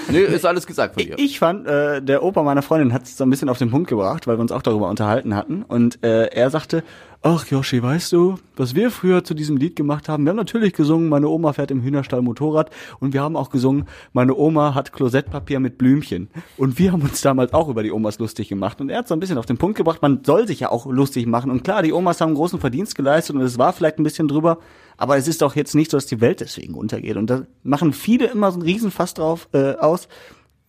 Nee, 0.07 0.19
ist 0.19 0.45
alles 0.45 0.67
gesagt 0.67 0.93
von 0.93 1.03
dir. 1.03 1.17
ich 1.17 1.39
fand, 1.39 1.65
äh, 1.65 1.99
der 1.99 2.21
Opa 2.21 2.43
meiner 2.43 2.61
Freundin 2.61 2.93
hat 2.93 3.03
es 3.03 3.17
so 3.17 3.23
ein 3.25 3.29
bisschen 3.31 3.49
auf 3.49 3.57
den 3.57 3.71
Punkt 3.71 3.89
gebracht, 3.89 4.27
weil 4.27 4.37
wir 4.37 4.41
uns 4.41 4.51
auch 4.51 4.61
darüber 4.61 4.87
unterhalten 4.87 5.35
hatten. 5.35 5.63
Und 5.63 6.03
äh, 6.03 6.27
er 6.27 6.51
sagte, 6.51 6.83
ach 7.25 7.47
Yoshi, 7.47 7.81
weißt 7.81 8.13
du, 8.13 8.35
was 8.55 8.75
wir 8.75 8.91
früher 8.91 9.23
zu 9.23 9.33
diesem 9.33 9.57
Lied 9.57 9.75
gemacht 9.75 10.07
haben? 10.07 10.23
Wir 10.25 10.29
haben 10.29 10.37
natürlich 10.37 10.73
gesungen, 10.73 11.09
meine 11.09 11.27
Oma 11.27 11.53
fährt 11.53 11.71
im 11.71 11.81
Hühnerstall 11.81 12.21
Motorrad. 12.21 12.69
Und 12.99 13.13
wir 13.13 13.23
haben 13.23 13.35
auch 13.35 13.49
gesungen, 13.49 13.85
meine 14.13 14.35
Oma 14.35 14.75
hat 14.75 14.93
Klosettpapier 14.93 15.59
mit 15.59 15.79
Blümchen. 15.79 16.29
Und 16.55 16.77
wir 16.77 16.91
haben 16.91 17.01
uns 17.01 17.21
damals 17.21 17.51
auch 17.51 17.67
über 17.67 17.81
die 17.81 17.91
Omas 17.91 18.19
lustig 18.19 18.47
gemacht. 18.47 18.79
Und 18.79 18.89
er 18.89 18.99
hat 18.99 19.07
so 19.07 19.15
ein 19.15 19.19
bisschen 19.19 19.39
auf 19.39 19.47
den 19.47 19.57
Punkt 19.57 19.75
gebracht, 19.75 20.03
man 20.03 20.23
soll 20.23 20.47
sich 20.47 20.59
ja 20.59 20.69
auch 20.69 20.85
lustig 20.85 21.25
machen. 21.25 21.49
Und 21.49 21.63
klar, 21.63 21.81
die 21.81 21.93
Omas 21.93 22.21
haben 22.21 22.35
großen 22.35 22.59
Verdienst 22.59 22.93
geleistet 22.93 23.35
und 23.35 23.41
es 23.41 23.57
war 23.57 23.73
vielleicht 23.73 23.97
ein 23.97 24.03
bisschen 24.03 24.27
drüber. 24.27 24.59
Aber 24.95 25.17
es 25.17 25.27
ist 25.27 25.41
doch 25.41 25.55
jetzt 25.55 25.73
nicht 25.73 25.89
so, 25.89 25.97
dass 25.97 26.05
die 26.05 26.21
Welt 26.21 26.41
deswegen 26.41 26.75
untergeht. 26.75 27.17
Und 27.17 27.31
da 27.31 27.47
machen 27.63 27.91
viele 27.91 28.27
immer 28.27 28.51
so 28.51 28.59
einen 28.59 28.67
Riesenfass 28.67 29.15
drauf 29.15 29.49
äh, 29.51 29.73
aus, 29.73 30.07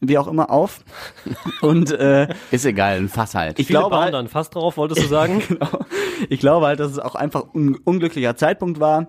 wie 0.01 0.19
auch 0.19 0.27
immer 0.29 0.51
auf. 0.51 0.81
Und 1.63 1.91
äh, 1.93 2.29
Ist 2.51 2.67
egal, 2.67 2.97
ein 2.99 3.09
Fass 3.09 3.35
halt. 3.35 3.59
ich 3.59 3.67
Viele 3.69 3.79
glaube 3.81 3.91
bauen 3.95 4.05
halt, 4.05 4.15
dann 4.15 4.29
fast 4.29 4.55
drauf, 4.55 4.77
wolltest 4.77 5.03
du 5.03 5.07
sagen? 5.07 5.43
genau, 5.49 5.69
ich 6.29 6.41
glaube 6.41 6.67
halt, 6.67 6.81
dass 6.81 6.93
es 6.93 6.99
auch 6.99 7.15
einfach 7.15 7.45
ein 7.55 7.77
unglücklicher 7.85 8.37
Zeitpunkt 8.37 8.79
war 8.81 9.09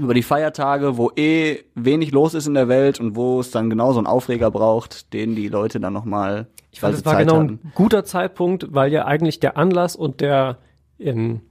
über 0.00 0.14
die 0.14 0.22
Feiertage, 0.22 0.96
wo 0.96 1.10
eh 1.16 1.64
wenig 1.74 2.12
los 2.12 2.32
ist 2.32 2.46
in 2.46 2.54
der 2.54 2.66
Welt 2.68 2.98
und 2.98 3.14
wo 3.14 3.40
es 3.40 3.50
dann 3.50 3.68
genau 3.68 3.92
so 3.92 3.98
einen 3.98 4.06
Aufreger 4.06 4.50
braucht, 4.50 5.12
den 5.12 5.36
die 5.36 5.48
Leute 5.48 5.80
dann 5.80 5.92
nochmal 5.92 6.46
Ich 6.70 6.80
fand, 6.80 6.94
es 6.94 7.04
war 7.04 7.16
genau 7.16 7.40
ein 7.40 7.60
guter 7.74 8.02
Zeitpunkt, 8.04 8.68
weil 8.72 8.90
ja 8.90 9.04
eigentlich 9.04 9.38
der 9.38 9.58
Anlass 9.58 9.94
und 9.94 10.22
der, 10.22 10.56
ähm, 10.98 11.42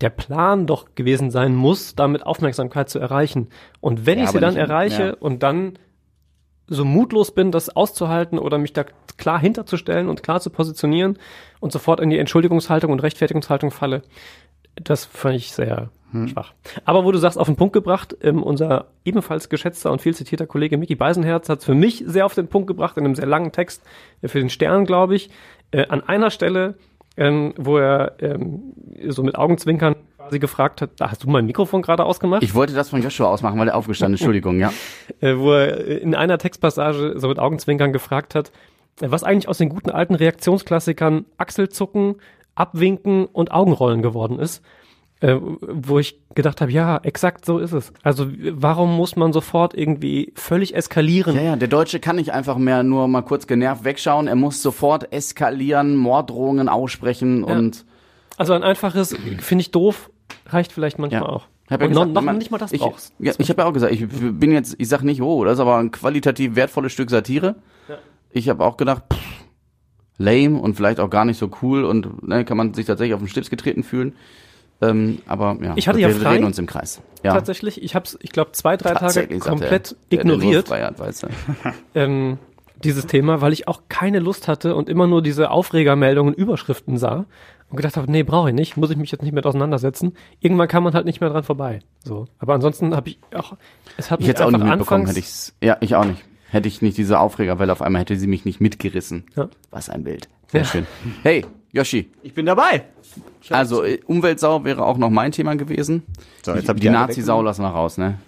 der 0.00 0.10
Plan 0.10 0.66
doch 0.66 0.96
gewesen 0.96 1.30
sein 1.30 1.54
muss, 1.54 1.94
damit 1.94 2.26
Aufmerksamkeit 2.26 2.88
zu 2.90 2.98
erreichen. 2.98 3.50
Und 3.80 4.04
wenn 4.04 4.18
Ja, 4.18 4.24
ich 4.24 4.30
sie 4.30 4.40
dann 4.40 4.54
nicht- 4.54 4.60
erreiche 4.62 5.04
ja. 5.06 5.14
und 5.14 5.44
dann 5.44 5.78
so 6.68 6.84
mutlos 6.84 7.32
bin, 7.32 7.52
das 7.52 7.68
auszuhalten 7.74 8.38
oder 8.38 8.58
mich 8.58 8.72
da 8.72 8.84
klar 9.16 9.38
hinterzustellen 9.38 10.08
und 10.08 10.22
klar 10.22 10.40
zu 10.40 10.50
positionieren 10.50 11.18
und 11.60 11.72
sofort 11.72 12.00
in 12.00 12.10
die 12.10 12.18
Entschuldigungshaltung 12.18 12.92
und 12.92 13.02
Rechtfertigungshaltung 13.02 13.70
falle, 13.70 14.02
das 14.76 15.04
fand 15.04 15.36
ich 15.36 15.52
sehr 15.52 15.90
Hm. 16.12 16.28
schwach. 16.28 16.52
Aber 16.84 17.04
wo 17.04 17.12
du 17.12 17.18
sagst, 17.18 17.38
auf 17.38 17.46
den 17.46 17.56
Punkt 17.56 17.72
gebracht, 17.72 18.16
ähm, 18.22 18.42
unser 18.42 18.86
ebenfalls 19.04 19.48
geschätzter 19.48 19.90
und 19.90 20.00
viel 20.00 20.14
zitierter 20.14 20.46
Kollege 20.46 20.78
Mickey 20.78 20.94
Beisenherz 20.94 21.48
hat 21.48 21.60
es 21.60 21.64
für 21.64 21.74
mich 21.74 22.04
sehr 22.06 22.26
auf 22.26 22.34
den 22.34 22.48
Punkt 22.48 22.68
gebracht, 22.68 22.96
in 22.96 23.04
einem 23.04 23.14
sehr 23.14 23.26
langen 23.26 23.52
Text 23.52 23.82
äh, 24.22 24.28
für 24.28 24.38
den 24.38 24.50
Stern, 24.50 24.84
glaube 24.84 25.16
ich, 25.16 25.30
äh, 25.72 25.86
an 25.88 26.02
einer 26.02 26.30
Stelle, 26.30 26.76
ähm, 27.16 27.54
wo 27.56 27.78
er 27.78 28.16
ähm, 28.20 28.74
so 29.08 29.22
mit 29.22 29.36
Augenzwinkern 29.36 29.96
quasi 30.26 30.38
gefragt 30.38 30.82
hat, 30.82 30.90
hast 31.00 31.24
du 31.24 31.30
mein 31.30 31.46
Mikrofon 31.46 31.82
gerade 31.82 32.04
ausgemacht? 32.04 32.42
Ich 32.42 32.54
wollte 32.54 32.74
das 32.74 32.90
von 32.90 33.02
Joshua 33.02 33.28
ausmachen, 33.28 33.58
weil 33.58 33.68
er 33.68 33.76
aufgestanden 33.76 34.14
ist. 34.14 34.20
Entschuldigung, 34.20 34.58
ja. 34.58 34.72
äh, 35.20 35.36
wo 35.36 35.52
er 35.52 36.00
in 36.02 36.14
einer 36.14 36.38
Textpassage 36.38 37.14
so 37.16 37.28
mit 37.28 37.38
Augenzwinkern 37.38 37.92
gefragt 37.92 38.34
hat, 38.34 38.50
äh, 39.00 39.10
was 39.10 39.24
eigentlich 39.24 39.48
aus 39.48 39.58
den 39.58 39.68
guten 39.68 39.90
alten 39.90 40.14
Reaktionsklassikern 40.14 41.26
Achselzucken, 41.38 42.16
Abwinken 42.54 43.26
und 43.26 43.52
Augenrollen 43.52 44.02
geworden 44.02 44.38
ist. 44.38 44.62
Äh, 45.20 45.36
wo 45.40 45.98
ich 45.98 46.20
gedacht 46.34 46.60
habe, 46.60 46.70
ja, 46.70 46.98
exakt 46.98 47.46
so 47.46 47.58
ist 47.58 47.72
es. 47.72 47.90
Also 48.02 48.26
warum 48.50 48.94
muss 48.94 49.16
man 49.16 49.32
sofort 49.32 49.72
irgendwie 49.72 50.30
völlig 50.34 50.74
eskalieren? 50.74 51.34
Ja, 51.34 51.42
ja, 51.42 51.56
der 51.56 51.68
Deutsche 51.68 52.00
kann 52.00 52.16
nicht 52.16 52.34
einfach 52.34 52.58
mehr 52.58 52.82
nur 52.82 53.08
mal 53.08 53.22
kurz 53.22 53.46
genervt 53.46 53.84
wegschauen. 53.84 54.28
Er 54.28 54.34
muss 54.34 54.60
sofort 54.60 55.10
eskalieren, 55.14 55.96
Morddrohungen 55.96 56.68
aussprechen 56.68 57.44
und 57.44 57.86
Also 58.36 58.52
ein 58.52 58.62
einfaches, 58.62 59.16
finde 59.38 59.62
ich 59.62 59.70
doof, 59.70 60.10
reicht 60.46 60.72
vielleicht 60.72 60.98
manchmal 60.98 61.22
Ja. 61.22 61.28
auch. 61.28 61.46
Ich 61.66 61.72
hab 61.72 61.80
ja 61.80 61.86
Und 61.86 61.92
gesagt, 61.94 62.12
noch, 62.12 62.22
man- 62.22 62.38
nicht 62.38 62.50
mal 62.52 62.58
das 62.58 62.72
ich, 62.72 62.80
brauchst. 62.80 63.12
Ja, 63.18 63.32
ich 63.38 63.48
habe 63.50 63.62
ja 63.62 63.68
auch 63.68 63.72
gesagt, 63.72 63.92
ich 63.92 64.06
bin 64.08 64.52
jetzt, 64.52 64.76
ich 64.78 64.88
sag 64.88 65.02
nicht, 65.02 65.20
oh, 65.20 65.44
das 65.44 65.54
ist 65.54 65.60
aber 65.60 65.78
ein 65.78 65.90
qualitativ 65.90 66.54
wertvolles 66.54 66.92
Stück 66.92 67.10
Satire. 67.10 67.56
Ja. 67.88 67.96
Ich 68.30 68.48
habe 68.48 68.64
auch 68.64 68.76
gedacht, 68.76 69.02
pff, 69.12 69.18
lame 70.18 70.58
und 70.60 70.74
vielleicht 70.74 71.00
auch 71.00 71.10
gar 71.10 71.24
nicht 71.24 71.38
so 71.38 71.50
cool 71.62 71.84
und 71.84 72.26
ne, 72.26 72.44
kann 72.44 72.56
man 72.56 72.72
sich 72.74 72.86
tatsächlich 72.86 73.14
auf 73.14 73.20
den 73.20 73.28
Schlips 73.28 73.50
getreten 73.50 73.82
fühlen. 73.82 74.14
Ähm, 74.82 75.18
aber 75.26 75.56
ja, 75.62 75.72
Ich 75.76 75.88
hatte 75.88 75.98
wir 75.98 76.08
ja 76.08 76.14
frei. 76.14 76.34
reden 76.34 76.44
uns 76.44 76.58
im 76.58 76.66
Kreis. 76.66 77.00
Ja, 77.24 77.32
Tatsächlich, 77.32 77.82
ich 77.82 77.94
habe 77.94 78.04
es, 78.04 78.18
ich 78.20 78.30
glaube, 78.30 78.52
zwei, 78.52 78.76
drei 78.76 78.92
Tage 78.94 79.26
komplett 79.38 79.96
nur 80.12 80.20
ignoriert. 80.20 80.68
frei 80.68 80.82
hat, 80.82 80.98
weißt 80.98 81.22
du. 81.24 81.26
ähm, 81.94 82.38
dieses 82.84 83.06
Thema, 83.06 83.40
weil 83.40 83.54
ich 83.54 83.68
auch 83.68 83.82
keine 83.88 84.18
Lust 84.18 84.48
hatte 84.48 84.74
und 84.76 84.88
immer 84.90 85.06
nur 85.06 85.22
diese 85.22 85.50
Aufregermeldungen, 85.50 86.34
Überschriften 86.34 86.98
sah. 86.98 87.24
Und 87.68 87.76
gedacht 87.76 87.96
habe, 87.96 88.10
nee, 88.10 88.22
brauche 88.22 88.50
ich 88.50 88.54
nicht, 88.54 88.76
muss 88.76 88.90
ich 88.90 88.96
mich 88.96 89.10
jetzt 89.10 89.22
nicht 89.22 89.32
mehr 89.32 89.44
auseinandersetzen. 89.44 90.12
Irgendwann 90.40 90.68
kann 90.68 90.82
man 90.82 90.94
halt 90.94 91.04
nicht 91.06 91.20
mehr 91.20 91.30
dran 91.30 91.42
vorbei. 91.44 91.80
So, 92.04 92.26
aber 92.38 92.54
ansonsten 92.54 92.94
habe 92.94 93.10
ich 93.10 93.18
auch, 93.34 93.56
es 93.96 94.10
hat 94.10 94.20
Ich 94.20 94.26
mich 94.26 94.28
hätte 94.34 94.42
es 94.42 94.46
auch 94.46 94.52
nicht 94.52 94.64
mitbekommen, 94.64 95.06
hätte 95.06 95.18
ich's. 95.18 95.54
Ja, 95.62 95.76
ich 95.80 95.94
auch 95.96 96.04
nicht. 96.04 96.22
Hätte 96.48 96.68
ich 96.68 96.80
nicht 96.80 96.96
diese 96.96 97.18
Aufregerwelle 97.18 97.72
auf 97.72 97.82
einmal, 97.82 98.02
hätte 98.02 98.16
sie 98.16 98.28
mich 98.28 98.44
nicht 98.44 98.60
mitgerissen. 98.60 99.24
Ja. 99.34 99.48
Was 99.70 99.90
ein 99.90 100.04
Bild. 100.04 100.28
Sehr 100.48 100.60
Ja. 100.60 100.66
schön. 100.66 100.86
Hey, 101.24 101.44
Yoshi. 101.72 102.08
Ich 102.22 102.34
bin 102.34 102.46
dabei. 102.46 102.84
Also 103.50 103.82
äh, 103.82 103.98
Umweltsau 104.06 104.64
wäre 104.64 104.84
auch 104.84 104.96
noch 104.96 105.10
mein 105.10 105.32
Thema 105.32 105.56
gewesen. 105.56 106.04
So, 106.44 106.52
jetzt 106.52 106.64
die 106.64 106.68
hab 106.68 106.76
ich 106.76 106.82
die 106.82 106.90
Nazi-Sau 106.90 107.42
lassen 107.42 107.62
wir 107.62 107.68
raus, 107.70 107.98
ne? 107.98 108.18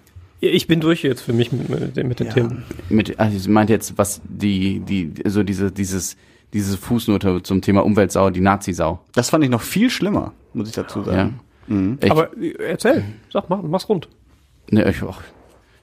Ich 0.41 0.67
bin 0.67 0.79
durch 0.79 1.03
jetzt 1.03 1.21
für 1.21 1.33
mich 1.33 1.51
mit, 1.51 1.69
mit, 1.69 1.95
mit 1.95 2.19
den 2.19 2.27
Ja. 2.27 2.33
Themen. 2.33 2.63
Mit, 2.89 3.19
also 3.19 3.35
ich 3.35 3.47
meinte 3.47 3.73
jetzt, 3.73 3.97
was 3.97 4.21
die, 4.23 4.79
die, 4.81 5.13
so 5.25 5.43
diese, 5.43 5.71
dieses, 5.71 6.15
diese 6.53 6.77
Fußnote 6.77 7.43
zum 7.43 7.61
Thema 7.61 7.85
Umweltsau, 7.85 8.29
die 8.29 8.41
Nazi-Sau. 8.41 8.99
Das 9.13 9.29
fand 9.29 9.43
ich 9.43 9.49
noch 9.49 9.61
viel 9.61 9.89
schlimmer, 9.89 10.33
muss 10.53 10.67
ich 10.69 10.75
dazu 10.75 10.99
Ja. 10.99 11.05
sagen. 11.05 11.39
Ich, 12.01 12.09
Aber 12.11 12.35
äh, 12.37 12.53
erzähl, 12.67 13.03
sag, 13.31 13.49
mach, 13.49 13.61
mach's 13.61 13.87
rund. 13.87 14.09
ne, 14.71 14.89
ich, 14.89 15.03
auch, 15.03 15.21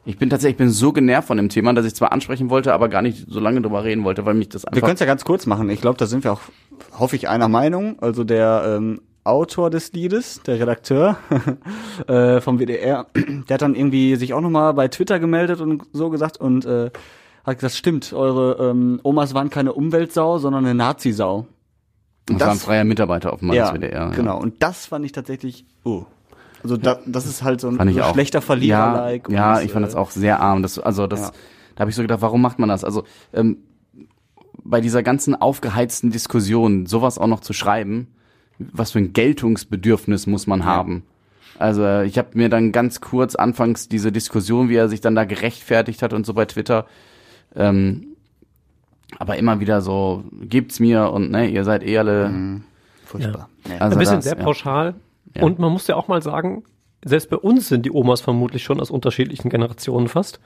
ich 0.05 0.19
bin 0.19 0.29
tatsächlich, 0.31 0.55
ich 0.55 0.59
bin 0.59 0.71
so 0.71 0.93
genervt 0.93 1.29
von 1.29 1.37
dem 1.37 1.49
Thema, 1.49 1.73
dass 1.75 1.87
ich 1.87 1.95
zwar 1.95 2.11
ansprechen 2.13 2.51
wollte, 2.51 2.75
aber 2.75 2.89
gar 2.89 3.03
nicht 3.03 3.27
so 3.29 3.39
lange 3.39 3.61
drüber 3.63 3.85
reden 3.85 4.03
wollte, 4.03 4.27
weil 4.27 4.35
mich 4.35 4.49
das 4.49 4.65
Wir 4.65 4.69
einfach. 4.73 4.81
können 4.83 4.95
es 4.95 5.01
ja 5.01 5.07
ganz 5.07 5.25
kurz 5.25 5.47
machen. 5.47 5.71
Ich 5.71 5.81
glaube, 5.81 5.99
da 5.99 6.07
sind 6.07 6.25
wir 6.25 6.33
auch, 6.33 6.41
hoffe 6.99 7.15
ich, 7.15 7.29
einer 7.29 7.47
Meinung. 7.49 7.97
Also 8.01 8.25
der 8.25 8.77
ähm, 8.79 9.01
Autor 9.23 9.71
des 9.71 9.93
Liedes, 9.93 10.41
der 10.47 10.59
Redakteur 10.59 11.17
äh, 12.09 12.41
vom 12.41 12.59
WDR, 12.59 13.07
der 13.49 13.55
hat 13.55 13.63
dann 13.63 13.75
irgendwie 13.77 14.17
sich 14.17 14.35
auch 14.35 14.41
nochmal 14.41 14.75
bei 14.75 14.89
Twitter 14.89 15.19
gemeldet 15.21 15.61
und 15.61 15.85
so 15.93 16.11
gesagt 16.11 16.37
und 16.41 16.65
äh, 16.65 16.91
hat 17.47 17.59
gesagt, 17.59 17.75
stimmt, 17.75 18.13
eure 18.13 18.71
ähm, 18.71 19.01
Omas 19.03 19.35
waren 19.35 19.51
keine 19.51 19.73
Umweltsau, 19.73 20.39
sondern 20.39 20.65
eine 20.65 20.75
Nazi-Sau. 20.75 21.47
das 22.27 22.41
war 22.41 22.51
ein 22.51 22.59
freier 22.59 22.85
Mitarbeiter 22.85 23.33
auf 23.33 23.41
dem 23.41 23.53
ja, 23.53 23.73
WDR. 23.73 24.11
genau. 24.11 24.39
Und 24.39 24.63
das 24.63 24.87
fand 24.87 25.05
ich 25.05 25.13
tatsächlich, 25.13 25.65
oh. 25.85 26.05
Also 26.63 26.77
da, 26.77 26.99
das 27.07 27.27
ist 27.27 27.45
halt 27.45 27.61
so 27.61 27.69
ein 27.69 27.93
so 27.93 28.03
schlechter 28.13 28.43
Verlierer-like. 28.43 29.29
Ja, 29.29 29.59
ja 29.59 29.63
ich 29.63 29.71
fand 29.71 29.85
äh, 29.85 29.89
das 29.89 29.95
auch 29.95 30.11
sehr 30.11 30.41
arm. 30.41 30.63
Das, 30.63 30.79
also 30.81 31.07
das, 31.07 31.21
ja. 31.21 31.31
da 31.77 31.81
habe 31.81 31.91
ich 31.91 31.97
so 31.97 32.03
gedacht, 32.03 32.23
warum 32.23 32.43
macht 32.43 32.59
man 32.59 32.69
das? 32.69 32.83
Also 32.83 33.05
ähm, 33.33 33.59
bei 34.65 34.81
dieser 34.81 35.05
ganzen 35.05 35.41
aufgeheizten 35.41 36.11
Diskussion 36.11 36.87
sowas 36.87 37.19
auch 37.19 37.29
noch 37.29 37.41
zu 37.41 37.53
schreiben, 37.53 38.09
was 38.59 38.93
für 38.93 38.99
ein 38.99 39.13
Geltungsbedürfnis 39.13 40.27
muss 40.27 40.47
man 40.47 40.65
haben? 40.65 41.05
Also 41.59 41.85
äh, 41.85 42.07
ich 42.07 42.19
habe 42.19 42.31
mir 42.35 42.49
dann 42.49 42.73
ganz 42.73 43.01
kurz 43.01 43.35
anfangs 43.35 43.89
diese 43.89 44.13
Diskussion, 44.13 44.69
wie 44.69 44.77
er 44.77 44.89
sich 44.89 45.01
dann 45.01 45.15
da 45.15 45.25
gerechtfertigt 45.25 46.03
hat 46.03 46.13
und 46.13 46.27
so 46.27 46.35
bei 46.35 46.47
Twitter, 46.47 46.87
ähm, 47.57 48.17
aber 49.19 49.37
immer 49.37 49.61
wieder 49.61 49.81
so, 49.81 50.25
gibt's 50.43 50.81
mir 50.81 51.11
und 51.11 51.31
ne, 51.31 51.49
ihr 51.49 51.65
seid 51.65 51.83
eh 51.85 51.99
alle. 51.99 52.61
Furchtbar. 53.05 53.49
Ja. 53.69 53.79
Also 53.79 53.95
Ein 53.97 53.99
bisschen 54.01 54.17
das, 54.17 54.25
sehr 54.25 54.35
pauschal. 54.35 54.95
Ja. 55.35 55.43
Und 55.43 55.59
man 55.59 55.73
muss 55.73 55.87
ja 55.87 55.97
auch 55.97 56.09
mal 56.09 56.23
sagen, 56.23 56.65
selbst 57.05 57.31
bei 57.31 57.37
uns 57.37 57.69
sind 57.69 57.87
die 57.87 57.93
Omas 57.93 58.21
vermutlich 58.21 58.65
schon 58.65 58.81
aus 58.81 58.91
unterschiedlichen 58.91 59.49
Generationen 59.49 60.09
fast. 60.09 60.41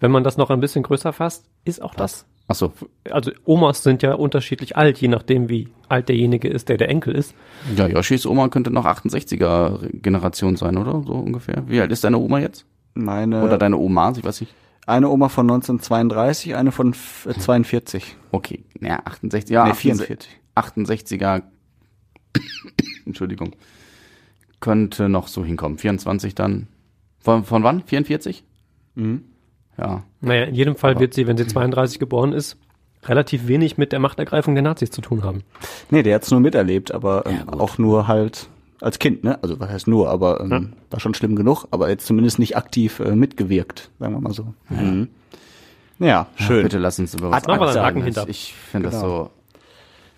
Wenn 0.00 0.10
man 0.10 0.24
das 0.24 0.36
noch 0.36 0.50
ein 0.50 0.60
bisschen 0.60 0.82
größer 0.82 1.12
fasst, 1.12 1.48
ist 1.64 1.80
auch 1.80 1.94
das. 1.94 2.26
Ach 2.48 2.56
so, 2.56 2.72
Also 3.10 3.30
Omas 3.44 3.82
sind 3.82 4.02
ja 4.02 4.14
unterschiedlich 4.14 4.76
alt, 4.76 4.98
je 4.98 5.08
nachdem 5.08 5.48
wie 5.48 5.68
alt 5.88 6.08
derjenige 6.08 6.48
ist, 6.48 6.68
der 6.68 6.76
der 6.76 6.88
Enkel 6.88 7.14
ist. 7.14 7.34
ja, 7.76 7.86
Yoshis 7.86 8.26
Oma 8.26 8.48
könnte 8.48 8.70
noch 8.70 8.84
68er 8.84 9.78
Generation 10.02 10.56
sein, 10.56 10.76
oder? 10.76 11.02
So 11.06 11.14
ungefähr. 11.14 11.62
Wie 11.68 11.80
alt 11.80 11.92
ist 11.92 12.02
deine 12.04 12.18
Oma 12.18 12.40
jetzt? 12.40 12.66
Meine 12.94 13.42
Oder 13.44 13.58
deine 13.58 13.78
Oma, 13.78 14.12
ich 14.16 14.24
weiß 14.24 14.40
nicht. 14.40 14.52
Eine 14.86 15.08
Oma 15.08 15.28
von 15.28 15.46
1932, 15.50 16.54
eine 16.56 16.72
von 16.72 16.90
f- 16.90 17.26
äh, 17.30 17.38
42. 17.38 18.16
Okay, 18.32 18.64
ja, 18.80 19.00
68, 19.04 19.50
ja, 19.50 19.66
Nee, 19.66 19.74
44. 19.74 20.30
68er, 20.56 21.42
Entschuldigung, 23.06 23.54
könnte 24.60 25.08
noch 25.08 25.28
so 25.28 25.44
hinkommen. 25.44 25.78
24 25.78 26.34
dann, 26.34 26.68
von, 27.20 27.44
von 27.44 27.62
wann? 27.62 27.82
44? 27.84 28.44
Mhm. 28.94 29.22
Ja, 29.78 30.04
Naja, 30.20 30.44
in 30.44 30.54
jedem 30.54 30.76
Fall 30.76 30.92
Aber- 30.92 31.00
wird 31.00 31.14
sie, 31.14 31.26
wenn 31.26 31.36
sie 31.36 31.46
32 31.46 31.98
geboren 31.98 32.32
ist, 32.32 32.56
relativ 33.04 33.48
wenig 33.48 33.78
mit 33.78 33.90
der 33.90 33.98
Machtergreifung 33.98 34.54
der 34.54 34.62
Nazis 34.62 34.90
zu 34.90 35.00
tun 35.00 35.24
haben. 35.24 35.42
Nee, 35.90 36.02
der 36.02 36.14
hat's 36.16 36.30
nur 36.30 36.40
miterlebt, 36.40 36.92
aber 36.92 37.24
ähm, 37.26 37.38
Ja, 37.46 37.52
auch 37.58 37.78
nur 37.78 38.06
halt 38.06 38.48
als 38.82 38.98
Kind, 38.98 39.24
ne? 39.24 39.42
Also 39.42 39.58
was 39.60 39.70
heißt 39.70 39.86
nur, 39.88 40.08
aber 40.10 40.40
ähm, 40.40 40.50
Ja. 40.50 40.60
war 40.90 41.00
schon 41.00 41.14
schlimm 41.14 41.36
genug, 41.36 41.66
aber 41.70 41.88
jetzt 41.88 42.06
zumindest 42.06 42.38
nicht 42.38 42.56
aktiv 42.56 43.00
äh, 43.00 43.14
mitgewirkt, 43.16 43.90
sagen 43.98 44.14
wir 44.14 44.20
mal 44.20 44.32
so. 44.32 44.52
Ja, 44.70 44.76
mhm. 44.76 45.08
ja 45.98 46.26
schön. 46.36 46.62
bitte 46.64 46.78
lass 46.78 46.98
uns 46.98 47.14
über 47.14 47.30
was 47.30 47.36
Hat 47.36 47.46
man 47.46 47.54
anderes 47.58 47.76
einen 47.76 47.84
Haken 47.86 47.98
sagen. 48.00 48.04
hinter. 48.04 48.28
Ich 48.28 48.54
finde 48.70 48.90
das 48.90 49.00
Genau. 49.00 49.24
so, 49.24 49.30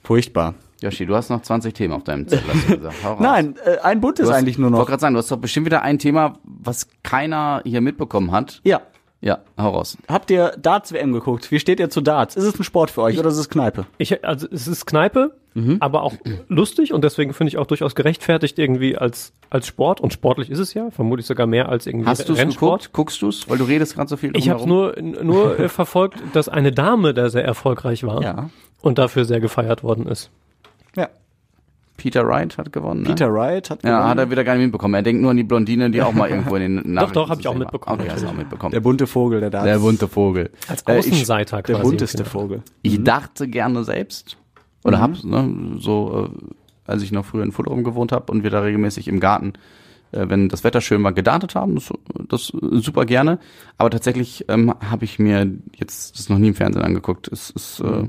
Furchtbar. 0.03 0.55
Yoshi, 0.83 1.07
du 1.07 1.15
hast 1.15 1.31
noch 1.31 1.41
20 1.41 1.73
Themen 1.73 1.95
auf 1.95 2.05
deinem 2.05 2.29
Zettel, 2.29 2.47
hast 2.53 2.69
du 2.69 2.77
gesagt. 2.77 2.95
Hau 3.05 3.13
raus. 3.13 3.21
Nein, 3.21 3.55
äh, 3.65 3.79
ein 3.79 4.01
buntes 4.03 4.29
hast, 4.29 4.35
eigentlich 4.37 4.59
nur 4.59 4.69
Ich 4.69 4.73
noch. 4.73 4.79
wollte 4.81 4.91
gerade 4.91 5.01
sagen, 5.01 5.15
du 5.15 5.19
hast 5.19 5.31
doch 5.31 5.39
bestimmt 5.39 5.65
wieder 5.67 5.81
ein 5.83 5.99
Thema, 5.99 6.35
was 6.45 6.89
keiner 7.03 7.63
hier 7.65 7.81
mitbekommen 7.81 8.33
hat. 8.33 8.61
Ja. 8.65 8.83
Ja, 9.25 9.39
hau 9.57 9.71
raus. 9.71 9.97
Habt 10.07 10.31
ihr 10.31 10.53
Darts 10.61 10.93
WM 10.93 11.13
geguckt? 11.15 11.51
Wie 11.51 11.59
steht 11.59 11.81
ihr 11.81 11.89
zu 11.89 12.03
Darts? 12.03 12.37
Ist 12.37 12.45
es 12.45 12.61
ein 12.61 12.63
Sport 12.65 12.91
für 12.91 13.01
euch 13.01 13.19
oder 13.19 13.31
ist 13.31 13.39
es 13.39 13.49
Kneipe? 13.49 13.87
Ich, 13.97 14.23
also 14.23 14.47
es 14.53 14.69
ist 14.69 14.85
Kneipe, 14.87 15.33
Mhm. 15.55 15.77
aber 15.81 16.03
auch 16.03 16.13
lustig 16.49 16.93
und 16.93 17.05
deswegen 17.05 17.33
finde 17.33 17.49
ich 17.49 17.59
auch 17.59 17.67
durchaus 17.67 17.95
gerechtfertigt 17.95 18.59
irgendwie 18.59 18.99
als, 18.99 19.33
als 19.51 19.67
Sport 19.69 20.01
und 20.01 20.13
sportlich 20.13 20.51
ist 20.51 20.59
es 20.59 20.75
ja, 20.75 20.91
vermutlich 20.91 21.27
sogar 21.27 21.47
mehr 21.47 21.69
als 21.71 21.87
irgendwie 21.87 22.07
Hast 22.09 22.29
du 22.29 22.35
es 22.35 22.39
geguckt? 22.41 22.93
Guckst 22.93 23.23
du 23.23 23.29
es? 23.29 23.49
Weil 23.49 23.57
du 23.59 23.65
redest 23.65 23.95
gerade 23.95 24.09
so 24.11 24.17
viel 24.19 24.37
Ich 24.37 24.51
habe 24.51 24.67
nur, 24.69 24.95
nur 25.01 25.59
äh, 25.59 25.69
verfolgt, 25.71 26.19
dass 26.35 26.49
eine 26.51 26.73
Dame 26.73 27.15
da 27.15 27.31
sehr 27.31 27.45
erfolgreich 27.45 28.05
war 28.05 28.21
Ja. 28.23 28.51
und 28.83 28.99
dafür 28.99 29.25
sehr 29.25 29.39
gefeiert 29.41 29.83
worden 29.85 30.07
ist. 30.07 30.29
Ja. 30.97 31.09
Peter 31.97 32.27
Wright 32.27 32.59
hat 32.59 32.73
gewonnen. 32.73 33.03
Ne? 33.03 33.09
Peter 33.11 33.33
Wright 33.33 33.71
hat 33.71 33.83
Ja, 33.85 33.91
gewonnen. 33.99 34.09
hat 34.11 34.19
er 34.19 34.31
wieder 34.31 34.45
gar 34.45 34.55
nicht 34.55 34.65
mitbekommen. 34.65 34.95
Er 34.95 35.03
denkt 35.03 35.23
nur 35.23 35.31
an 35.31 35.37
die 35.37 35.45
Blondine, 35.45 35.91
die 35.91 36.03
auch 36.03 36.13
mal 36.13 36.29
irgendwo 36.29 36.57
in 36.57 36.63
den 36.63 36.75
Nachrichten 36.95 37.15
doch, 37.15 37.29
hab 37.31 37.39
ich 37.39 37.45
zu 37.45 37.51
auch 37.51 37.55
mitbekommen, 37.57 38.01
Okay, 38.01 38.11
hast 38.11 38.23
du 38.25 38.29
auch 38.29 38.35
mitbekommen. 38.35 38.73
der 38.73 38.81
bunte 38.81 39.07
Vogel, 39.07 39.41
der 39.41 39.51
Darts. 39.51 39.65
Der 39.67 39.79
bunte 39.79 40.09
Vogel. 40.09 40.51
Als 40.69 40.83
Äh, 40.83 40.99
ich- 40.99 41.07
Außenseiter 41.13 41.63
der 41.63 41.77
quasi. 41.77 41.89
bunteste. 41.89 42.25
Vogel. 42.25 42.63
Ich 42.83 43.03
dachte 43.05 43.47
gerne 43.49 43.85
selbst, 43.85 44.37
oder 44.83 45.01
hab's, 45.01 45.25
ne, 45.25 45.77
so, 45.79 46.29
äh, 46.33 46.91
als 46.91 47.03
ich 47.03 47.13
noch 47.13 47.25
früher 47.25 47.45
in 47.45 47.53
Fullerum 47.53 47.85
gewohnt 47.85 48.13
habe 48.13 48.31
und 48.33 48.43
wir 48.43 48.51
da 48.51 48.61
regelmäßig 48.61 49.07
im 49.09 49.21
Garten, 49.21 49.53
äh, 50.13 50.27
wenn 50.29 50.49
das 50.49 50.65
Wetter 50.65 50.81
schön 50.81 51.03
war, 51.05 51.13
gedartet 51.13 51.55
haben, 51.55 51.77
das, 51.77 51.91
das 52.29 52.47
super 52.49 53.07
gerne. 53.07 53.39
Aber 53.79 53.89
tatsächlich 53.91 54.45
ähm, 54.49 54.75
habe 54.91 55.05
ich 55.05 55.19
mir 55.19 55.49
jetzt 55.77 56.19
das 56.19 56.29
noch 56.29 56.39
nie 56.39 56.49
im 56.49 56.55
Fernsehen 56.55 56.83
angeguckt. 56.85 57.29
Es 57.29 57.51
ist 57.51 57.81
äh, 57.81 58.09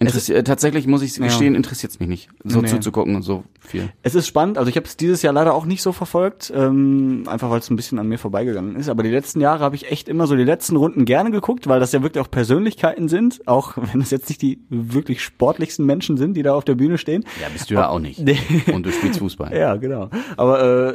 interessi- 0.00 0.34
äh, 0.34 0.42
tatsächlich 0.42 0.86
muss 0.86 1.02
ich 1.02 1.14
gestehen, 1.18 1.54
interessiert's 1.54 2.00
mich 2.00 2.08
nicht, 2.08 2.28
so 2.44 2.60
Nee. 2.60 2.68
zuzugucken 2.68 3.14
und 3.16 3.22
so 3.22 3.44
viel. 3.60 3.88
Es 4.02 4.14
ist 4.14 4.26
spannend, 4.26 4.58
also 4.58 4.68
ich 4.68 4.76
habe 4.76 4.86
es 4.86 4.96
dieses 4.96 5.22
Jahr 5.22 5.32
leider 5.32 5.54
auch 5.54 5.64
nicht 5.66 5.82
so 5.82 5.92
verfolgt, 5.92 6.52
ähm, 6.54 7.24
einfach 7.26 7.50
weil 7.50 7.58
es 7.60 7.70
ein 7.70 7.76
bisschen 7.76 7.98
an 7.98 8.08
mir 8.08 8.18
vorbeigegangen 8.18 8.76
ist. 8.76 8.88
Aber 8.88 9.02
die 9.02 9.10
letzten 9.10 9.40
Jahre 9.40 9.60
habe 9.64 9.76
ich 9.76 9.90
echt 9.90 10.08
immer 10.08 10.26
so 10.26 10.36
die 10.36 10.44
letzten 10.44 10.76
Runden 10.76 11.04
gerne 11.04 11.30
geguckt, 11.30 11.66
weil 11.68 11.80
das 11.80 11.92
ja 11.92 12.02
wirklich 12.02 12.22
auch 12.24 12.30
Persönlichkeiten 12.30 13.08
sind, 13.08 13.46
auch 13.46 13.74
wenn 13.92 14.00
es 14.00 14.10
jetzt 14.10 14.28
nicht 14.28 14.42
die 14.42 14.60
wirklich 14.68 15.22
sportlichsten 15.22 15.86
Menschen 15.86 16.16
sind, 16.16 16.34
die 16.34 16.42
da 16.42 16.54
auf 16.54 16.64
der 16.64 16.74
Bühne 16.74 16.98
stehen. 16.98 17.24
Ja, 17.40 17.48
bist 17.52 17.70
du 17.70 17.74
ja 17.74 17.88
auch 17.88 17.98
nicht. 18.00 18.20
Und 18.72 18.84
du 18.86 18.92
spielst 18.92 19.18
Fußball. 19.18 19.52
Ja, 19.56 19.76
genau. 19.76 20.10
Aber 20.36 20.90
äh, 20.90 20.94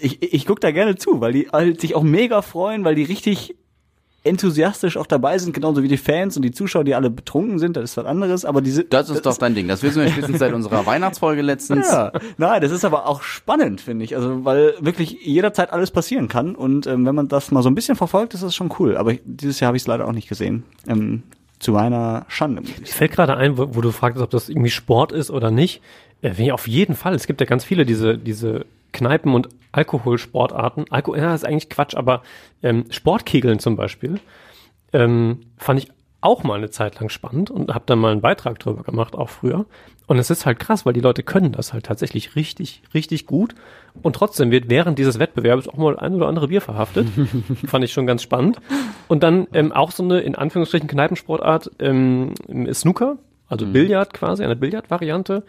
ich, 0.00 0.22
ich 0.22 0.46
guck 0.46 0.60
da 0.60 0.70
gerne 0.70 0.96
zu, 0.96 1.20
weil 1.20 1.32
die 1.32 1.48
halt 1.52 1.80
sich 1.80 1.94
auch 1.94 2.02
mega 2.02 2.42
freuen, 2.42 2.84
weil 2.84 2.94
die 2.94 3.02
richtig 3.02 3.54
enthusiastisch 4.24 4.96
auch 4.96 5.06
dabei 5.06 5.38
sind, 5.38 5.54
genauso 5.54 5.82
wie 5.82 5.88
die 5.88 5.96
Fans 5.96 6.36
und 6.36 6.42
die 6.42 6.50
Zuschauer, 6.50 6.84
die 6.84 6.94
alle 6.94 7.08
betrunken 7.08 7.58
sind, 7.58 7.76
das 7.76 7.84
ist 7.84 7.96
was 7.96 8.04
anderes, 8.04 8.44
aber 8.44 8.60
diese 8.60 8.84
Das 8.84 9.10
ist 9.10 9.24
doch 9.24 9.36
dein 9.38 9.54
Ding. 9.54 9.68
Das 9.68 9.82
wissen 9.82 10.02
wir 10.02 10.08
spätestens 10.10 10.40
seit 10.40 10.52
unserer 10.52 10.84
Weihnachtsfolge 10.86 11.42
letztens. 11.42 11.88
Ja, 11.88 12.12
nein, 12.36 12.60
das 12.60 12.72
ist 12.72 12.84
aber 12.84 13.06
auch 13.06 13.22
spannend, 13.22 13.80
finde 13.80 14.04
ich. 14.04 14.16
Also, 14.16 14.44
weil 14.44 14.74
wirklich 14.80 15.18
jederzeit 15.24 15.72
alles 15.72 15.90
passieren 15.90 16.28
kann. 16.28 16.54
Und 16.54 16.86
ähm, 16.86 17.06
wenn 17.06 17.14
man 17.14 17.28
das 17.28 17.50
mal 17.52 17.62
so 17.62 17.70
ein 17.70 17.74
bisschen 17.74 17.96
verfolgt, 17.96 18.34
ist 18.34 18.42
das 18.42 18.54
schon 18.54 18.72
cool. 18.78 18.96
Aber 18.96 19.12
ich, 19.12 19.20
dieses 19.24 19.60
Jahr 19.60 19.68
habe 19.68 19.76
ich 19.76 19.84
es 19.84 19.86
leider 19.86 20.06
auch 20.06 20.12
nicht 20.12 20.28
gesehen. 20.28 20.64
Ähm, 20.86 21.22
zu 21.60 21.72
meiner 21.72 22.24
Schande. 22.28 22.62
ich 22.62 22.74
sagen. 22.74 22.86
fällt 22.86 23.12
gerade 23.12 23.36
ein, 23.36 23.56
wo, 23.56 23.74
wo 23.74 23.80
du 23.80 23.90
fragtest, 23.90 24.22
ob 24.22 24.30
das 24.30 24.48
irgendwie 24.48 24.70
Sport 24.70 25.12
ist 25.12 25.30
oder 25.30 25.50
nicht. 25.50 25.80
Äh, 26.22 26.32
nee, 26.36 26.52
auf 26.52 26.66
jeden 26.66 26.94
Fall. 26.94 27.14
Es 27.14 27.26
gibt 27.26 27.40
ja 27.40 27.46
ganz 27.46 27.64
viele 27.64 27.86
diese, 27.86 28.18
diese 28.18 28.66
Kneipen- 28.92 29.34
und 29.34 29.48
Alkoholsportarten. 29.72 30.86
Alko 30.90 31.14
ja, 31.14 31.34
ist 31.34 31.46
eigentlich 31.46 31.68
Quatsch, 31.68 31.94
aber 31.94 32.22
ähm, 32.62 32.84
Sportkegeln 32.90 33.58
zum 33.58 33.76
Beispiel 33.76 34.20
ähm, 34.92 35.40
fand 35.58 35.80
ich 35.80 35.90
auch 36.20 36.42
mal 36.42 36.56
eine 36.56 36.70
Zeit 36.70 36.98
lang 36.98 37.10
spannend 37.10 37.50
und 37.50 37.72
habe 37.72 37.84
dann 37.86 38.00
mal 38.00 38.10
einen 38.10 38.20
Beitrag 38.20 38.58
drüber 38.58 38.82
gemacht, 38.82 39.14
auch 39.14 39.28
früher. 39.28 39.66
Und 40.08 40.18
es 40.18 40.30
ist 40.30 40.46
halt 40.46 40.58
krass, 40.58 40.84
weil 40.84 40.94
die 40.94 41.00
Leute 41.00 41.22
können 41.22 41.52
das 41.52 41.72
halt 41.72 41.86
tatsächlich 41.86 42.34
richtig, 42.34 42.82
richtig 42.92 43.26
gut. 43.26 43.54
Und 44.02 44.16
trotzdem 44.16 44.50
wird 44.50 44.68
während 44.68 44.98
dieses 44.98 45.18
Wettbewerbs 45.18 45.68
auch 45.68 45.76
mal 45.76 45.98
ein 45.98 46.14
oder 46.14 46.26
andere 46.26 46.48
Bier 46.48 46.60
verhaftet. 46.60 47.06
Fand 47.66 47.84
ich 47.84 47.92
schon 47.92 48.06
ganz 48.06 48.22
spannend. 48.22 48.58
Und 49.06 49.22
dann 49.22 49.46
ähm, 49.52 49.70
auch 49.70 49.92
so 49.92 50.02
eine, 50.02 50.20
in 50.20 50.34
Anführungsstrichen, 50.34 50.88
Kneipensportart, 50.88 51.70
ähm, 51.78 52.34
Snooker, 52.72 53.18
also 53.46 53.66
Billard 53.66 54.12
quasi, 54.12 54.42
eine 54.42 54.56
Billardvariante. 54.56 55.44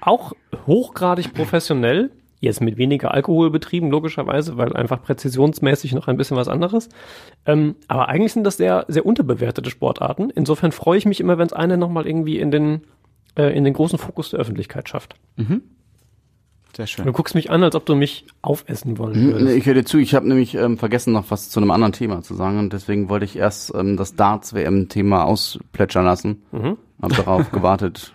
Auch 0.00 0.32
hochgradig 0.66 1.34
professionell. 1.34 2.10
Jetzt 2.40 2.60
mit 2.60 2.76
weniger 2.76 3.12
Alkohol 3.12 3.50
betrieben, 3.50 3.90
logischerweise, 3.90 4.56
weil 4.56 4.72
einfach 4.74 5.02
präzisionsmäßig 5.02 5.92
noch 5.92 6.06
ein 6.06 6.16
bisschen 6.16 6.36
was 6.36 6.48
anderes. 6.48 6.88
Ähm, 7.46 7.74
aber 7.88 8.08
eigentlich 8.08 8.32
sind 8.32 8.44
das 8.44 8.56
sehr, 8.56 8.84
sehr 8.88 9.04
unterbewertete 9.04 9.70
Sportarten. 9.70 10.30
Insofern 10.30 10.70
freue 10.70 10.98
ich 10.98 11.06
mich 11.06 11.18
immer, 11.18 11.38
wenn 11.38 11.46
es 11.46 11.52
eine 11.52 11.76
nochmal 11.76 12.06
irgendwie 12.06 12.38
in 12.38 12.50
den, 12.50 12.82
äh, 13.36 13.56
in 13.56 13.64
den 13.64 13.74
großen 13.74 13.98
Fokus 13.98 14.30
der 14.30 14.38
Öffentlichkeit 14.38 14.88
schafft. 14.88 15.16
Sehr 16.76 16.86
schön. 16.86 17.06
Du 17.06 17.12
guckst 17.12 17.34
mich 17.34 17.50
an, 17.50 17.64
als 17.64 17.74
ob 17.74 17.86
du 17.86 17.96
mich 17.96 18.26
aufessen 18.40 18.98
wollen 18.98 19.32
würdest. 19.32 19.56
Ich 19.56 19.66
höre 19.66 19.74
dir 19.74 19.84
zu, 19.84 19.98
ich 19.98 20.14
habe 20.14 20.28
nämlich 20.28 20.54
ähm, 20.54 20.78
vergessen, 20.78 21.12
noch 21.12 21.24
was 21.30 21.50
zu 21.50 21.58
einem 21.58 21.72
anderen 21.72 21.92
Thema 21.92 22.22
zu 22.22 22.34
sagen 22.34 22.60
und 22.60 22.72
deswegen 22.72 23.08
wollte 23.08 23.24
ich 23.24 23.34
erst 23.34 23.74
ähm, 23.74 23.96
das 23.96 24.14
Darts-WM-Thema 24.14 25.24
ausplätschern 25.24 26.04
lassen. 26.04 26.42
Mhm. 26.52 26.76
Hab 27.02 27.16
darauf 27.16 27.50
gewartet, 27.52 28.12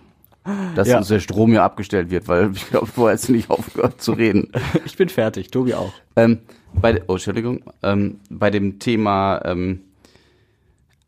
dass 0.74 0.88
Ja. 0.88 0.98
uns 0.98 1.08
der 1.08 1.20
Strom 1.20 1.50
hier 1.50 1.62
abgestellt 1.62 2.10
wird, 2.10 2.28
weil 2.28 2.50
ich 2.54 2.68
glaube, 2.68 2.86
vorher 2.86 3.14
hast 3.14 3.28
du 3.28 3.32
nicht 3.32 3.50
aufgehört 3.50 4.00
zu 4.00 4.12
reden. 4.12 4.50
Ich 4.84 4.96
bin 4.96 5.08
fertig, 5.08 5.50
Tobi 5.50 5.74
auch. 5.74 5.92
Ähm, 6.16 6.38
bei, 6.74 7.02
oh, 7.06 7.12
Entschuldigung, 7.14 7.62
ähm, 7.82 8.20
bei 8.30 8.50
dem 8.50 8.78
Thema 8.78 9.40
ähm, 9.44 9.80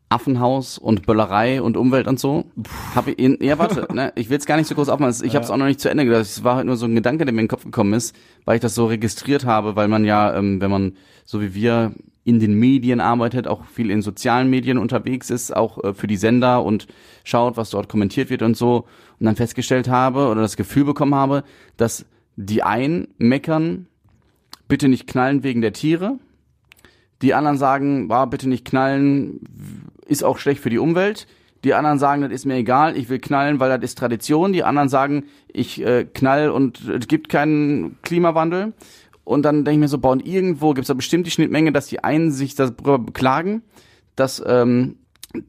Affenhaus 0.09 0.77
und 0.77 1.05
Böllerei 1.05 1.61
und 1.61 1.75
Umwelt 1.75 2.07
und 2.07 2.17
so, 2.17 2.45
habe 2.95 3.11
ich, 3.11 3.19
in, 3.19 3.37
ja 3.41 3.59
warte, 3.59 3.93
ne, 3.93 4.13
ich 4.15 4.29
will 4.29 4.37
es 4.37 4.45
gar 4.45 4.55
nicht 4.55 4.67
so 4.67 4.75
groß 4.75 4.87
aufmachen, 4.87 5.13
ich 5.25 5.35
habe 5.35 5.43
es 5.43 5.51
auch 5.51 5.57
noch 5.57 5.65
nicht 5.65 5.81
zu 5.81 5.89
Ende 5.89 6.05
gedacht, 6.05 6.21
es 6.21 6.45
war 6.45 6.55
halt 6.55 6.65
nur 6.65 6.77
so 6.77 6.85
ein 6.85 6.95
Gedanke, 6.95 7.25
der 7.25 7.33
mir 7.33 7.41
in 7.41 7.45
den 7.45 7.49
Kopf 7.49 7.65
gekommen 7.65 7.91
ist, 7.93 8.15
weil 8.45 8.55
ich 8.55 8.61
das 8.61 8.73
so 8.73 8.85
registriert 8.85 9.43
habe, 9.45 9.75
weil 9.75 9.89
man 9.89 10.05
ja, 10.05 10.33
ähm, 10.33 10.61
wenn 10.61 10.71
man 10.71 10.93
so 11.25 11.41
wie 11.41 11.53
wir 11.53 11.91
in 12.27 12.41
den 12.41 12.55
Medien 12.55 12.99
arbeitet, 12.99 13.47
auch 13.47 13.63
viel 13.63 13.89
in 13.89 14.01
sozialen 14.01 14.49
Medien 14.49 14.77
unterwegs 14.77 15.29
ist, 15.29 15.55
auch 15.55 15.81
äh, 15.81 15.93
für 15.93 16.07
die 16.07 16.17
Sender 16.17 16.61
und 16.61 16.85
schaut, 17.23 17.55
was 17.55 17.69
dort 17.69 17.87
kommentiert 17.87 18.29
wird 18.29 18.41
und 18.41 18.57
so, 18.57 18.85
und 19.17 19.25
dann 19.25 19.37
festgestellt 19.37 19.87
habe 19.87 20.27
oder 20.27 20.41
das 20.41 20.57
Gefühl 20.57 20.83
bekommen 20.83 21.15
habe, 21.15 21.45
dass 21.77 22.05
die 22.35 22.63
einen 22.63 23.07
meckern, 23.17 23.87
bitte 24.67 24.89
nicht 24.89 25.07
knallen 25.07 25.41
wegen 25.43 25.61
der 25.61 25.71
Tiere. 25.71 26.19
Die 27.21 27.33
anderen 27.33 27.57
sagen, 27.57 28.09
war 28.09 28.29
bitte 28.29 28.49
nicht 28.49 28.65
knallen, 28.65 29.39
ist 30.05 30.25
auch 30.25 30.37
schlecht 30.37 30.59
für 30.59 30.69
die 30.69 30.79
Umwelt. 30.79 31.27
Die 31.63 31.73
anderen 31.73 31.97
sagen, 31.97 32.23
das 32.23 32.31
ist 32.33 32.45
mir 32.45 32.55
egal, 32.55 32.97
ich 32.97 33.07
will 33.07 33.19
knallen, 33.19 33.61
weil 33.61 33.69
das 33.69 33.89
ist 33.89 33.97
Tradition. 33.97 34.51
Die 34.51 34.65
anderen 34.65 34.89
sagen, 34.89 35.23
ich 35.47 35.81
äh, 35.81 36.03
knall 36.03 36.49
und 36.49 36.89
es 36.89 37.07
gibt 37.07 37.29
keinen 37.29 37.95
Klimawandel. 38.01 38.73
Und 39.27 39.43
dann 39.43 39.65
denke 39.65 39.71
ich 39.73 39.79
mir 39.79 39.87
so, 39.89 39.97
boah, 39.97 40.13
und 40.13 40.25
irgendwo 40.25 40.69
gibt 40.69 40.85
es 40.85 40.87
da 40.87 40.93
bestimmt 40.93 41.27
die 41.27 41.31
Schnittmenge, 41.31 41.73
dass 41.73 41.87
die 41.87 42.01
einen 42.01 42.31
sich 42.31 42.55
darüber 42.55 42.97
beklagen, 42.97 43.61
dass, 44.15 44.41
ähm, 44.47 44.99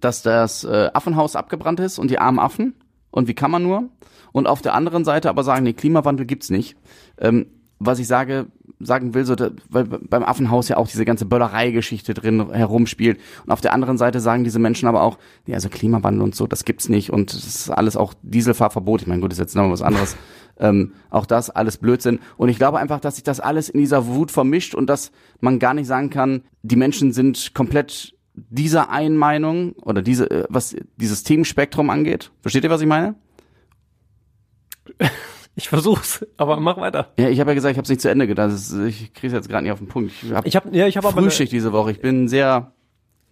dass 0.00 0.22
das 0.22 0.64
äh, 0.64 0.90
Affenhaus 0.92 1.36
abgebrannt 1.36 1.78
ist 1.78 2.00
und 2.00 2.10
die 2.10 2.18
armen 2.18 2.40
Affen. 2.40 2.74
Und 3.12 3.28
wie 3.28 3.34
kann 3.34 3.52
man 3.52 3.62
nur? 3.62 3.88
Und 4.32 4.48
auf 4.48 4.62
der 4.62 4.74
anderen 4.74 5.04
Seite 5.04 5.30
aber 5.30 5.44
sagen, 5.44 5.62
nee, 5.62 5.74
Klimawandel 5.74 6.26
gibt's 6.26 6.50
nicht. 6.50 6.76
Ähm, 7.18 7.46
was 7.78 7.98
ich 7.98 8.06
sage, 8.06 8.46
sagen 8.80 9.14
will, 9.14 9.24
so, 9.24 9.34
da, 9.34 9.50
weil 9.68 9.84
beim 9.84 10.22
Affenhaus 10.22 10.68
ja 10.68 10.76
auch 10.76 10.88
diese 10.88 11.04
ganze 11.04 11.26
Böllerei-Geschichte 11.26 12.14
drin 12.14 12.52
herumspielt. 12.52 13.18
Und 13.44 13.52
auf 13.52 13.60
der 13.60 13.72
anderen 13.72 13.98
Seite 13.98 14.20
sagen 14.20 14.44
diese 14.44 14.58
Menschen 14.58 14.88
aber 14.88 15.02
auch, 15.02 15.18
nee, 15.46 15.54
also 15.54 15.68
Klimawandel 15.68 16.22
und 16.22 16.34
so, 16.34 16.46
das 16.46 16.64
gibt's 16.64 16.88
nicht. 16.88 17.10
Und 17.10 17.32
das 17.32 17.44
ist 17.44 17.70
alles 17.70 17.96
auch 17.96 18.14
Dieselfahrverbot. 18.22 19.02
Ich 19.02 19.06
meine, 19.06 19.20
gut, 19.20 19.32
das 19.32 19.38
ist 19.38 19.42
jetzt 19.42 19.56
nochmal 19.56 19.72
was 19.72 19.82
anderes. 19.82 20.16
ähm, 20.58 20.92
auch 21.10 21.26
das 21.26 21.50
alles 21.50 21.78
Blödsinn. 21.78 22.20
Und 22.36 22.48
ich 22.48 22.58
glaube 22.58 22.78
einfach, 22.78 23.00
dass 23.00 23.16
sich 23.16 23.24
das 23.24 23.40
alles 23.40 23.68
in 23.68 23.80
dieser 23.80 24.06
Wut 24.06 24.30
vermischt 24.30 24.74
und 24.74 24.88
dass 24.88 25.12
man 25.40 25.58
gar 25.58 25.74
nicht 25.74 25.86
sagen 25.86 26.10
kann, 26.10 26.42
die 26.62 26.76
Menschen 26.76 27.12
sind 27.12 27.54
komplett 27.54 28.14
dieser 28.34 28.90
einen 28.90 29.16
Meinung 29.16 29.72
oder 29.82 30.02
diese, 30.02 30.30
äh, 30.30 30.44
was 30.48 30.76
dieses 30.96 31.24
Themenspektrum 31.24 31.90
angeht. 31.90 32.30
Versteht 32.42 32.64
ihr, 32.64 32.70
was 32.70 32.80
ich 32.80 32.86
meine? 32.86 33.14
Ich 35.58 35.68
versuch's, 35.68 36.24
aber 36.36 36.60
mach 36.60 36.76
weiter. 36.76 37.12
Ja, 37.18 37.28
ich 37.28 37.40
habe 37.40 37.50
ja 37.50 37.54
gesagt, 37.54 37.72
ich 37.72 37.78
habe 37.78 37.82
es 37.82 37.88
nicht 37.88 38.00
zu 38.00 38.08
Ende 38.08 38.28
gedacht. 38.28 38.52
Ist, 38.52 38.72
ich 38.72 39.12
kriege 39.12 39.34
jetzt 39.34 39.48
gerade 39.48 39.64
nicht 39.64 39.72
auf 39.72 39.80
den 39.80 39.88
Punkt. 39.88 40.12
Ich 40.22 40.32
habe 40.32 40.46
Ich 40.46 40.54
habe 40.54 40.68
ja, 40.70 40.86
ich 40.86 40.96
habe 40.96 41.08
aber 41.08 41.18
eine, 41.18 41.28
Frühschicht 41.28 41.50
diese 41.50 41.72
Woche. 41.72 41.90
Ich 41.90 42.00
bin 42.00 42.28
sehr 42.28 42.70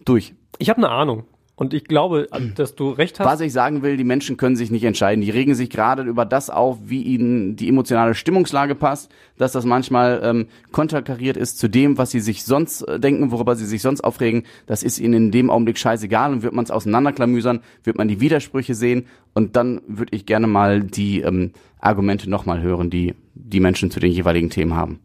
durch. 0.03 0.35
ich 0.57 0.69
habe 0.69 0.79
eine 0.79 0.89
Ahnung 0.89 1.23
und 1.57 1.73
ich 1.73 1.85
glaube, 1.85 2.27
dass 2.55 2.75
du 2.75 2.91
recht 2.91 3.19
hast. 3.19 3.25
Was 3.25 3.41
ich 3.41 3.51
sagen 3.51 3.81
will, 3.81 3.97
die 3.97 4.03
Menschen 4.03 4.37
können 4.37 4.55
sich 4.55 4.69
nicht 4.69 4.83
entscheiden. 4.83 5.21
Die 5.21 5.31
regen 5.31 5.55
sich 5.55 5.71
gerade 5.71 6.03
über 6.03 6.23
das 6.23 6.51
auf, 6.51 6.77
wie 6.85 7.01
ihnen 7.01 7.55
die 7.55 7.67
emotionale 7.67 8.13
Stimmungslage 8.13 8.75
passt, 8.75 9.11
dass 9.39 9.53
das 9.53 9.65
manchmal 9.65 10.21
ähm, 10.23 10.45
konterkariert 10.71 11.35
ist 11.35 11.57
zu 11.57 11.67
dem, 11.67 11.97
was 11.97 12.11
sie 12.11 12.19
sich 12.19 12.43
sonst 12.43 12.83
äh, 12.83 12.99
denken, 12.99 13.31
worüber 13.31 13.55
sie 13.55 13.65
sich 13.65 13.81
sonst 13.81 14.01
aufregen. 14.01 14.43
Das 14.67 14.83
ist 14.83 14.99
ihnen 14.99 15.13
in 15.15 15.31
dem 15.31 15.49
Augenblick 15.49 15.79
scheißegal 15.79 16.31
und 16.31 16.43
wird 16.43 16.53
man 16.53 16.63
es 16.63 16.69
auseinanderklamüsern, 16.69 17.61
wird 17.83 17.97
man 17.97 18.07
die 18.07 18.21
Widersprüche 18.21 18.75
sehen 18.75 19.07
und 19.33 19.55
dann 19.55 19.81
würde 19.87 20.15
ich 20.15 20.27
gerne 20.27 20.45
mal 20.45 20.83
die 20.83 21.21
ähm, 21.21 21.53
Argumente 21.79 22.29
nochmal 22.29 22.61
hören, 22.61 22.91
die 22.91 23.15
die 23.33 23.59
Menschen 23.59 23.89
zu 23.89 23.99
den 23.99 24.11
jeweiligen 24.11 24.51
Themen 24.51 24.75
haben. 24.75 24.99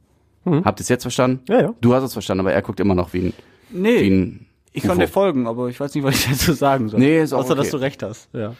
Habt 0.44 0.80
ihr 0.80 0.82
es 0.82 0.88
jetzt 0.90 1.04
verstanden? 1.04 1.40
Ja, 1.48 1.60
ja. 1.62 1.74
Du 1.80 1.94
hast 1.94 2.02
es 2.02 2.12
verstanden, 2.12 2.40
aber 2.40 2.52
er 2.52 2.62
guckt 2.62 2.80
immer 2.80 2.94
noch 2.94 3.14
wie 3.14 3.20
ein, 3.20 3.32
wie 3.70 3.78
Nee, 3.78 4.06
ein 4.10 4.46
ich 4.72 4.82
kann 4.82 4.98
dir 4.98 5.08
folgen, 5.08 5.46
aber 5.46 5.68
ich 5.68 5.78
weiß 5.78 5.94
nicht, 5.94 6.04
was 6.04 6.14
ich 6.16 6.26
dazu 6.30 6.52
sagen 6.52 6.88
soll. 6.88 7.00
Nee, 7.00 7.20
ist 7.22 7.32
auch 7.32 7.40
Außer, 7.40 7.54
dass 7.54 7.68
okay. 7.68 7.76
du 7.76 7.82
recht 7.82 8.02
hast. 8.02 8.28
Ja. 8.32 8.54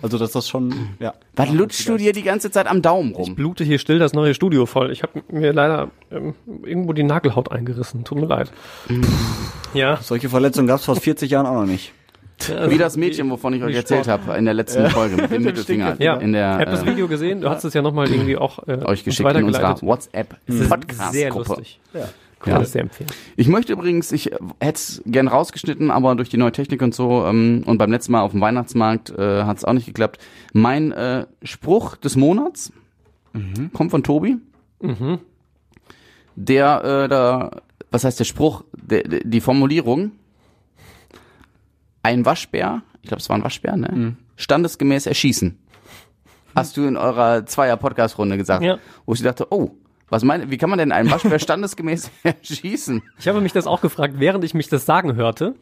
Also, 0.00 0.16
dass 0.16 0.30
das 0.30 0.48
schon, 0.48 0.72
ja. 1.00 1.14
Was 1.34 1.50
lutschst 1.50 1.88
du 1.88 1.96
dir 1.96 2.12
die 2.12 2.22
ganze 2.22 2.52
Zeit 2.52 2.68
am 2.68 2.82
Daumen 2.82 3.14
rum? 3.14 3.30
Ich 3.30 3.34
blute 3.34 3.64
hier 3.64 3.78
still 3.78 3.98
das 3.98 4.12
neue 4.12 4.32
Studio 4.32 4.64
voll. 4.64 4.92
Ich 4.92 5.02
habe 5.02 5.22
mir 5.28 5.52
leider 5.52 5.90
ähm, 6.12 6.34
irgendwo 6.64 6.92
die 6.92 7.02
Nagelhaut 7.02 7.50
eingerissen. 7.50 8.04
Tut 8.04 8.20
mir 8.20 8.26
leid. 8.26 8.52
Ja. 9.74 9.98
Solche 10.00 10.28
Verletzungen 10.28 10.68
gab 10.68 10.78
es 10.78 10.84
vor 10.84 10.94
40 10.94 11.30
Jahren 11.30 11.46
auch 11.46 11.54
noch 11.54 11.66
nicht. 11.66 11.92
also 12.48 12.70
Wie 12.70 12.78
das 12.78 12.96
Mädchen, 12.96 13.28
wovon 13.28 13.54
ich 13.54 13.62
euch 13.64 13.74
erzählt 13.74 14.06
habe 14.06 14.36
in 14.36 14.44
der 14.44 14.54
letzten 14.54 14.88
Folge 14.90 15.16
mit 15.16 15.32
dem 15.32 15.42
Mittelfinger 15.44 15.96
Ja, 16.00 16.14
in 16.14 16.32
der 16.32 16.60
ich 16.60 16.66
habe 16.66 16.70
das 16.70 16.82
äh, 16.84 16.86
Video 16.86 17.08
gesehen. 17.08 17.40
Du 17.40 17.50
hast 17.50 17.64
es 17.64 17.74
ja 17.74 17.82
nochmal 17.82 18.08
irgendwie 18.08 18.36
auch 18.36 18.60
äh, 18.68 18.74
euch 18.74 19.00
uns 19.00 19.04
geschickt 19.04 19.28
in 19.34 19.44
unserer 19.44 19.62
weitergeleitet. 19.70 19.82
WhatsApp 19.82 20.36
Es 20.46 20.54
ist 20.54 20.68
Podcast 20.68 21.12
sehr 21.12 21.30
lustig. 21.30 21.80
Ja. 21.92 22.08
Kann 22.40 22.52
Ja. 22.52 22.58
das 22.60 22.72
sehr 22.72 22.82
empfehlen. 22.82 23.10
Ich 23.36 23.48
möchte 23.48 23.72
übrigens, 23.72 24.12
ich 24.12 24.26
hätte 24.60 24.74
es 24.74 25.02
gern 25.06 25.26
rausgeschnitten, 25.28 25.90
aber 25.90 26.14
durch 26.14 26.28
die 26.28 26.36
neue 26.36 26.52
Technik 26.52 26.82
und 26.82 26.94
so 26.94 27.24
ähm, 27.26 27.62
und 27.66 27.78
beim 27.78 27.90
letzten 27.90 28.12
Mal 28.12 28.20
auf 28.22 28.30
dem 28.32 28.40
Weihnachtsmarkt 28.40 29.10
äh, 29.10 29.42
hat 29.42 29.56
es 29.58 29.64
auch 29.64 29.72
nicht 29.72 29.86
geklappt. 29.86 30.18
Mein 30.52 30.92
äh, 30.92 31.26
Spruch 31.42 31.96
des 31.96 32.14
Monats 32.16 32.72
kommt 33.72 33.90
von 33.90 34.02
Tobi. 34.02 34.36
Der 36.36 36.84
äh, 36.84 37.08
da, 37.08 37.50
was 37.90 38.04
heißt 38.04 38.20
der 38.20 38.24
Spruch? 38.24 38.64
Der, 38.72 39.02
der, 39.02 39.20
die 39.24 39.40
Formulierung: 39.40 40.12
Ein 42.02 42.24
Waschbär, 42.24 42.82
ich 43.02 43.08
glaube, 43.08 43.20
es 43.20 43.28
war 43.28 43.36
ein 43.36 43.44
Waschbär, 43.44 43.76
ne? 43.76 44.16
Standesgemäß 44.36 45.06
erschießen. 45.06 45.58
Hast 46.54 46.76
du 46.76 46.84
in 46.86 46.96
eurer 46.96 47.44
Zweier-Podcast-Runde 47.46 48.36
gesagt. 48.36 48.62
Ja. 48.64 48.78
Wo 49.06 49.14
ich 49.14 49.22
dachte, 49.22 49.46
oh, 49.50 49.72
was 50.10 50.24
meine, 50.24 50.50
wie 50.50 50.56
kann 50.56 50.70
man 50.70 50.78
denn 50.78 50.92
einen 50.92 51.10
Waschbär 51.10 51.38
standesgemäß 51.38 52.10
erschießen? 52.22 53.02
Ich 53.18 53.28
habe 53.28 53.40
mich 53.40 53.52
das 53.52 53.66
auch 53.66 53.80
gefragt, 53.80 54.14
während 54.18 54.44
ich 54.44 54.54
mich 54.54 54.68
das 54.68 54.86
sagen 54.86 55.16
hörte. 55.16 55.54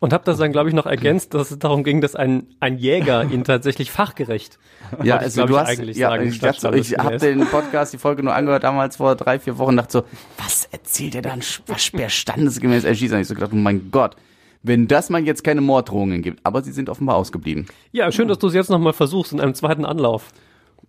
Und 0.00 0.12
habe 0.12 0.24
das 0.24 0.38
dann, 0.38 0.50
glaube 0.50 0.68
ich, 0.68 0.74
noch 0.74 0.86
ergänzt, 0.86 1.32
dass 1.32 1.52
es 1.52 1.60
darum 1.60 1.84
ging, 1.84 2.00
dass 2.00 2.16
ein, 2.16 2.48
ein 2.58 2.76
Jäger 2.76 3.22
ihn 3.30 3.44
tatsächlich 3.44 3.92
fachgerecht. 3.92 4.58
Ja, 5.04 5.18
ich, 5.18 5.22
also 5.22 5.46
glaub 5.46 5.48
du 5.48 5.54
ich, 5.54 5.60
hast, 5.60 5.68
eigentlich 5.68 5.96
ja, 5.96 6.08
sagen, 6.08 6.26
ich, 6.26 6.38
dachte, 6.40 6.76
ich 6.76 6.98
habe 6.98 7.18
den 7.18 7.46
Podcast, 7.46 7.92
die 7.92 7.98
Folge 7.98 8.24
nur 8.24 8.34
angehört 8.34 8.64
damals 8.64 8.96
vor 8.96 9.14
drei, 9.14 9.38
vier 9.38 9.58
Wochen, 9.58 9.76
dachte 9.76 9.92
so, 9.92 10.04
was 10.38 10.66
erzählt 10.72 11.14
er 11.14 11.22
da, 11.22 11.32
ein 11.34 11.42
Waschbär 11.68 12.08
standesgemäß 12.08 12.82
erschießen? 12.82 13.14
Und 13.14 13.22
ich 13.22 13.28
so 13.28 13.34
gedacht, 13.34 13.52
oh 13.52 13.56
mein 13.56 13.92
Gott, 13.92 14.16
wenn 14.64 14.88
das 14.88 15.08
mal 15.08 15.22
jetzt 15.22 15.44
keine 15.44 15.60
Morddrohungen 15.60 16.20
gibt, 16.20 16.40
aber 16.44 16.62
sie 16.62 16.72
sind 16.72 16.88
offenbar 16.88 17.14
ausgeblieben. 17.14 17.66
Ja, 17.92 18.10
schön, 18.10 18.26
dass 18.26 18.40
du 18.40 18.48
es 18.48 18.54
jetzt 18.54 18.70
nochmal 18.70 18.94
versuchst 18.94 19.32
in 19.32 19.40
einem 19.40 19.54
zweiten 19.54 19.84
Anlauf. 19.84 20.32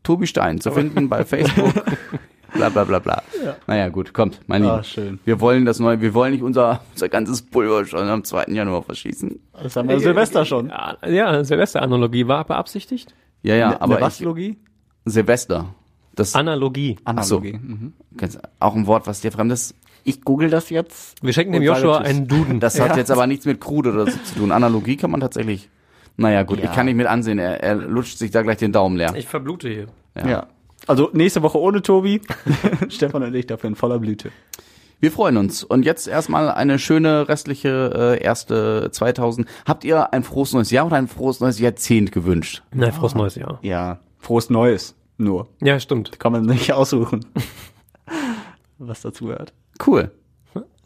Tobi 0.02 0.26
Stein 0.26 0.60
zu 0.60 0.72
finden 0.72 1.08
bei 1.08 1.24
Facebook. 1.24 1.74
Bla 2.54 2.70
bla 2.70 2.84
bla 2.84 3.00
bla. 3.00 3.24
Naja, 3.68 3.90
gut, 3.90 4.14
kommt, 4.14 4.40
mein 4.48 4.62
Lieber. 4.62 4.80
Ah, 4.80 4.84
schön. 4.84 5.20
Wir 5.26 5.40
wollen 5.42 5.66
das 5.66 5.80
neue, 5.80 6.00
wir 6.02 6.14
wollen 6.14 6.32
nicht 6.34 6.44
unser, 6.44 6.82
unser 6.94 7.10
ganzes 7.10 7.42
Pulver 7.42 7.86
schon 7.86 8.08
am 8.08 8.24
2. 8.24 8.46
Januar 8.50 8.84
verschießen. 8.84 9.40
Das 9.62 9.76
haben 9.76 9.90
wir 9.90 10.00
Silvester 10.00 10.46
schon. 10.46 10.70
Ja, 10.70 10.98
ja 11.08 11.44
Silvester-Analogie 11.44 12.28
war 12.28 12.46
beabsichtigt. 12.46 13.14
Ja, 13.42 13.56
ja, 13.56 13.68
Eine 13.68 13.82
aber 13.82 14.02
Waschlogie? 14.02 14.58
Silvester. 15.06 15.74
Das 16.16 16.36
Analogie. 16.36 16.98
Analogie. 17.04 17.54
Mhm. 17.54 17.94
ist 18.22 18.40
auch 18.60 18.76
ein 18.76 18.88
Wort, 18.88 19.08
was 19.08 19.22
dir 19.22 19.32
fremd 19.32 19.52
ist. 19.52 19.76
Ich 20.04 20.22
google 20.22 20.50
das 20.50 20.70
jetzt. 20.70 21.24
Wir 21.24 21.34
schenken 21.34 21.54
dem 21.54 21.64
Joshua 21.64 22.00
einen 22.00 22.28
Duden. 22.28 22.60
Das 22.60 22.80
hat 22.80 22.98
jetzt 22.98 23.10
aber 23.10 23.26
nichts 23.26 23.46
mit 23.46 23.60
Krude 23.60 23.92
oder 23.94 24.12
so 24.12 24.18
zu 24.20 24.36
tun. 24.36 24.52
Analogie 24.52 24.98
kann 24.98 25.12
man 25.12 25.22
tatsächlich. 25.22 25.70
Naja, 26.18 26.44
gut, 26.44 26.60
Ja. 26.60 26.66
ich 26.66 26.72
kann 26.74 26.86
nicht 26.86 26.96
mit 26.96 27.08
ansehen. 27.08 27.40
Er, 27.40 27.64
er 27.64 27.76
lutscht 27.76 28.18
sich 28.18 28.30
da 28.30 28.44
gleich 28.44 28.58
den 28.58 28.72
Daumen 28.72 28.98
leer. 28.98 29.14
Ich 29.16 29.28
verblute 29.28 29.70
hier. 29.70 29.88
Ja. 30.16 30.48
Also 30.88 31.10
nächste 31.14 31.42
Woche 31.42 31.60
ohne 31.60 31.82
Tobi. 31.82 32.22
Stefan 32.90 33.24
und 33.24 33.34
ich 33.34 33.48
dafür 33.48 33.70
in 33.70 33.76
voller 33.76 34.00
Blüte. 34.00 34.32
Wir 35.00 35.12
freuen 35.12 35.36
uns. 35.36 35.64
Und 35.64 35.84
jetzt 35.84 36.08
erstmal 36.08 36.50
eine 36.50 36.80
schöne 36.80 37.28
restliche 37.28 38.18
äh, 38.20 38.24
erste 38.24 38.90
2000. 38.92 39.48
Habt 39.66 39.84
ihr 39.84 40.14
ein 40.14 40.24
frohes 40.24 40.54
neues 40.54 40.72
Jahr 40.72 40.86
oder 40.86 40.96
ein 40.96 41.10
frohes 41.10 41.42
neues 41.42 41.60
Jahrzehnt 41.60 42.12
gewünscht? 42.12 42.64
Na, 42.74 42.92
frohes 42.92 43.14
neues 43.14 43.36
Jahr. 43.36 43.60
Ja. 43.62 44.00
Frohes 44.20 44.50
Neues. 44.50 44.96
Nur. 45.18 45.50
Ja, 45.62 45.80
stimmt. 45.80 46.20
Kann 46.20 46.32
man 46.32 46.46
nicht 46.46 46.72
aussuchen. 46.72 47.26
Was 48.78 49.02
dazu 49.02 49.26
gehört. 49.26 49.54
Cool. 49.86 50.12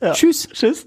Ja. 0.01 0.13
Tschüss. 0.13 0.49
Tschüss. 0.51 0.85